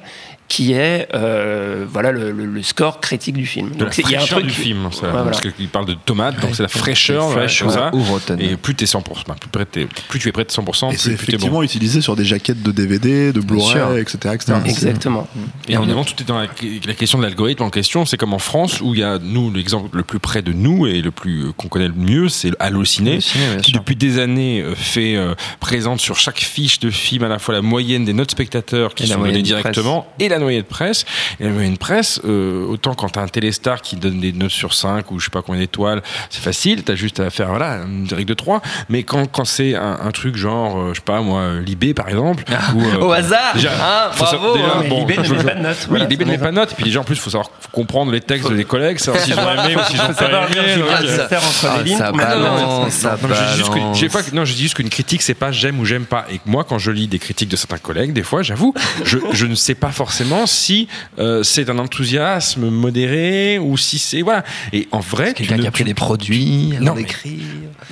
[0.48, 3.70] Qui est euh, voilà le, le- le score critique du film.
[3.76, 5.24] De c'est- il y a un fraîcheur truc du film, ça, Ouais, voilà.
[5.30, 7.90] parce qu'il parle de tomates, donc c'est la fraîcheur, voilà, Fresh, comme ça.
[8.38, 10.96] Et plus t'es 100%, bah, plus, près t'es- plus tu es près de 100%, Et
[10.96, 11.62] plus, effectivement bon.
[11.62, 13.40] utilisé sur des jaquettes de DVD, de.
[13.40, 14.34] Blu-ray, etc.
[14.34, 14.52] etc.
[14.54, 14.60] Mm.
[14.66, 15.26] C'est- Exactement.
[15.68, 16.46] Et évidemment, tout est dans la,
[16.86, 18.04] la question de l'algorithme en question.
[18.06, 20.86] C'est comme en France, où il y a, nous, l'exemple le plus près de nous
[20.86, 23.22] et le plus euh, qu'on connaît le mieux, c'est Allociné, qui
[23.70, 23.72] sûr.
[23.80, 27.54] depuis des années euh, fait euh, présente sur chaque fiche de film à la fois
[27.54, 31.04] la moyenne des notes spectateurs qui Et sont données directement et la moyenne de presse.
[31.40, 34.50] Et la moyenne de presse, euh, autant quand t'as un téléstar qui donne des notes
[34.50, 37.78] sur 5 ou je sais pas combien d'étoiles, c'est facile, t'as juste à faire voilà,
[37.86, 38.60] une règle de 3.
[38.88, 42.08] Mais quand, quand c'est un, un truc genre, euh, je sais pas moi, Libé par
[42.08, 44.84] exemple, ou, euh, Au hasard déjà, hein, faut Bravo savoir- déjà, hein.
[44.88, 45.88] Bon, Libé ne met pas de notes.
[45.90, 46.72] oui, Libé ne met pas de notes.
[46.72, 49.34] Et puis déjà, en plus, il faut savoir comprendre les textes des collègues, savoir s'ils
[49.38, 51.94] ont aimé ou s'ils ont pas aimé.
[51.94, 53.74] Ah, ça balance, ça non, mais je dis juste que-
[54.12, 54.32] balance.
[54.32, 56.26] non, je dis juste qu'une critique, c'est pas j'aime ou j'aime pas.
[56.30, 58.74] Et moi, quand je lis des critiques de certains collègues, des fois, j'avoue,
[59.04, 64.44] je ne sais pas forcément si euh, c'est un enthousiasme modéré ou si c'est voilà.
[64.72, 67.32] Et en vrai, Quelqu'un qui a pris des produits, Non, mais- d'écrire.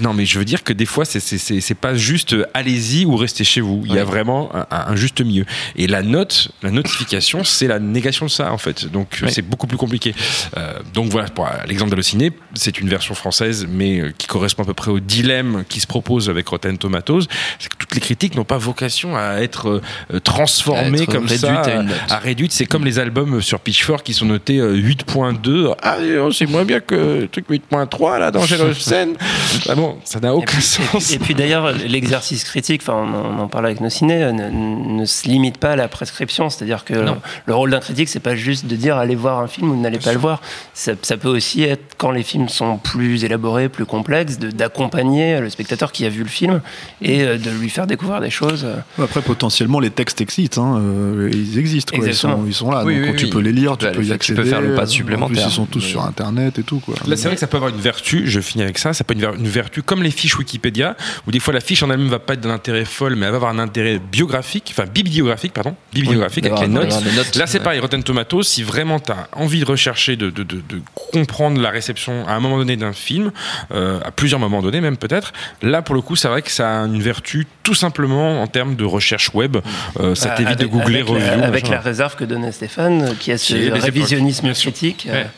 [0.01, 3.16] non, mais je veux dire que des fois, c'est c'est pas juste euh, allez-y ou
[3.16, 3.82] restez chez vous.
[3.87, 5.45] Il y a vraiment un, un juste milieu.
[5.76, 8.87] Et la note, la notification, c'est la négation de ça en fait.
[8.91, 10.14] Donc euh, c'est beaucoup plus compliqué.
[10.57, 14.74] Euh, donc voilà, pour l'exemple d'Allociné, c'est une version française, mais qui correspond à peu
[14.74, 17.22] près au dilemme qui se propose avec Rotten Tomatoes.
[17.59, 19.80] C'est que toutes les critiques n'ont pas vocation à être
[20.22, 21.97] transformées À être comme ça, réduites à une note.
[22.11, 22.53] à réduite.
[22.53, 25.75] C'est comme les albums sur Pitchfork qui sont notés euh, 8.2.
[25.83, 28.43] Ah, euh, c'est moins bien que le truc 8.3 là dans
[28.75, 29.14] Scène.
[29.68, 31.05] ah bon, ça n'a Et aucun puis, sens.
[31.07, 34.99] puis- et puis d'ailleurs, l'exercice critique, enfin, on, en- parlait avec nos ciné, euh, ne,
[35.01, 36.51] ne se limite pas à la prescription.
[36.51, 37.18] C'est-à-dire que Non.
[37.47, 39.99] le rôle d'un critique, c'est pas juste de dire allez voir un film ou n'allez
[39.99, 40.41] pas le voir.
[40.72, 45.41] Ça, ça peut aussi être, quand les films sont plus élaborés, plus complexes, de- d'accompagner
[45.41, 46.61] le spectateur qui a vu le film
[47.03, 48.66] et euh, de lui faire découvrir des choses.
[48.99, 50.64] Après, potentiellement, les textes existent.
[50.77, 51.97] hein, ils existent.
[51.97, 52.07] Quoi.
[52.17, 52.83] Sont, ils sont là.
[52.85, 53.31] Oui, donc oui, tu oui.
[53.31, 54.43] peux les lire, tu Bah, peux y que tu accéder.
[54.43, 55.37] peux faire le pas En supplémentaire.
[55.45, 56.81] plus, ils sont tous Mais- sur Internet et tout.
[56.81, 56.95] Quoi.
[57.07, 59.15] Là, c'est vrai que ça peut avoir une vertu, je finis avec ça, ça peut
[59.15, 60.97] être une ver- une vertu comme les fiches Wikipédia,
[61.27, 63.33] où des fois la fiche en elle-même va pas être d'un intérêt folle, mais elle
[63.33, 66.91] va avoir un intérêt bibliographique, enfin bibliographique, pardon, bibliographique avec les notes.
[67.37, 67.65] Là, c'est ouais.
[67.65, 70.81] pareil, Rotten Tomatoes, si vraiment tu as envie de rechercher, de, de, de, de
[71.12, 73.31] comprendre la réception à un moment donné d'un film,
[73.73, 76.83] euh, à plusieurs moments donnés même peut-être, là, pour le coup, c'est vrai que ça
[76.83, 79.57] a une vertu tout simplement en termes de recherche web.
[80.01, 81.43] Euh, ça Euh, t'évite de googler avec, review.
[81.45, 85.07] avec la réserve que donnait Stéphane, euh, qui a ce révisionnisme critique.
[85.11, 85.31] euh, Ouais.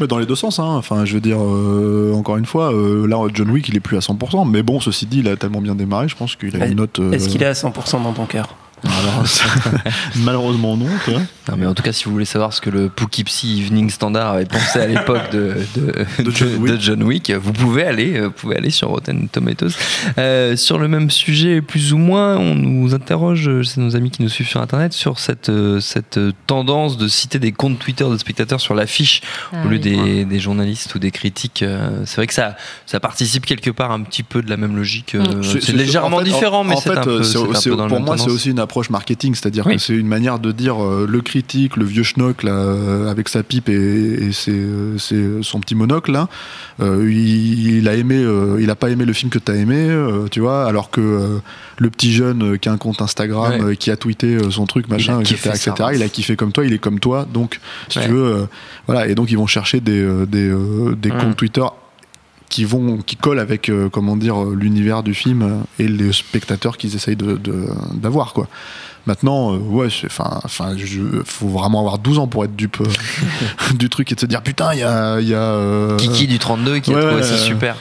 [0.00, 0.64] Mais dans les deux sens, hein.
[0.76, 3.96] enfin, je veux dire, euh, encore une fois, euh, là, John Wick, il est plus
[3.96, 6.66] à 100%, mais bon, ceci dit, il a tellement bien démarré, je pense qu'il a
[6.66, 7.00] une note.
[7.00, 8.54] euh, Est-ce qu'il est à 100% dans ton cœur?
[8.84, 9.24] Alors,
[10.16, 10.86] Malheureusement, non.
[11.56, 14.44] mais en tout cas, si vous voulez savoir ce que le Poughkeepsie Evening Standard avait
[14.46, 16.72] pensé à l'époque de, de, De John de- Wick.
[16.74, 19.70] de John Wick, vous pouvez aller, euh, vous pouvez aller sur Rotten Tomatoes.
[20.18, 24.10] Euh, sur le même sujet, plus ou moins, on nous interroge, euh, c'est nos amis
[24.10, 25.50] qui nous suivent sur Internet, sur cette,
[25.80, 29.22] cette tendance de citer des comptes Twitter de spectateurs sur l'affiche
[29.52, 29.80] Ah au lieu oui.
[29.80, 31.64] des, des journalistes ou des critiques.
[32.04, 32.56] C'est vrai que ça,
[32.86, 35.14] ça participe quelque part un petit peu de la même logique.
[35.14, 35.42] Mm.
[35.42, 38.30] C'est- légèrement en fait, différent, en- mais c'est un peu, un dans pour moi, c'est
[38.30, 39.76] aussi une approche marketing, c'est-à-dire Oui.
[39.76, 43.28] que c'est une manière de dire euh, le critique, le vieux schnock là, euh, avec
[43.28, 46.28] sa pipe et, et ses, euh, ses- son petit monocle là,
[46.80, 49.56] euh, il, il a aimé, euh, il a pas aimé le film que tu as
[49.56, 49.80] aimé,
[50.30, 51.40] tu vois, alors que
[51.78, 53.76] le petit jeune qui a un compte Instagram, Ouais.
[53.76, 56.72] qui a tweeté son truc, machin, etc., ça, etc., il a kiffé comme toi, il
[56.72, 58.04] est comme toi, donc si Ouais.
[58.06, 58.46] tu veux,
[58.86, 61.18] voilà, et donc ils vont chercher des, euh, des, euh, des Mm.
[61.18, 61.64] comptes Twitter
[62.48, 66.12] qui vont qui collent avec euh, comment dire euh, l'univers du film euh, et les
[66.12, 68.48] spectateurs qu'ils essayent de de- d'avoir quoi
[69.06, 70.74] maintenant euh, ouais enfin enfin
[71.24, 74.42] faut vraiment avoir 12 ans pour être dupe euh, du truc et de se dire
[74.42, 77.22] putain il y a il y a euh, Kiki du 32 qui a ouais, trouvé
[77.22, 77.76] euh, super.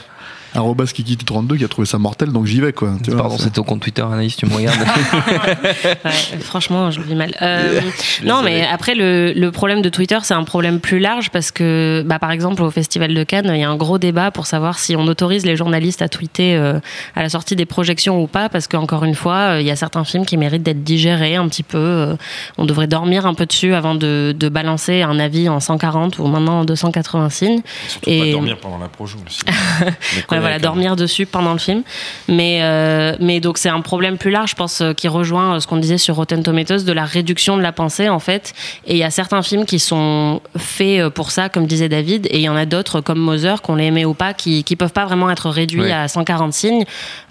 [0.57, 3.51] Arrobas Kiki32 qui a trouvé ça mortel donc j'y vais quoi tu vois, Pardon, c'est-
[3.51, 4.77] ton compte Twitter, Anaïs, tu me regardes.
[6.05, 7.33] Ouais, franchement, je vis mal.
[7.41, 7.79] Euh,
[8.23, 12.03] non, mais après, le, le problème de Twitter, c'est un problème plus large parce que,
[12.05, 14.79] bah, par exemple, au Festival de Cannes, il y a un gros débat pour savoir
[14.79, 16.79] si on autorise les journalistes à tweeter euh,
[17.15, 19.75] à la sortie des projections ou pas, parce qu'encore une fois, euh, il y a
[19.75, 21.77] certains films qui méritent d'être digérés un petit peu.
[21.77, 22.15] euh,
[22.57, 26.27] on devrait dormir un peu dessus avant de, de balancer un avis en 140 ou
[26.27, 27.61] maintenant en 280 signes.
[27.87, 29.41] Surtout Et- pas dormir pendant la projo aussi.
[30.47, 31.83] Voilà, dormir dessus pendant le film.
[32.27, 35.59] Mais, euh, mais donc c'est un problème plus large, je pense, euh, qui rejoint euh,
[35.59, 38.53] ce qu'on disait sur Rotten Tomatoes, de la réduction de la pensée, en fait.
[38.85, 42.37] Et il y a certains films qui sont faits pour ça, comme disait David, et
[42.37, 44.93] il y en a d'autres, comme Mother, qu'on les aimait ou pas, qui, qui peuvent
[44.93, 45.91] pas vraiment être réduits Ouais.
[45.91, 46.85] à 140 signes.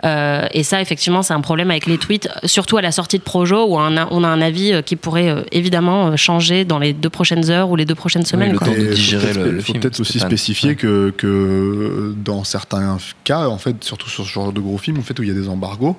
[0.05, 3.23] Euh, et ça, effectivement, c'est un problème avec les tweets, surtout à la sortie de
[3.23, 7.11] Projo, où on a, on a un avis qui pourrait évidemment changer dans les deux
[7.11, 8.53] prochaines heures ou les deux prochaines semaines.
[8.53, 8.69] le quoi.
[8.69, 10.75] temps de faut digérer le- le faut film, peut-être aussi spécifier Ouais.
[10.77, 15.03] que, que dans certains cas, en fait, surtout sur ce genre de gros films, en
[15.03, 15.97] fait, où il y a des embargos,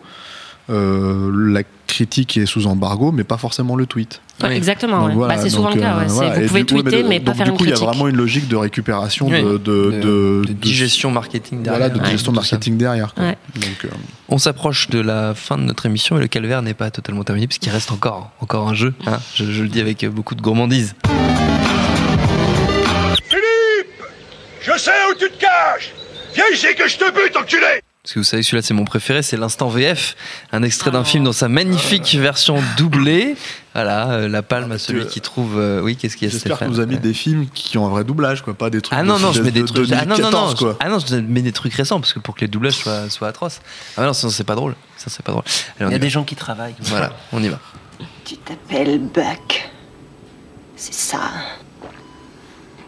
[0.69, 4.21] euh, la critique est sous embargo, mais pas forcément le tweet.
[4.43, 5.13] Ouais, Exactement, Donc ouais.
[5.15, 5.95] voilà, bah, c'est souvent le cas.
[5.95, 6.09] euh, ouais.
[6.09, 6.39] C'est- voilà.
[6.41, 7.77] Vous pouvez coup, tweeter, mais, de- pas donc, faire du une coup, il y a
[7.77, 11.79] vraiment une logique de récupération Oui, de, de, de- de de- digestion marketing derrière.
[11.79, 13.13] voilà, de Ouais, digestion marketing derrière.
[13.13, 13.23] quoi.
[13.23, 13.37] Ouais.
[13.55, 13.89] Donc, euh,
[14.29, 17.47] On s'approche de la fin de notre émission et le calvaire n'est pas totalement terminé
[17.47, 18.93] puisqu'il reste encore, encore un jeu.
[19.07, 19.19] hein.
[19.33, 20.93] je, je le dis avec beaucoup de gourmandise.
[24.61, 25.93] Je sais où tu te caches
[26.38, 29.23] Viens ici que je te bute, enculé Parce que vous savez, celui-là, c'est mon préféré,
[29.23, 30.15] c'est l'instant VF,
[30.51, 33.35] un extrait d'un film dans sa magnifique version doublée.
[33.77, 35.59] Voilà, euh, la palme à celui qui trouve.
[35.59, 37.77] euh, oui, qu'est-ce qu'il y a J'espère que Stéphane vous avez mis des films qui
[37.77, 38.97] ont un vrai doublage, quoi, pas des trucs.
[38.97, 39.91] Ah non, de- non, je mets des de trucs.
[39.91, 40.77] Ah non, non, non, 2014, quoi.
[40.79, 43.27] ah non, je mets des trucs récents parce que pour que les doublages soient, soient
[43.27, 43.59] atroces.
[43.95, 44.73] Ah non, sinon c'est pas drôle.
[44.97, 45.43] Ça, c'est pas drôle.
[45.79, 45.99] Allez, on Il y a va.
[45.99, 46.73] des gens qui travaillent.
[46.79, 47.59] Voilà, on y va.
[48.25, 49.69] Tu t'appelles Buck.
[50.75, 51.19] C'est ça.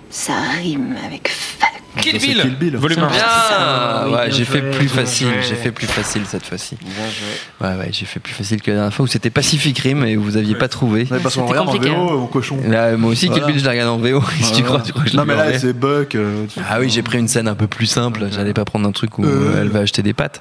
[0.10, 1.70] Ça rime avec fuck.
[2.02, 2.78] Kill Bill, Kill Bill.
[2.78, 3.08] volume 1.
[3.08, 5.28] Bien, Ah, oui, ouais, bien j'ai fait plus facile.
[5.48, 6.78] J'ai fait plus facile cette fois-ci.
[6.82, 7.68] Bien joué.
[7.68, 10.16] Ouais, ouais, j'ai fait plus facile que la dernière fois où c'était Pacific Rim et
[10.16, 11.08] vous aviez pas trouvé.
[11.12, 12.58] Ouais, parce qu'on regarde en VO, mon cochon.
[12.68, 13.44] Là, moi aussi, Voilà.
[13.44, 14.24] Kill Bill, je l'ai regardé en VO.
[14.42, 14.66] Si tu Voilà.
[14.68, 16.16] crois, tu crois que je Non, mais là, c'est Buck.
[16.16, 18.28] euh, Ah oui, j'ai pris une scène un peu plus simple.
[18.32, 19.60] J'allais pas prendre un truc où Euh.
[19.62, 20.40] elle va acheter des pâtes.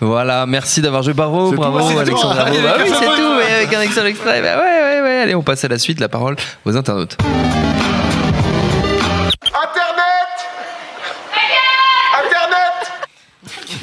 [0.00, 1.12] Voilà, merci d'avoir joué.
[1.12, 1.98] C'est bravo.
[1.98, 2.38] Alexandre.
[2.38, 4.40] Allez, Bah avec oui, un c'est tout, mais avec un excellent extrait.
[4.42, 5.20] Bah ouais, ouais, ouais.
[5.22, 5.98] Allez, on passe à la suite.
[6.00, 7.16] La parole aux internautes.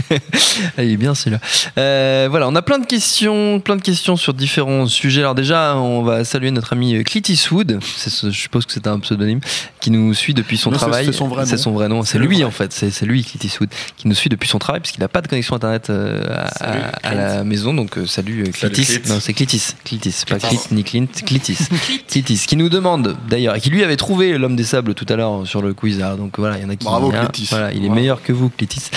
[0.78, 1.40] il est bien celui-là.
[1.78, 5.22] Euh, voilà, on a plein de questions, plein de questions sur différents sujets.
[5.22, 7.80] Alors déjà, on va saluer notre ami euh, Clint Eastwood.
[7.84, 9.40] Ce- je suppose que c'est un pseudonyme
[9.80, 11.06] qui nous suit depuis son Non, travail.
[11.06, 11.50] c'est son vrai nom.
[11.50, 12.04] C'est son vrai nom.
[12.04, 12.72] C'est lui en fait.
[12.74, 15.56] C'est lui Clint Eastwood qui nous suit depuis son travail puisqu'il n'a pas de connexion
[15.56, 17.74] internet euh, à, Salut, à- à la maison.
[17.74, 19.00] Donc euh, salut Salut, Clitis.
[19.00, 19.14] Clint.
[19.14, 19.74] Non, c'est Clitis.
[19.84, 21.08] Clitis, pas Clint ni Clint.
[21.26, 21.58] Clitis.
[22.08, 25.16] Clitis qui nous demande d'ailleurs et qui lui avait trouvé l'homme des sables tout à
[25.16, 26.02] l'heure sur le quiz.
[26.02, 26.86] Alors, donc voilà, il y en a qui.
[26.86, 27.48] Bravo, Clitis.
[27.50, 27.96] Voilà, il est Bravo.
[27.96, 28.90] meilleur que vous, Clitis.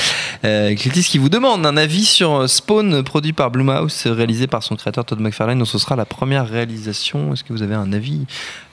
[0.44, 4.76] Euh, Clitis qui vous demande un avis sur Spawn, produit par Blumhouse, réalisé par son
[4.76, 5.58] créateur Todd McFarlane.
[5.58, 7.32] Donc ce sera la première réalisation.
[7.32, 8.20] Est-ce que vous avez un avis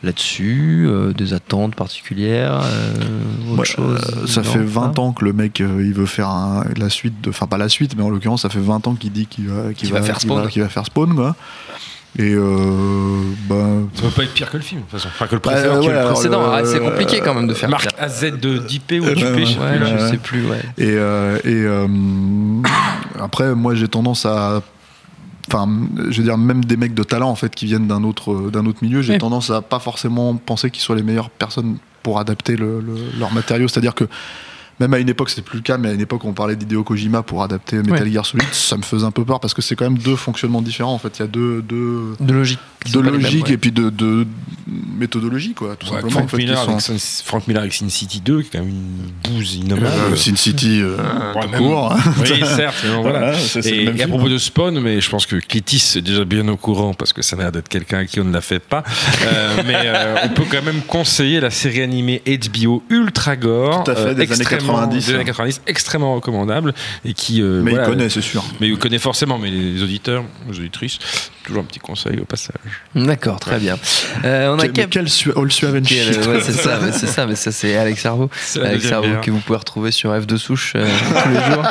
[0.04, 2.94] là-dessus euh, Des attentes particulières euh,
[3.52, 4.02] Autre Ouais, chose?
[4.24, 6.90] euh, ça fait 20 pas ans que le mec euh, il veut faire un- la
[6.90, 9.48] suite enfin pas la suite mais en l'occurrence ça fait 20 ans qu'il dit qu'il
[9.48, 10.48] va faire Spawn.
[10.50, 11.36] qu'il va faire Spawn quoi
[12.18, 13.56] et euh, bah
[13.94, 15.10] Ça peut pas être pire que le film, de toute façon.
[15.14, 15.80] Enfin, que le Bah, précédent.
[15.80, 17.70] ouais, que le alors, Précédent, le- ah, c'est compliqué quand même de faire.
[17.70, 18.04] Marque pire.
[18.04, 19.60] AZ de d'IP ou Euh, d'UP, ouais, je sais plus.
[19.60, 20.44] Ouais, je sais plus,
[20.78, 21.88] et, euh, et euh,
[23.20, 24.62] après moi j'ai tendance à
[25.48, 25.68] enfin
[26.10, 28.66] je veux dire même des mecs de talent en fait qui viennent d'un autre d'un
[28.66, 29.20] autre milieu j'ai Oui.
[29.20, 33.34] tendance à pas forcément penser qu'ils soient les meilleures personnes pour adapter le, le- leur
[33.34, 34.06] matériau c'est à dire que
[34.80, 36.84] même à une époque c'était plus le cas mais à une époque on parlait d'Hideo
[36.84, 38.12] Kojima pour adapter Metal Ouais.
[38.12, 40.62] Gear Solid ça me faisait un peu peur parce que c'est quand même deux fonctionnements
[40.62, 42.60] différents en fait il y a deux, deux De logique.
[42.92, 43.54] de logique ouais.
[43.54, 44.26] et puis de, de
[44.98, 47.74] méthodologie quoi tout Ouais, simplement Frank, en fait, Miller avec sont- Sin, Frank Miller avec
[47.74, 49.88] Sin City 2, qui est quand même une bouse innommable.
[50.12, 50.96] Euh, Sin City euh,
[51.36, 53.34] Ouais, même- court Oui, certes, mais bon, voilà.
[53.34, 54.30] Et, même et à film, propos hein.
[54.30, 57.36] de Spawn, mais je pense que Clétis est déjà bien au courant parce que ça
[57.36, 58.84] a l'air d'être quelqu'un à qui on ne la fait pas.
[59.24, 63.92] Euh, mais euh, on peut quand même conseiller la série animée HBO Ultra Gore, Tout
[63.92, 65.26] à fait, des extrêmement- 90, des années hein.
[65.26, 66.74] 90, extrêmement recommandable
[67.06, 67.42] et qui.
[67.42, 70.60] euh, mais voilà, il connaît c'est sûr Mais il connaît forcément, mais les auditeurs, les
[70.60, 71.00] auditrices,
[71.50, 72.56] toujours un petit conseil au passage.
[72.96, 73.78] D'accord, très bien.
[74.24, 76.28] Euh, on a Cap- quel su- All Suave Quel- shit.
[76.28, 78.30] ouais, c'est ça, mais c'est ça, mais ça c'est Alex Servo.
[78.64, 80.88] Alex Servo que vous pouvez retrouver sur F de souche euh,
[81.24, 81.64] tous les jours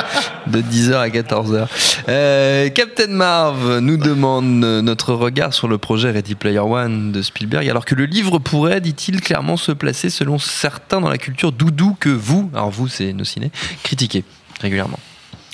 [0.47, 1.67] de 10h à 14h.
[2.09, 7.67] Euh, Captain Marv nous demande notre regard sur le projet Ready Player One de Spielberg,
[7.69, 11.95] alors que le livre pourrait, dit-il, clairement se placer selon certains dans la culture doudou
[11.99, 13.51] que vous, alors vous c'est nos ciné,
[13.83, 14.23] critiquez
[14.61, 14.99] régulièrement.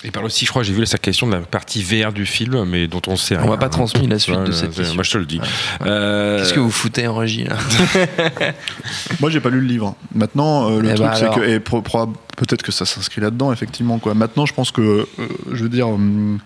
[0.06, 2.64] Il parle aussi, je crois, j'ai vu sa question de la partie VR du film,
[2.66, 3.50] mais dont on sait On rien.
[3.50, 4.94] m'a pas transmis la suite Ouais, de cette question.
[4.96, 5.42] Moi, je te le dis.
[5.86, 7.58] Euh, Qu'est-ce que vous foutez en régie là
[9.20, 9.96] Moi, j'ai pas lu le livre.
[10.14, 11.36] Maintenant, euh, le Eh truc, bah c'est alors.
[11.38, 14.00] que et pro- pro- peut-être que ça s'inscrit là-dedans, effectivement.
[14.00, 14.14] Quoi.
[14.14, 15.06] Maintenant, je pense que, euh,
[15.52, 16.40] je veux dire, hum,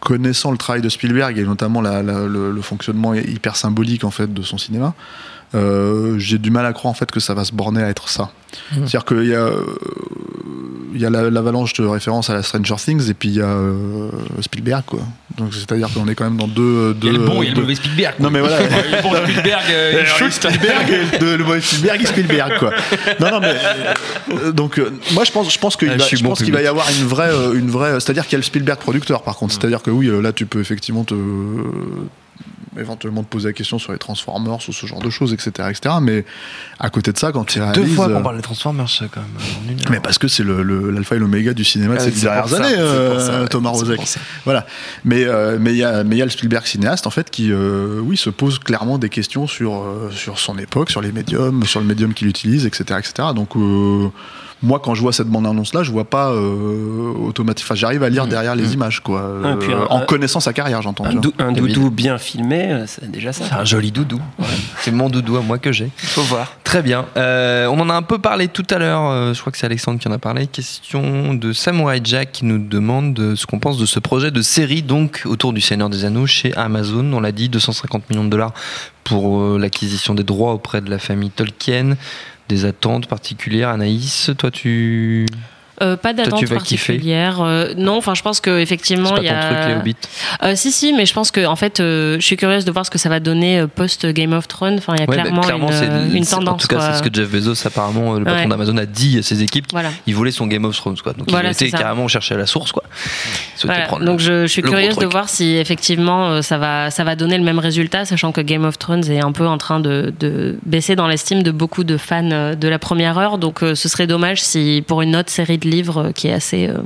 [0.00, 4.10] connaissant le travail de Spielberg et notamment la- la- le, le fonctionnement hyper symbolique en
[4.10, 4.94] fait de son cinéma,
[5.54, 8.08] euh, j'ai du mal à croire en fait que ça va se borner à être
[8.08, 8.32] ça.
[8.72, 8.78] Mhm.
[8.86, 9.64] C'est-à-dire qu'il y a, euh,
[10.94, 13.40] il y a la- l'avalanche de références à la Stranger Things et puis il y
[13.40, 15.00] a euh, Spielberg, quoi.
[15.38, 16.94] Donc c'est-à-dire qu'on est quand même dans deux.
[17.02, 18.14] Il y a deux le bon et le deux- mauvais Spielberg.
[18.16, 18.24] quoi.
[18.26, 18.58] Non mais voilà.
[18.62, 20.30] le bon Spielberg, euh, il shoot.
[20.32, 22.72] Spielberg et de- le mauvais Spielberg et Spielberg quoi.
[23.20, 23.54] Non non mais
[24.34, 26.30] euh, donc euh, moi je pense je pense qu'il Ah, va, je suis je bon
[26.30, 28.42] pense qu'il va y avoir une vraie euh, une vraie c'est-à-dire qu'il y a le
[28.44, 31.14] Spielberg producteur par contre c'est-à-dire que oui là tu peux effectivement te
[32.78, 35.96] éventuellement te poser la question sur les Transformers ou ce genre de choses etc etc
[36.00, 36.24] mais
[36.78, 39.20] à côté de ça quand tu Deux réalises fois euh, qu'on parle des Transformers quand
[39.20, 39.30] même
[39.66, 39.86] en une heure.
[39.90, 42.48] mais parce que c'est le- le- l'alpha et l'oméga du cinéma de Ah, ces dernières
[42.48, 44.00] ça, années, euh, ça, Thomas Rozek.
[44.44, 44.66] Voilà.
[45.04, 47.30] Mais euh, mais il y a mais il y a le Spielberg cinéaste en fait
[47.30, 51.12] qui euh, oui se pose clairement des questions sur euh, sur son époque, sur les
[51.12, 53.28] médiums, sur le médium qu'il utilise, etc., etc.
[53.34, 54.08] Donc euh,
[54.62, 57.64] moi, quand je vois cette bande-annonce-là, je vois pas euh, automatique.
[57.66, 58.28] Enfin, j'arrive à lire Mm.
[58.28, 58.72] derrière les Mm.
[58.72, 59.22] images, quoi.
[59.44, 61.04] Ah, puis Euh, un- en connaissant sa carrière, j'entends.
[61.04, 63.44] Un, dou- un doudou bien filmé, euh, c'est déjà ça.
[63.48, 64.20] C'est un joli doudou.
[64.80, 65.90] C'est mon doudou à moi que j'ai.
[66.02, 66.52] Il faut voir.
[66.64, 67.06] Très bien.
[67.16, 69.02] Euh, on en a un peu parlé tout à l'heure.
[69.10, 70.46] euh, je crois que c'est Alexandre qui en a parlé.
[70.46, 74.42] Question de Samurai Jack qui nous demande de ce qu'on pense de ce projet de
[74.42, 77.12] série donc autour du Seigneur des Anneaux chez Amazon.
[77.12, 78.52] On l'a dit, 250 millions de dollars
[79.04, 81.96] pour euh, l'acquisition des droits auprès de la famille Tolkien.
[82.48, 83.68] Des attentes particulières.
[83.70, 85.26] Anaïs, toi tu
[85.82, 87.40] Euh, pas d'attente particulière.
[87.42, 89.40] euh, non, enfin, je pense que effectivement, il y ton a.
[89.44, 89.96] truc les Hobbits.
[90.42, 92.86] Euh, si, si, mais je pense que en fait, euh, je suis curieuse de voir
[92.86, 94.76] ce que ça va donner euh, post Game of Thrones.
[94.78, 95.70] Enfin, il y a Ouais, bah, clairement,
[96.12, 96.54] une, tendance.
[96.54, 98.46] En tout cas, c'est ce que Jeff Bezos, apparemment, le patron Ouais.
[98.48, 99.66] d'Amazon, a dit à ses équipes.
[99.72, 99.90] Voilà.
[100.06, 101.12] Il voulait son Game of Thrones, quoi.
[101.14, 102.84] Donc Voilà, il était carrément cherché à la source, quoi.
[103.64, 107.36] Voilà, donc je, je suis curieuse de voir si effectivement ça va, ça va donner
[107.38, 110.58] le même résultat, sachant que Game of Thrones est un peu en train de, de
[110.64, 113.38] baisser dans l'estime de beaucoup de fans de la première heure.
[113.38, 116.68] Donc ce serait dommage si pour une autre série de livres euh, qui est assez
[116.68, 116.78] euh,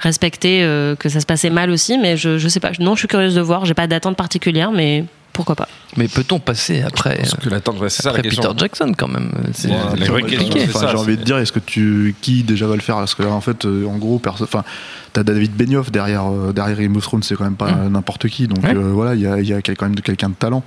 [0.00, 1.98] respectée, euh, que ça se passait mal aussi.
[1.98, 2.70] Mais je, je sais pas.
[2.80, 3.64] Non, je suis curieuse de voir.
[3.64, 5.68] J'ai pas d'attente particulière, mais pourquoi pas.
[5.96, 8.42] Mais peut-on passer après, Parce que l'attente, ouais, c'est ça la question.
[8.42, 9.30] Peter Jackson quand même?
[9.52, 10.36] C'est Ouais, la vraie compliqué.
[10.44, 12.74] question, c'est Enfin, ça, j'ai envie c'est- de dire, est-ce que tu qui déjà va
[12.74, 12.96] le faire?
[12.96, 14.44] Parce que là, en fait, en gros, perso...
[14.44, 14.64] enfin,
[15.12, 17.88] t'as David Benioff derrière euh, derrière Game of Thrones, c'est quand même pas Mm.
[17.92, 18.48] n'importe qui.
[18.48, 18.74] Donc Ouais.
[18.74, 20.62] euh, voilà, il y a, il y a quand même de- quelqu'un de talent.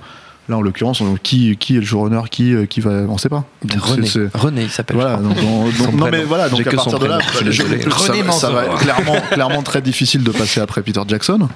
[0.48, 3.28] Là, en l'occurrence, on- qui qui est le showrunner, qui euh, qui va, on sait
[3.28, 3.44] pas.
[3.64, 4.06] Donc, René.
[4.06, 4.96] c'est- c'est- René, il s'appelle.
[4.96, 8.32] Voilà, donc, on- non mais voilà, donc J'ai à partir de là, ça, René va-
[8.32, 11.48] ça va être clairement, clairement très difficile de passer après Peter Jackson.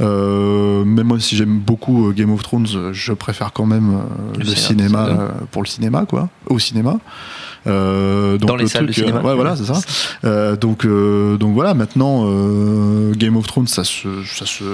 [0.00, 3.90] Euh, même moi, si j'aime beaucoup euh, Game of Thrones, je préfère quand même
[4.34, 6.96] euh, Le cinéma euh, pour le cinéma, quoi, au cinéma.
[7.66, 9.20] Donc Dans les le salles de truc, cinéma.
[9.22, 10.56] ouais, voilà, c'est ça.
[10.56, 12.24] Donc, donc voilà, maintenant,
[13.12, 14.64] Game of Thrones, ça se, ça se,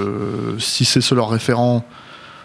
[0.59, 1.85] si c'est ce leur référent,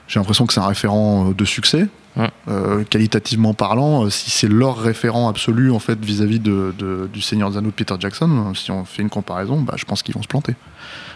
[0.08, 1.88] j'ai l'impression que c'est un référent euh, de succès.
[2.16, 2.30] Ouais.
[2.47, 7.22] Euh, qualitativement parlant, euh, si c'est leur référent absolu en fait vis-à-vis de, de- du
[7.22, 10.14] Seigneur des Anneaux de Peter Jackson, si on fait une comparaison, bah, je pense qu'ils
[10.14, 10.54] vont se planter.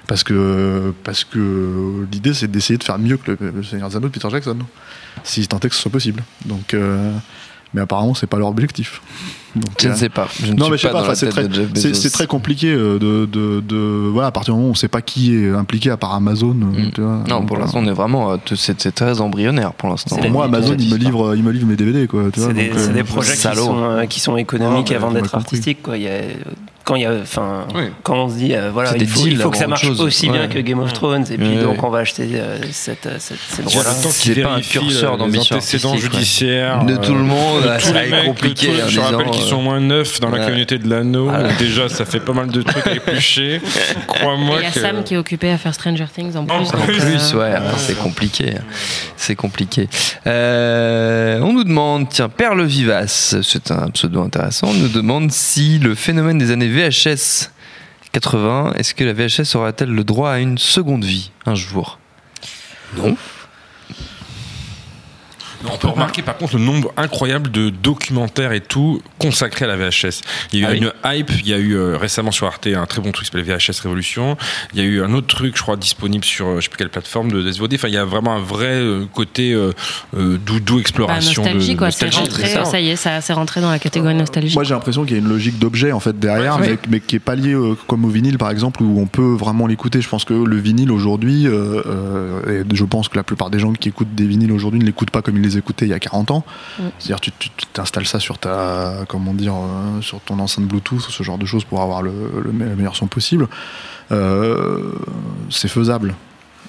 [0.07, 3.97] Parce que, parce que l'idée c'est d'essayer de faire mieux que le, le Seigneur des
[3.97, 4.57] Anneaux de Peter Jackson,
[5.23, 6.23] si tant est que ce soit possible.
[6.45, 7.11] Donc, euh,
[7.73, 9.01] mais apparemment c'est pas leur objectif.
[9.55, 10.27] Donc, Je ne euh, sais pas.
[10.39, 11.15] Je ne non, suis mais je sais pas pas, dans enfin, la
[11.95, 14.87] c'est très, compliqué euh, de, de, de- Voilà, à partir du moment où on sait
[14.87, 16.49] pas qui est impliqué à part Amazon.
[16.49, 16.91] euh, Mm.
[16.93, 18.37] tu vois, Non, pour l'instant, on est vraiment.
[18.55, 20.17] C'est très embryonnaire pour l'instant.
[20.29, 22.25] Moi, Amazon, il me, livre, il me livre mes DVD, quoi.
[22.35, 25.81] C'est des, euh, projets qui sont, euh, qui sont économiques Ah, avant d'être artistiques.
[25.81, 25.97] Quoi.
[25.97, 26.19] Il y a,
[26.87, 27.83] quand, il y a, enfin, Oui.
[28.01, 30.29] quand on se dit, euh, voilà, il faut, il deals faut que ça marche aussi
[30.29, 30.37] Ouais.
[30.37, 31.79] bien que Game of Thrones, et puis Ouais, donc ouais.
[31.83, 35.57] on va acheter euh, cette, cette, le temps C'est qui pas un curseur les d'ambition
[35.57, 38.87] antécédents judiciaires De euh, tout le monde, de ça tous va les mecs, compliqué, en
[38.87, 41.25] Je rappelle qu'ils euh, sont moins neufs dans la communauté de l'anneau.
[41.25, 41.51] Voilà.
[41.59, 43.59] Déjà, ça fait pas mal de trucs à éplucher.
[44.07, 44.79] Crois-moi Il y a que.
[44.79, 46.55] Sam qui est occupé à faire Stranger Things en plus.
[46.55, 48.53] En plus, plus, euh, ouais, c'est compliqué.
[49.17, 49.89] C'est compliqué.
[50.25, 55.79] Euh, on nous demande, tiens, Perle Vivace, c'est un pseudo intéressant, on nous demande si
[55.79, 57.49] le phénomène des années VHS
[58.11, 61.97] 80, est-ce que la VHS aura-t-elle le droit à une seconde vie un jour?
[62.95, 63.17] Non.
[65.65, 69.75] On peut remarquer par contre le nombre incroyable de documentaires et tout consacrés à la
[69.77, 70.21] VHS.
[70.53, 71.13] Il y a eu Ah oui.
[71.13, 73.31] une hype, il y a eu euh, récemment sur Arte un très bon truc qui
[73.37, 74.37] s'appelle VHS Révolution.
[74.73, 76.77] Il y a eu un autre truc, je crois, disponible sur euh, je sais plus
[76.77, 77.73] quelle plateforme de SVOD.
[77.75, 79.71] Enfin, il y a vraiment un vrai euh, côté euh,
[80.13, 81.91] doudou bah, exploration nostalgie, de quoi.
[81.91, 82.65] C'est nostalgie, rentré, c'est ça.
[82.65, 84.53] ça y est, ça c'est rentré dans la catégorie nostalgie.
[84.53, 86.99] Moi, j'ai l'impression qu'il y a une logique d'objet en fait derrière, Ouais, mais, mais
[86.99, 90.01] qui est pas liée euh, comme au vinyle par exemple, où on peut vraiment l'écouter.
[90.01, 93.89] Je pense que le vinyle aujourd'hui, et je pense que la plupart des gens qui
[93.89, 96.43] écoutent des vinyles aujourd'hui ne l'écoutent pas comme ils les il y a 40 ans.
[96.79, 96.83] Mm.
[96.99, 101.23] C'est-à-dire, tu tu- t'installes ça sur ta, comment dire, euh, sur ton enceinte Bluetooth, ce
[101.23, 102.11] genre de choses pour avoir le,
[102.43, 103.47] le me- le meilleur son possible.
[104.11, 104.91] Euh,
[105.49, 106.15] c'est faisable.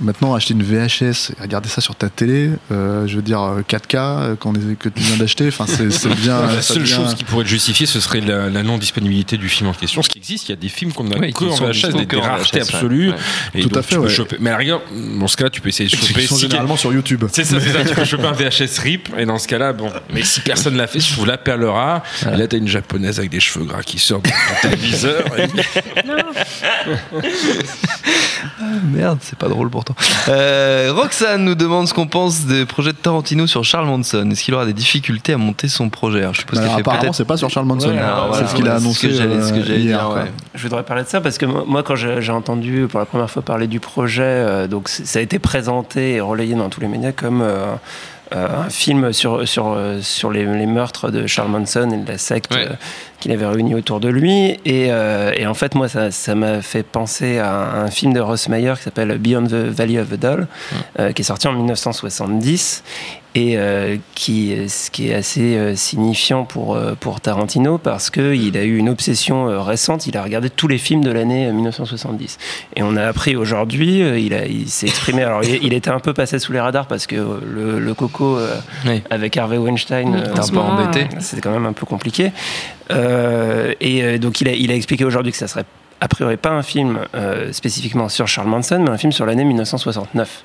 [0.01, 3.63] Maintenant, acheter une VHS et regarder ça sur ta télé, euh, je veux dire euh,
[3.69, 6.41] 4K euh, qu'on les- que tu viens d'acheter, enfin c'est bien.
[6.55, 9.73] La seule chose qui pourrait être justifiée, ce serait la, la non-disponibilité du film en
[9.73, 10.01] question.
[10.03, 11.67] Ce qui existe, il y a des films qu'on a Oui, que qui en sont
[11.67, 13.11] VHS, des, des raretés absolues.
[13.11, 13.17] Ouais.
[13.57, 14.09] Et Tout donc, à fait, ouais.
[14.09, 14.37] choper.
[14.39, 14.83] Mais à la rigueur,
[15.19, 16.23] dans ce cas-là, tu peux essayer de choper.
[16.23, 17.25] Ils sont si- généralement sur YouTube.
[17.33, 17.85] C'est ça, c'est ça.
[17.85, 19.91] Tu peux choper un VHS RIP, et dans ce cas-là, bon.
[20.15, 22.03] Mais si personne l'a fait, je trouve la perle rare.
[22.33, 25.25] Et là, t'as une japonaise avec des cheveux gras qui sort de ton téléviseur.
[25.39, 25.49] et-
[28.93, 29.69] Merde, c'est pas drôle
[30.29, 34.29] Euh, Roxane nous demande ce qu'on pense des projets de Tarantino sur Charles Manson.
[34.31, 37.13] Est-ce qu'il aura des difficultés à monter son projet Alors, Je suppose qu'il fait apparemment,
[37.13, 37.89] c'est pas sur Charles Manson.
[37.91, 39.81] Ouais, alors, voilà, c'est ce qu'il a annoncé ce que j'allais- ce que euh, j'allais
[39.81, 39.99] hier.
[40.01, 40.31] dire, ouais.
[40.55, 43.43] Je voudrais parler de ça parce que moi, quand j'ai entendu pour la première fois
[43.43, 47.13] parler du projet, euh, donc ça a été présenté et relayé dans tous les médias
[47.13, 47.75] comme euh,
[48.35, 52.19] euh, un film sur, sur, sur les, les meurtres de Charles Manson et de la
[52.19, 52.69] secte Ouais.
[53.19, 54.59] Euh, qu'il avait réunis autour de lui.
[54.65, 57.53] Et, euh, et en fait, moi, ça ça m'a fait penser à
[57.83, 60.47] un film de Ross Meyer qui s'appelle Beyond the Valley of the Doll,
[60.99, 62.83] euh, qui est sorti en 1970
[63.35, 68.57] et euh, qui, ce qui est assez euh, signifiant pour, euh, pour Tarantino parce qu'il
[68.57, 71.53] a eu une obsession euh, récente, il a regardé tous les films de l'année euh,
[71.53, 72.39] 1970.
[72.75, 75.91] Et on a appris aujourd'hui, euh, il, a- il s'est exprimé, alors il, il était
[75.91, 78.57] un peu passé sous les radars parce que euh, le, le Coco euh,
[78.87, 79.03] Oui.
[79.11, 81.07] avec Harvey Weinstein, euh, ce moment, embêté.
[81.21, 82.33] c'était quand même un peu compliqué.
[83.09, 85.65] Euh, et euh, donc il a, il a expliqué aujourd'hui que ça serait
[86.01, 89.43] a priori pas un film euh, spécifiquement sur Charles Manson, mais un film sur l'année
[89.45, 90.45] 1969.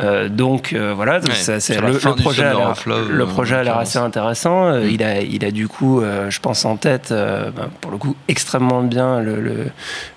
[0.00, 2.84] Euh, donc euh, voilà, donc Ouais, ça, c'est- sur la le, projet a l'air- of
[2.86, 4.70] Love, le projet a l'air en assez intéressant.
[4.72, 4.88] Mm.
[4.90, 8.82] Il, a, il a du coup, je pense en tête, ben, pour le coup, extrêmement
[8.82, 9.54] bien le, le,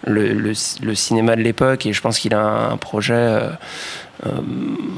[0.07, 3.39] le, le- le cinéma de l'époque et je pense qu'il a un, un projet.
[4.25, 4.29] Euh,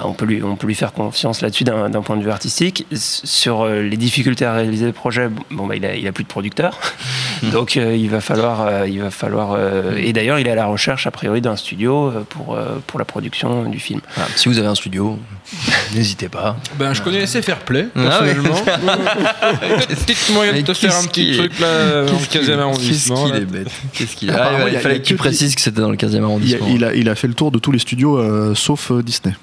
[0.03, 2.85] on, peut lui, on peut lui faire confiance là-dessus d'un d'un point de vue artistique.
[2.93, 6.23] Sur euh, les difficultés à réaliser le projet, bon, bah, il, a, il a plus
[6.23, 6.79] de producteur.
[7.51, 8.61] Donc euh, il va falloir.
[8.67, 11.55] euh, il va falloir euh, et d'ailleurs, il est à la recherche, a priori, d'un
[11.55, 14.01] studio euh, pour, euh, pour la production du film.
[14.15, 15.17] Voilà, si vous avez un studio,
[15.95, 16.57] n'hésitez pas.
[16.77, 18.33] Ben, je connais assez Fair Play, Ah ouais.
[18.33, 18.61] personnellement.
[18.61, 22.29] Peut-être moyen de te faire un qu'est-ce petit qu'il est- truc là, dans le Qu'est-ce
[22.29, 23.15] qu'il- 15e arrondissement.
[23.15, 25.01] Qu'est-ce qu'il est bête Qu'est-ce qu'il Ah, ouais, il y Il a- fallait il a
[25.01, 26.67] que tu précises que c'était dans le 15e Il a, arrondissement.
[26.69, 29.35] il a- il a fait le tour de tous les studios sauf Disney.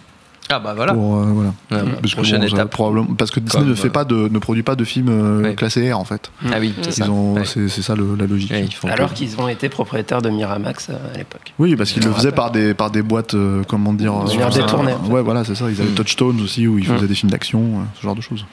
[0.51, 0.93] Ah bah voilà.
[0.93, 1.55] Pour, euh, voilà.
[1.71, 2.71] Bah, Parce que prochaine bon, ça- étape.
[2.71, 5.09] probablement, parce que Disney Comme, ne fait euh, pas de, ne produit pas de films
[5.09, 6.31] euh, classés R en fait.
[6.53, 7.11] Ah oui, c'est Ils ça.
[7.11, 7.45] Ouais.
[7.47, 8.53] C'est ça le- la logique.
[8.55, 11.55] Ils font Alors qu'ils ont été propriétaires de Miramax euh, à l'époque.
[11.59, 14.13] Oui, parce qu'ils le faisaient par des, par des boîtes, euh, comment dire.
[14.13, 15.11] De manière euh, détournée, en fait.
[15.11, 15.71] Ouais, voilà, c'est ça.
[15.71, 15.95] Ils avaient Mm.
[15.95, 17.09] Touchstones aussi où ils faisaient Mm.
[17.09, 18.45] des films d'action, euh, ce genre de choses.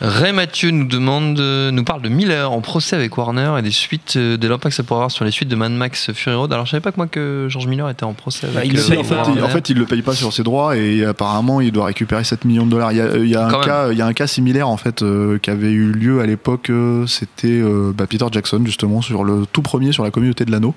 [0.00, 3.70] Ray Mathieu nous demande, euh, nous parle de Miller en procès avec Warner et des
[3.70, 6.36] suites, euh, de l'impact que ça pourrait avoir sur les suites de Mad Max Fury
[6.36, 6.52] Road.
[6.52, 8.74] Alors je savais pas que moi que George Miller était en procès avec Bah, il
[8.74, 10.76] le euh, paye en, fait, il, en fait, il le paye pas sur ses droits
[10.76, 12.92] et apparemment, il doit récupérer 7 millions de dollars.
[12.92, 14.68] Il y a, il y a Quand un, cas, il y a un cas similaire
[14.68, 16.70] en fait euh, qui avait eu lieu à l'époque.
[17.06, 20.74] C'était euh, bah, Peter Jackson justement sur le tout premier sur la communauté de l'anneau,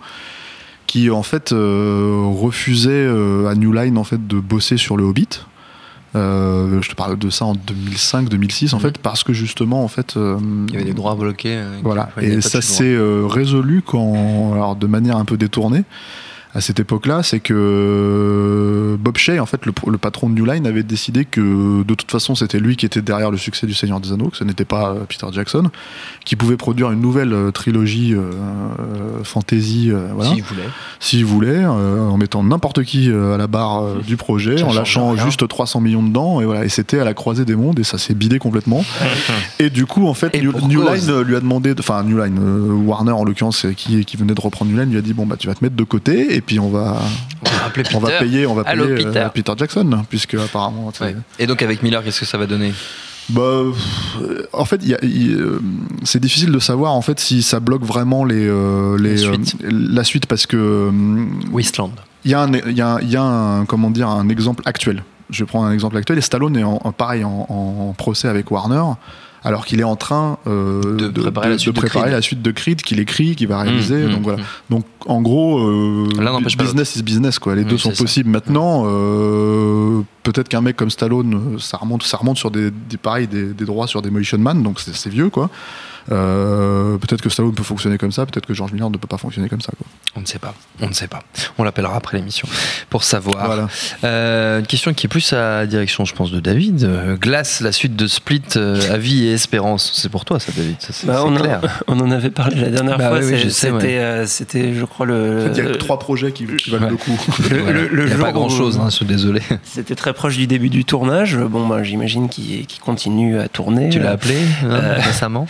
[0.88, 5.42] qui en fait refusait à New Line en fait de bosser sur le Hobbit.
[6.16, 8.82] Euh, je te parle de ça en 2005-2006 en Mhm.
[8.82, 10.38] fait parce que justement en fait euh,
[10.68, 11.56] il y avait des droits bloqués.
[11.58, 15.84] euh, voilà, et ça s'est euh, résolu quand, alors de manière un peu détournée,
[16.54, 20.46] à cette époque-là, c'est que euh, Bob Shea, en fait, le, le patron de New
[20.46, 23.74] Line, avait décidé que de toute façon, c'était lui qui était derrière le succès du
[23.74, 25.70] Seigneur des Anneaux, que ce n'était pas euh, Peter Jackson,
[26.26, 28.32] qui pouvait produire une nouvelle euh, trilogie euh,
[29.24, 30.64] fantasy, euh, voilà, S'il voulait.
[31.00, 34.74] s'il voulait, euh, en mettant n'importe qui à la barre euh, du projet, Ça en
[34.74, 35.24] lâchant rien.
[35.26, 37.98] juste 300 millions dedans, et voilà, et c'était à la croisée des mondes, et ça
[37.98, 38.84] s'est bidé complètement.
[39.60, 40.52] et du coup, en fait, New.
[40.82, 42.40] Line lui a demandé, de- enfin New Line,
[42.88, 45.36] Warner en l'occurrence, qui, qui venait de reprendre New Line, lui a dit bon bah
[45.38, 46.98] tu vas te mettre de côté, et puis on va,
[47.44, 48.20] On on va Peter.
[48.20, 49.28] payer, on va payer euh, Peter.
[49.34, 50.92] Peter Jackson, puisque apparemment.
[51.02, 51.16] Ouais.
[51.40, 52.74] Et donc avec Miller, qu'est-ce que ça va donner?
[53.30, 53.74] Bah, euh,
[54.54, 55.60] en fait, euh,
[56.04, 59.34] c'est difficile de savoir en fait si ça bloque vraiment les, euh, les, La euh,
[59.34, 59.56] suite.
[59.70, 60.92] la suite parce que euh,
[61.52, 61.92] Wasteland.
[62.26, 65.04] il y a un, y a y a un- comment dire, un exemple actuel.
[65.30, 66.18] Je prends un exemple actuel.
[66.18, 68.82] Et Stallone est en, en- pareil en, en procès avec Warner,
[69.44, 72.14] alors qu'il est en train euh, De préparer la suite de préparer Creed.
[72.14, 74.06] la suite de Creed qu'il écrit, qu'il va réaliser.
[74.06, 74.38] Mmh, donc mmh, voilà.
[74.40, 74.44] mmh.
[74.70, 76.08] Donc en gros, euh,
[76.58, 77.56] business is business quoi.
[77.56, 78.04] Les Oui, deux sont ça.
[78.04, 78.30] possibles.
[78.30, 82.98] Maintenant, euh, peut-être qu'un mec comme Stallone, euh, ça remonte, ça remonte sur des, des
[82.98, 85.50] pareil, des, des droits sur Demolition Man, donc c'est c'est vieux quoi.
[86.12, 89.18] Euh, peut-être que Stallone peut fonctionner comme ça, peut-être que George Miller ne peut pas
[89.18, 89.86] fonctionner comme ça quoi.
[90.16, 90.54] On ne sait pas.
[90.82, 91.22] On ne sait pas.
[91.58, 92.48] On l'appellera après l'émission
[92.90, 93.46] pour savoir.
[93.46, 93.68] Voilà.
[94.04, 96.84] Euh, une question qui est plus à la direction, je pense, de David.
[96.84, 99.92] Euh, Glace, la suite de Split, euh, Avis et Espérance.
[99.96, 100.76] C'est pour toi, ça, David.
[100.80, 101.62] Ça, Bah, on, clair.
[101.88, 103.20] en, on en avait parlé la dernière Bah fois.
[103.20, 104.00] oui, oui, c'est- je sais, C'était, ouais.
[104.00, 105.42] euh, je crois, le.
[105.50, 106.92] En fait, il y a trois projets qui, qui valent ouais.
[106.92, 107.18] le coup.
[107.52, 107.82] le- Voilà.
[107.82, 109.42] le- le Il n'y a pas grand chose, où- hein, je suis désolé.
[109.64, 111.38] C'était très proche du début du tournage.
[111.38, 113.90] Bon, bah, j'imagine qu'il, continue à tourner.
[113.90, 114.38] tu l'as appelé
[114.98, 115.46] récemment?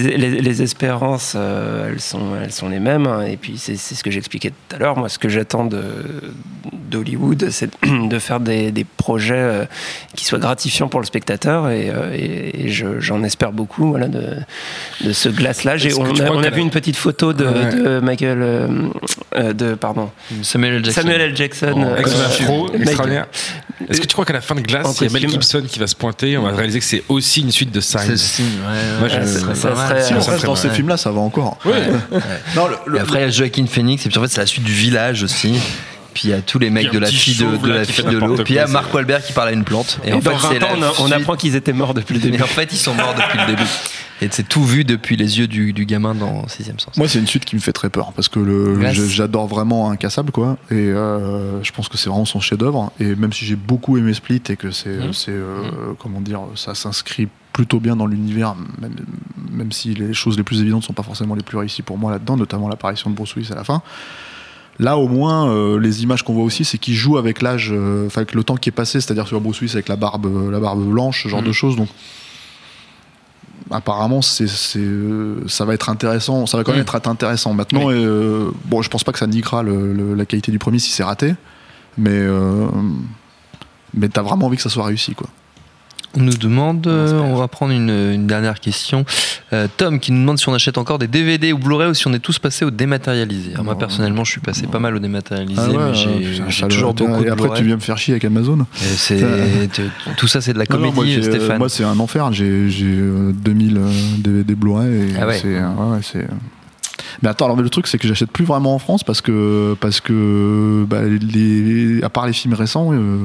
[0.00, 3.06] Les, les- les espérances, euh, elles, sont, elles sont les mêmes.
[3.06, 3.22] hein.
[3.22, 4.96] Et puis, c'est, c'est ce que j'expliquais tout à l'heure.
[4.96, 5.68] Moi, ce que j'attends
[6.72, 9.64] d'Hollywood, c'est de faire des, des projets euh,
[10.14, 11.70] qui soient gratifiants pour le spectateur.
[11.70, 14.22] Et, euh, et- et je- j'en espère beaucoup voilà, de,
[15.04, 15.74] de ce glace-là.
[15.98, 17.74] On a, on vu une petite photo de, Ouais.
[17.74, 18.38] de Michael.
[19.54, 20.10] de, pardon.
[20.42, 20.84] Samuel L.
[20.84, 21.00] Jackson.
[21.02, 21.36] Samuel L.
[21.36, 21.72] Jackson.
[21.76, 23.26] Oh, euh, Avec son euh, afro, extraordinaire.
[23.88, 25.28] Est-ce que tu crois qu'à la fin de Glace, il y a Mel.
[25.28, 27.98] Gibson qui va se pointer On va réaliser que c'est aussi une suite de C'est
[27.98, 28.16] Signs.
[28.16, 30.96] signe, ouais, Moi, ouais, je- ça ça serait- Si on ça reste dans ces films-là,
[30.96, 31.58] ça va encore.
[31.64, 31.74] Ouais.
[32.54, 34.40] Non, le- le- Et après, il y a Joaquin Phoenix, et puis en fait, c'est
[34.40, 35.54] la suite du village aussi.
[36.14, 38.36] Puis il y a tous les mecs de la fille de, de la fille l'eau.
[38.36, 39.98] Puis il y a c'est- Wahlberg qui parle à une plante.
[40.02, 42.38] Et, Et en dans fait, 20 c'est on, apprend qu'ils étaient morts depuis le début.
[42.38, 43.68] Et en fait, ils sont morts depuis le début.
[44.22, 46.96] Et c'est tout vu depuis les yeux du, du gamin dans Sixième Sens.
[46.96, 48.80] Moi, c'est une suite qui me fait très peur parce que le,
[49.10, 50.56] j'adore vraiment Incassable, quoi.
[50.70, 52.92] Et euh, je pense que c'est vraiment son chef-d'œuvre.
[52.98, 56.74] Et même si j'ai beaucoup aimé Split et que c'est, c'est euh, comment dire, ça
[56.74, 58.94] s'inscrit plutôt bien dans l'univers, même,
[59.50, 62.10] même si les choses les plus évidentes sont pas forcément les plus réussies pour moi
[62.12, 63.80] là-dedans, notamment l'apparition de Bruce Willis à la fin.
[64.78, 68.10] Là, au moins, euh, les images qu'on voit aussi, c'est qu'il joue avec l'âge, euh,
[68.14, 70.60] avec le temps qui est passé, c'est-à-dire sur Bruce Willis avec la barbe, euh, la
[70.60, 71.46] barbe blanche, ce genre Mhm.
[71.46, 71.76] de choses.
[71.76, 71.88] Donc,
[73.70, 74.44] apparemment, c'est,
[74.76, 76.44] euh, ça va être intéressant.
[76.44, 76.94] Ça va quand même Mhm.
[76.94, 77.54] être intéressant.
[77.54, 80.78] Maintenant, euh, bon, je pense pas que ça niquera le- le- la qualité du premier
[80.78, 81.34] si c'est raté,
[81.96, 82.20] mais
[83.94, 85.28] mais t'as vraiment envie que ça soit réussi, quoi.
[86.16, 89.04] On nous demande, euh, on va prendre une, une dernière question.
[89.52, 92.06] Euh, Tom qui nous demande si on achète encore des DVD ou Blu-ray ou si
[92.08, 93.52] on est tous passés au dématérialisé.
[93.52, 93.78] Alors moi Non.
[93.80, 97.20] personnellement, je suis passé pas mal au dématérialisé, Ah ouais, mais j'ai ça toujours beaucoup
[97.22, 98.66] de Et après, tu viens me faire chier avec Amazon.
[99.10, 99.68] Et
[100.16, 101.58] tout ça, c'est de la Non, non, comédie, moi, euh, Stéphane.
[101.58, 102.32] Moi, c'est un enfer.
[102.32, 103.80] J'ai, j'ai euh, 2000 euh,
[104.18, 105.14] DVD Blu-ray.
[105.20, 105.38] Ah ouais.
[105.40, 106.26] c'est, euh, ouais, ouais, c'est, euh.
[107.22, 109.74] Mais attends, alors mais le truc, c'est que j'achète plus vraiment en France parce que,
[109.80, 113.18] parce que bah, les, à part les films récents, euh,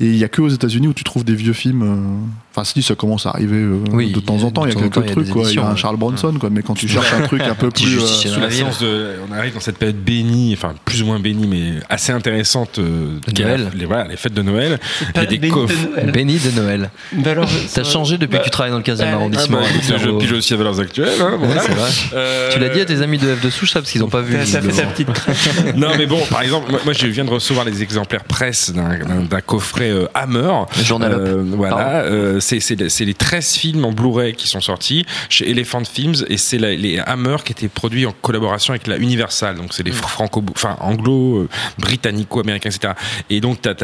[0.00, 2.28] et il y a que aux États-Unis où tu trouves des vieux films.
[2.56, 4.64] Euh, Enfin, si, ça commence à arriver euh, Oui, de temps en temps.
[4.64, 5.42] Il y a quelques il y a trucs, quoi.
[5.50, 5.76] Il y a un.
[5.76, 6.48] Charles Bronson, quoi.
[6.50, 7.98] Mais quand tu cherches un truc un peu plus.
[7.98, 11.18] euh, Sous dans la de, on arrive dans cette période bénie, enfin plus ou moins
[11.20, 13.70] bénie, mais assez intéressante euh, De qu'est la- Noël.
[13.74, 14.78] Les, voilà, les fêtes de Noël.
[15.14, 15.74] Il y a des béni de coffres.
[15.96, 16.10] Noël.
[16.12, 16.90] Béni de Noël.
[17.12, 19.04] Bah alors, T'as changé depuis que tu travailles dans le 15e Ouais.
[19.10, 19.58] Ah arrondissement.
[19.58, 21.08] bah, je pige aussi à valeurs actuelles.
[21.20, 21.60] hein, voilà.
[21.62, 21.90] vrai.
[22.14, 24.08] Euh, Tu l'as dit à tes amis de F de Souche, ça, parce qu'ils n'ont
[24.08, 24.32] pas vu.
[24.46, 24.90] Ça fait visiblement.
[24.92, 29.40] petite non mais bon, par exemple, moi, je viens de recevoir les exemplaires presse d'un-
[29.42, 30.52] coffret euh, Hammer.
[30.82, 31.12] Journal.
[31.12, 35.50] Euh, voilà, euh, c'est les- c'est les 13 films en Blu-ray qui sont sortis chez
[35.50, 39.56] Elephant Films et c'est les Hammer qui étaient produits en collaboration avec la Universal.
[39.56, 41.48] Donc c'est les franco, enfin anglo, euh,
[41.78, 42.92] britannico-américains, etc.
[43.30, 43.74] Et donc t'as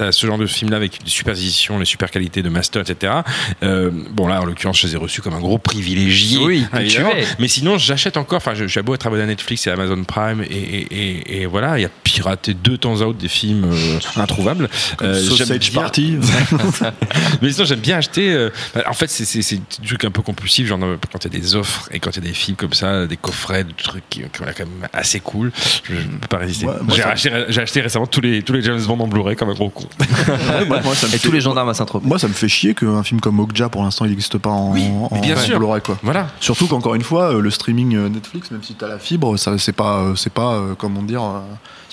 [0.00, 2.82] as, ce genre de film là avec des super éditions, les super qualités de master,
[2.82, 3.12] etc.
[3.62, 6.38] Euh, bon là, en l'occurrence, je les ai reçus comme un gros privilégié.
[6.38, 7.10] Oui, évidemment.
[7.16, 7.26] es.
[7.38, 8.38] Mais sinon, j'achète encore.
[8.38, 11.46] Enfin, je- j'ai beau être abonné à Netflix et Amazon Prime et, et, et, et
[11.46, 14.68] voilà, il y a piraté de temps à autre des films euh, introuvables.
[15.02, 16.16] Euh, Sausage Party.
[17.42, 18.32] mais sinon, j'aime bien acheter.
[18.32, 21.24] euh, bah, en fait, c'est c'est c'est des trucs un peu compulsifs, genre euh, quand
[21.24, 23.16] il y a des offres et quand il y a des films comme ça, des
[23.16, 25.52] coffrets, des trucs qui, qui sont quand même assez cool.
[25.84, 26.66] Je, je peux pas résister.
[26.66, 29.50] Ouais, J'ai acheté, j'ai acheté récemment tous les tous les James Bond en Blu-ray comme
[29.50, 29.84] un gros con.
[30.66, 32.06] Moi, moi, Et fait- tous les gendarmes à Saint-Tropez.
[32.06, 34.72] Moi, ça me fait chier qu'un film comme Okja, pour l'instant, il n'existe pas en,
[34.72, 35.58] Oui, en, mais bien en sûr.
[35.58, 35.98] Blu-ray, quoi.
[36.02, 36.28] voilà.
[36.40, 39.56] Surtout qu'encore une fois, euh, le streaming Netflix, même si tu as la fibre, ça
[39.58, 41.40] c'est pas, c'est pas, comment dire, euh,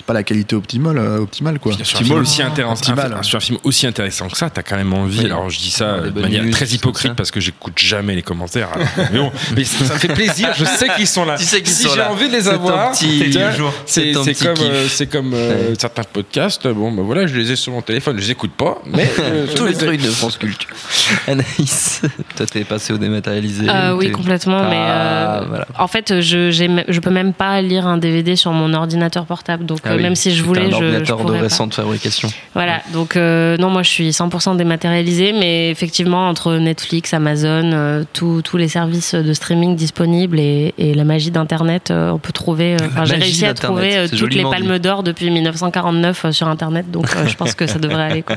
[0.06, 1.72] pas la qualité optimale, euh, optimale quoi.
[1.82, 4.92] Sur un, film aussi intéressant, sur un film aussi intéressant que ça, t'as quand même
[4.92, 5.20] envie.
[5.20, 5.26] Oui.
[5.26, 8.14] Alors je dis ça Des de bonnes manière news, très hypocrite parce que j'écoute jamais
[8.14, 8.68] les commentaires.
[8.72, 8.86] alors.
[9.12, 10.50] mais bon, mais ça, ça me fait plaisir.
[10.56, 11.36] Je sais qu'ils sont là.
[11.36, 14.88] Tu sais qu'ils si sont j'ai envie de les C'est ton avoir, c'est comme euh,
[14.88, 16.66] c'est comme euh, certains podcasts.
[16.68, 18.16] Bon, ben voilà, je les ai sur mon téléphone.
[18.16, 20.70] Je les écoute pas, mais euh, Tous les trucs de France Culture.
[21.28, 22.02] Anaïs,
[22.36, 23.68] toi t'es passé au dématérialisé.
[23.68, 24.68] Euh, oui, complètement.
[24.68, 25.66] mais Ah, euh, voilà.
[25.78, 29.64] en fait, je, je peux même pas lire un DVD sur mon ordinateur portable.
[29.64, 31.42] Donc, Ah oui, même si je c'est voulais, un je, je ordinateur de pourrais pas.
[31.44, 32.28] récente fabrication.
[32.54, 32.80] Voilà.
[32.92, 38.42] Donc, euh, non, moi, je suis 100% dématérialisé, mais effectivement, entre Netflix, Amazon, euh, tous
[38.42, 42.74] tous les services de streaming disponibles et, et la magie d'Internet, euh, on peut trouver.
[42.74, 46.48] euh, enfin, j'ai réussi à trouver euh, toutes les palmes d'or depuis 1949 euh, sur
[46.48, 46.90] Internet.
[46.90, 48.22] Donc, euh, je pense que ça devrait aller.
[48.22, 48.36] Quoi.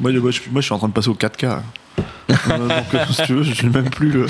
[0.00, 1.58] Moi, moi, je, moi, je suis en train de passer au 4K.
[2.50, 4.10] Euh, donc, euh, si tu veux, je suis même plus.
[4.10, 4.26] le-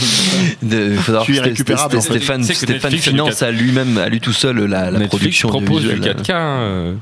[0.62, 2.00] De, faut Je suis irrécupérable.
[2.02, 5.88] Stéphane, Stéphane finance à lui-même, à lui tout seul, la, la Netflix production propose du
[5.88, 6.16] audiovisuelle.
[6.16, 6.30] 4K.
[6.32, 6.94] euh.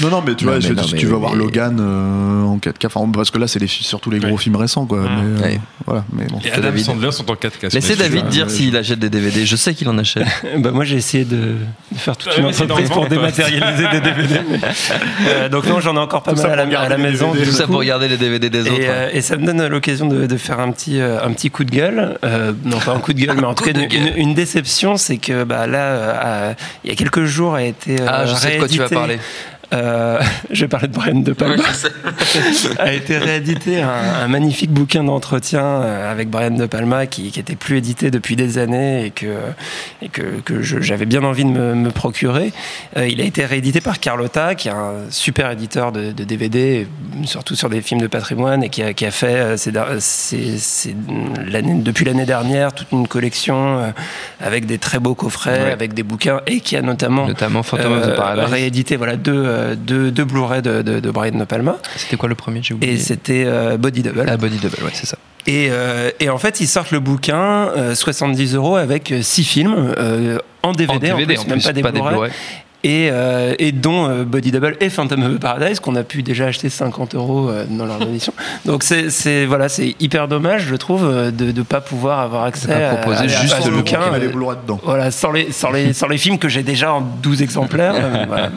[0.00, 1.32] Non, non, mais tu Non, vois, mais je- non, si mais tu veux oui, avoir
[1.32, 4.36] mais- Logan euh, en 4K, enfin, parce que là, c'est les, surtout les gros Ouais.
[4.38, 5.02] films récents, quoi.
[5.02, 5.08] Ouais.
[5.08, 5.60] Mais, euh, Ouais.
[5.86, 6.38] Voilà, mais bon.
[6.44, 6.84] Et Adam David.
[6.84, 7.70] Sandler sont en 4K.
[7.70, 7.96] sur Laissez.
[7.96, 9.44] David dire s'il achète des DVD.
[9.46, 10.24] Je sais qu'il en achète.
[10.58, 11.56] bah moi j'ai essayé de,
[11.94, 14.40] faire toute Ouais, une entreprise pour dématérialiser des DVD.
[15.28, 17.32] Euh, donc non, j'en ai encore pas mal à la, maison.
[17.32, 18.72] Tout ça pour regarder les DVD des autres.
[18.80, 21.70] Et, euh, et ça me donne l'occasion de, faire un petit, un petit coup de
[21.70, 22.18] gueule.
[22.24, 24.12] Euh, non, pas un coup de gueule, mais en tout Coup cas de une, gueule.
[24.16, 26.54] une- une déception, c'est que bah, là, euh,
[26.84, 28.84] il y a quelques jours, a été euh, ah, je sais de quoi tu vas
[28.86, 29.18] réédité, parler.
[29.72, 30.20] Euh,
[30.50, 31.62] je vais parler de Brian De Palma.
[32.78, 37.40] a été réédité un, un magnifique bouquin d'entretien euh, avec Brian De Palma qui, qui
[37.40, 39.34] était plus édité depuis des années et que,
[40.02, 42.52] et que, que je- j'avais bien envie de me, me procurer.
[42.96, 46.86] Euh, il a été réédité par Carlotta, qui est un super éditeur de, de DVD,
[47.24, 49.56] surtout sur des films de patrimoine, et qui a, qui a fait
[51.82, 53.92] depuis l'année dernière toute une collection
[54.40, 55.70] avec des très beaux coffrets, Ouais.
[55.72, 58.44] avec des bouquins, et qui a notamment Notamment Phantom of the Paradise.
[58.50, 61.76] réédité voilà, deux, euh, deux, deux Blu-ray de, de, de Brian De Palma.
[61.96, 62.98] C'était quoi le premier J'ai Et oublié.
[62.98, 64.24] c'était euh, Body Double.
[64.28, 65.16] Ah, Body Double, ouais, c'est ça.
[65.46, 69.74] Et, euh, et en fait, ils sortent le bouquin, euh, 70 euros, avec 6 films
[69.98, 72.10] euh, en DVD, En DVD, en plus, en même pas des Blu-ray.
[72.14, 72.32] Blu-ray.
[72.84, 76.22] Et, euh, et dont euh, Body Double et Phantom of the Paradise qu'on a pu
[76.22, 78.32] déjà acheter 50 euros euh, dans leur édition.
[78.64, 82.72] Donc c'est voilà c'est hyper dommage je trouve euh, de ne pas pouvoir avoir accès
[82.72, 84.00] à, proposer à- juste à le bouquin.
[84.18, 84.80] Les euh, dedans.
[84.84, 87.94] Voilà sans les sans les sans les films que j'ai déjà en 12 exemplaires.
[87.96, 88.50] euh, voilà.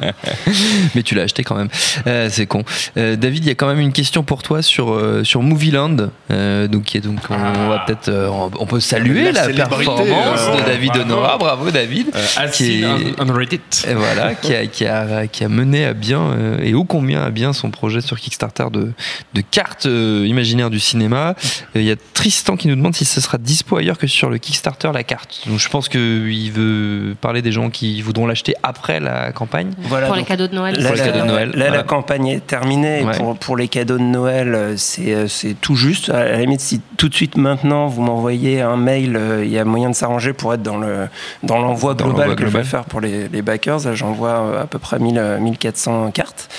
[0.95, 1.69] Mais tu l'as acheté quand même.
[2.07, 2.63] Euh, c'est con.
[2.97, 5.95] Euh, David, il y a quand même une question pour toi sur euh, sur Movieland.
[6.31, 8.29] Euh, donc, qui est donc on va peut-être euh,
[8.59, 10.91] on- peut saluer La la, performance euh, de David.
[10.97, 11.37] Honora.
[11.37, 12.07] Bravo David.
[12.15, 13.61] Euh, as Qui est- un- underrated.
[13.87, 17.23] Et voilà, qui a, qui, a, qui a mené à bien euh, et ô combien
[17.23, 18.91] à bien son projet sur Kickstarter de,
[19.33, 21.35] de cartes euh, imaginaires du cinéma.
[21.75, 24.29] Euh, Il y a Tristan qui nous demande si ce sera dispo ailleurs que sur
[24.29, 25.41] le Kickstarter la carte.
[25.47, 29.71] Donc je pense qu'il veut parler des gens qui voudront l'acheter après la campagne.
[29.79, 30.75] Voilà, Pour les donc- cadeaux de Noël.
[30.75, 31.77] Là, Pour les la- cadeaux de Noël, là, voilà.
[31.77, 33.03] la campagne est terminée.
[33.03, 33.17] Ouais.
[33.17, 35.27] pour, pour les cadeaux de Noël, euh, c'est euh,
[35.61, 36.09] tout juste.
[36.09, 39.57] À la limite, si tout de suite maintenant vous m'envoyez un mail, euh, il y
[39.59, 41.07] a moyen de s'arranger pour être dans le
[41.43, 43.85] dans l'envoi Dans global l'envoi que je vais faire pour les, les backers.
[43.85, 46.49] Là, J'envoie euh, à peu près 1000, euh, 1400 cartes.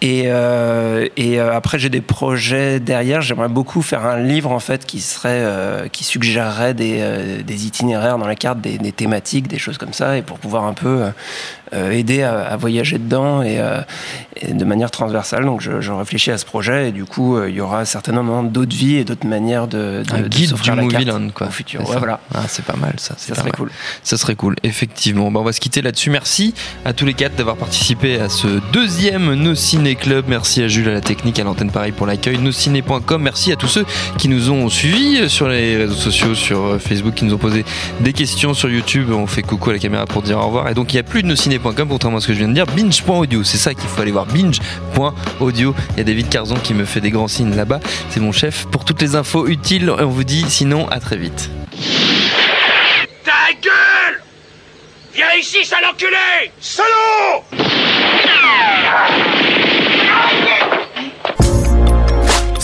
[0.00, 3.20] Et, euh, et euh, après, j'ai des projets derrière.
[3.20, 7.66] J'aimerais beaucoup faire un livre en fait qui serait, euh, qui suggérerait des, euh, des
[7.66, 10.72] itinéraires dans la carte, des, des thématiques, des choses comme ça, et pour pouvoir un
[10.72, 11.10] peu euh, euh,
[11.72, 13.80] aider à, à voyager dedans et, euh,
[14.40, 15.44] et de manière transversale.
[15.44, 18.42] Donc, je, je réfléchis à ce projet, et du coup, euh, il y aura certainement
[18.42, 20.82] d'autres vies et d'autres manières de, de, Un de guide du s'offrir la
[21.34, 21.46] quoi.
[21.46, 21.80] au futur.
[21.88, 22.20] Ouais, voilà.
[22.34, 23.14] Ah, c'est pas mal ça.
[23.16, 23.52] Ça serait mal.
[23.52, 23.70] cool.
[24.02, 25.30] Ça serait cool, effectivement.
[25.30, 26.10] Bon, on va se quitter là-dessus.
[26.10, 26.54] Merci
[26.84, 30.26] à tous les quatre d'avoir participé à ce deuxième No Ciné Club.
[30.28, 32.38] Merci à Jules à la technique, à l'antenne Paris pour l'accueil.
[32.38, 33.22] Nociné.com.
[33.22, 33.84] Merci à tous ceux
[34.18, 37.64] qui nous ont suivis sur les réseaux sociaux, sur euh, Facebook, qui nous ont posé
[38.00, 39.10] des questions sur YouTube.
[39.12, 40.68] On fait coucou à la caméra pour dire au revoir.
[40.68, 41.28] Et donc, il n'y a plus de
[41.58, 42.66] contrairement à ce que je viens de dire.
[42.66, 43.44] Binge.audio.
[43.44, 44.26] C'est ça qu'il faut aller voir.
[44.26, 45.74] Binge.audio.
[45.92, 47.80] Il y a David Carzon qui me fait des grands signes là-bas.
[48.10, 48.66] C'est mon chef.
[48.66, 51.50] Pour toutes les infos utiles, on vous dit sinon à très vite.
[53.24, 54.22] Ta gueule
[55.14, 57.44] Viens ici, sale enculé Salaud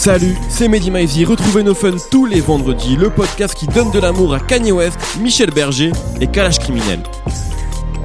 [0.05, 1.25] Salut, c'est Mehdi Maizy.
[1.25, 4.99] Retrouvez nos fun tous les vendredis, le podcast qui donne de l'amour à Kanye West,
[5.19, 7.01] Michel Berger et Kalash Criminel.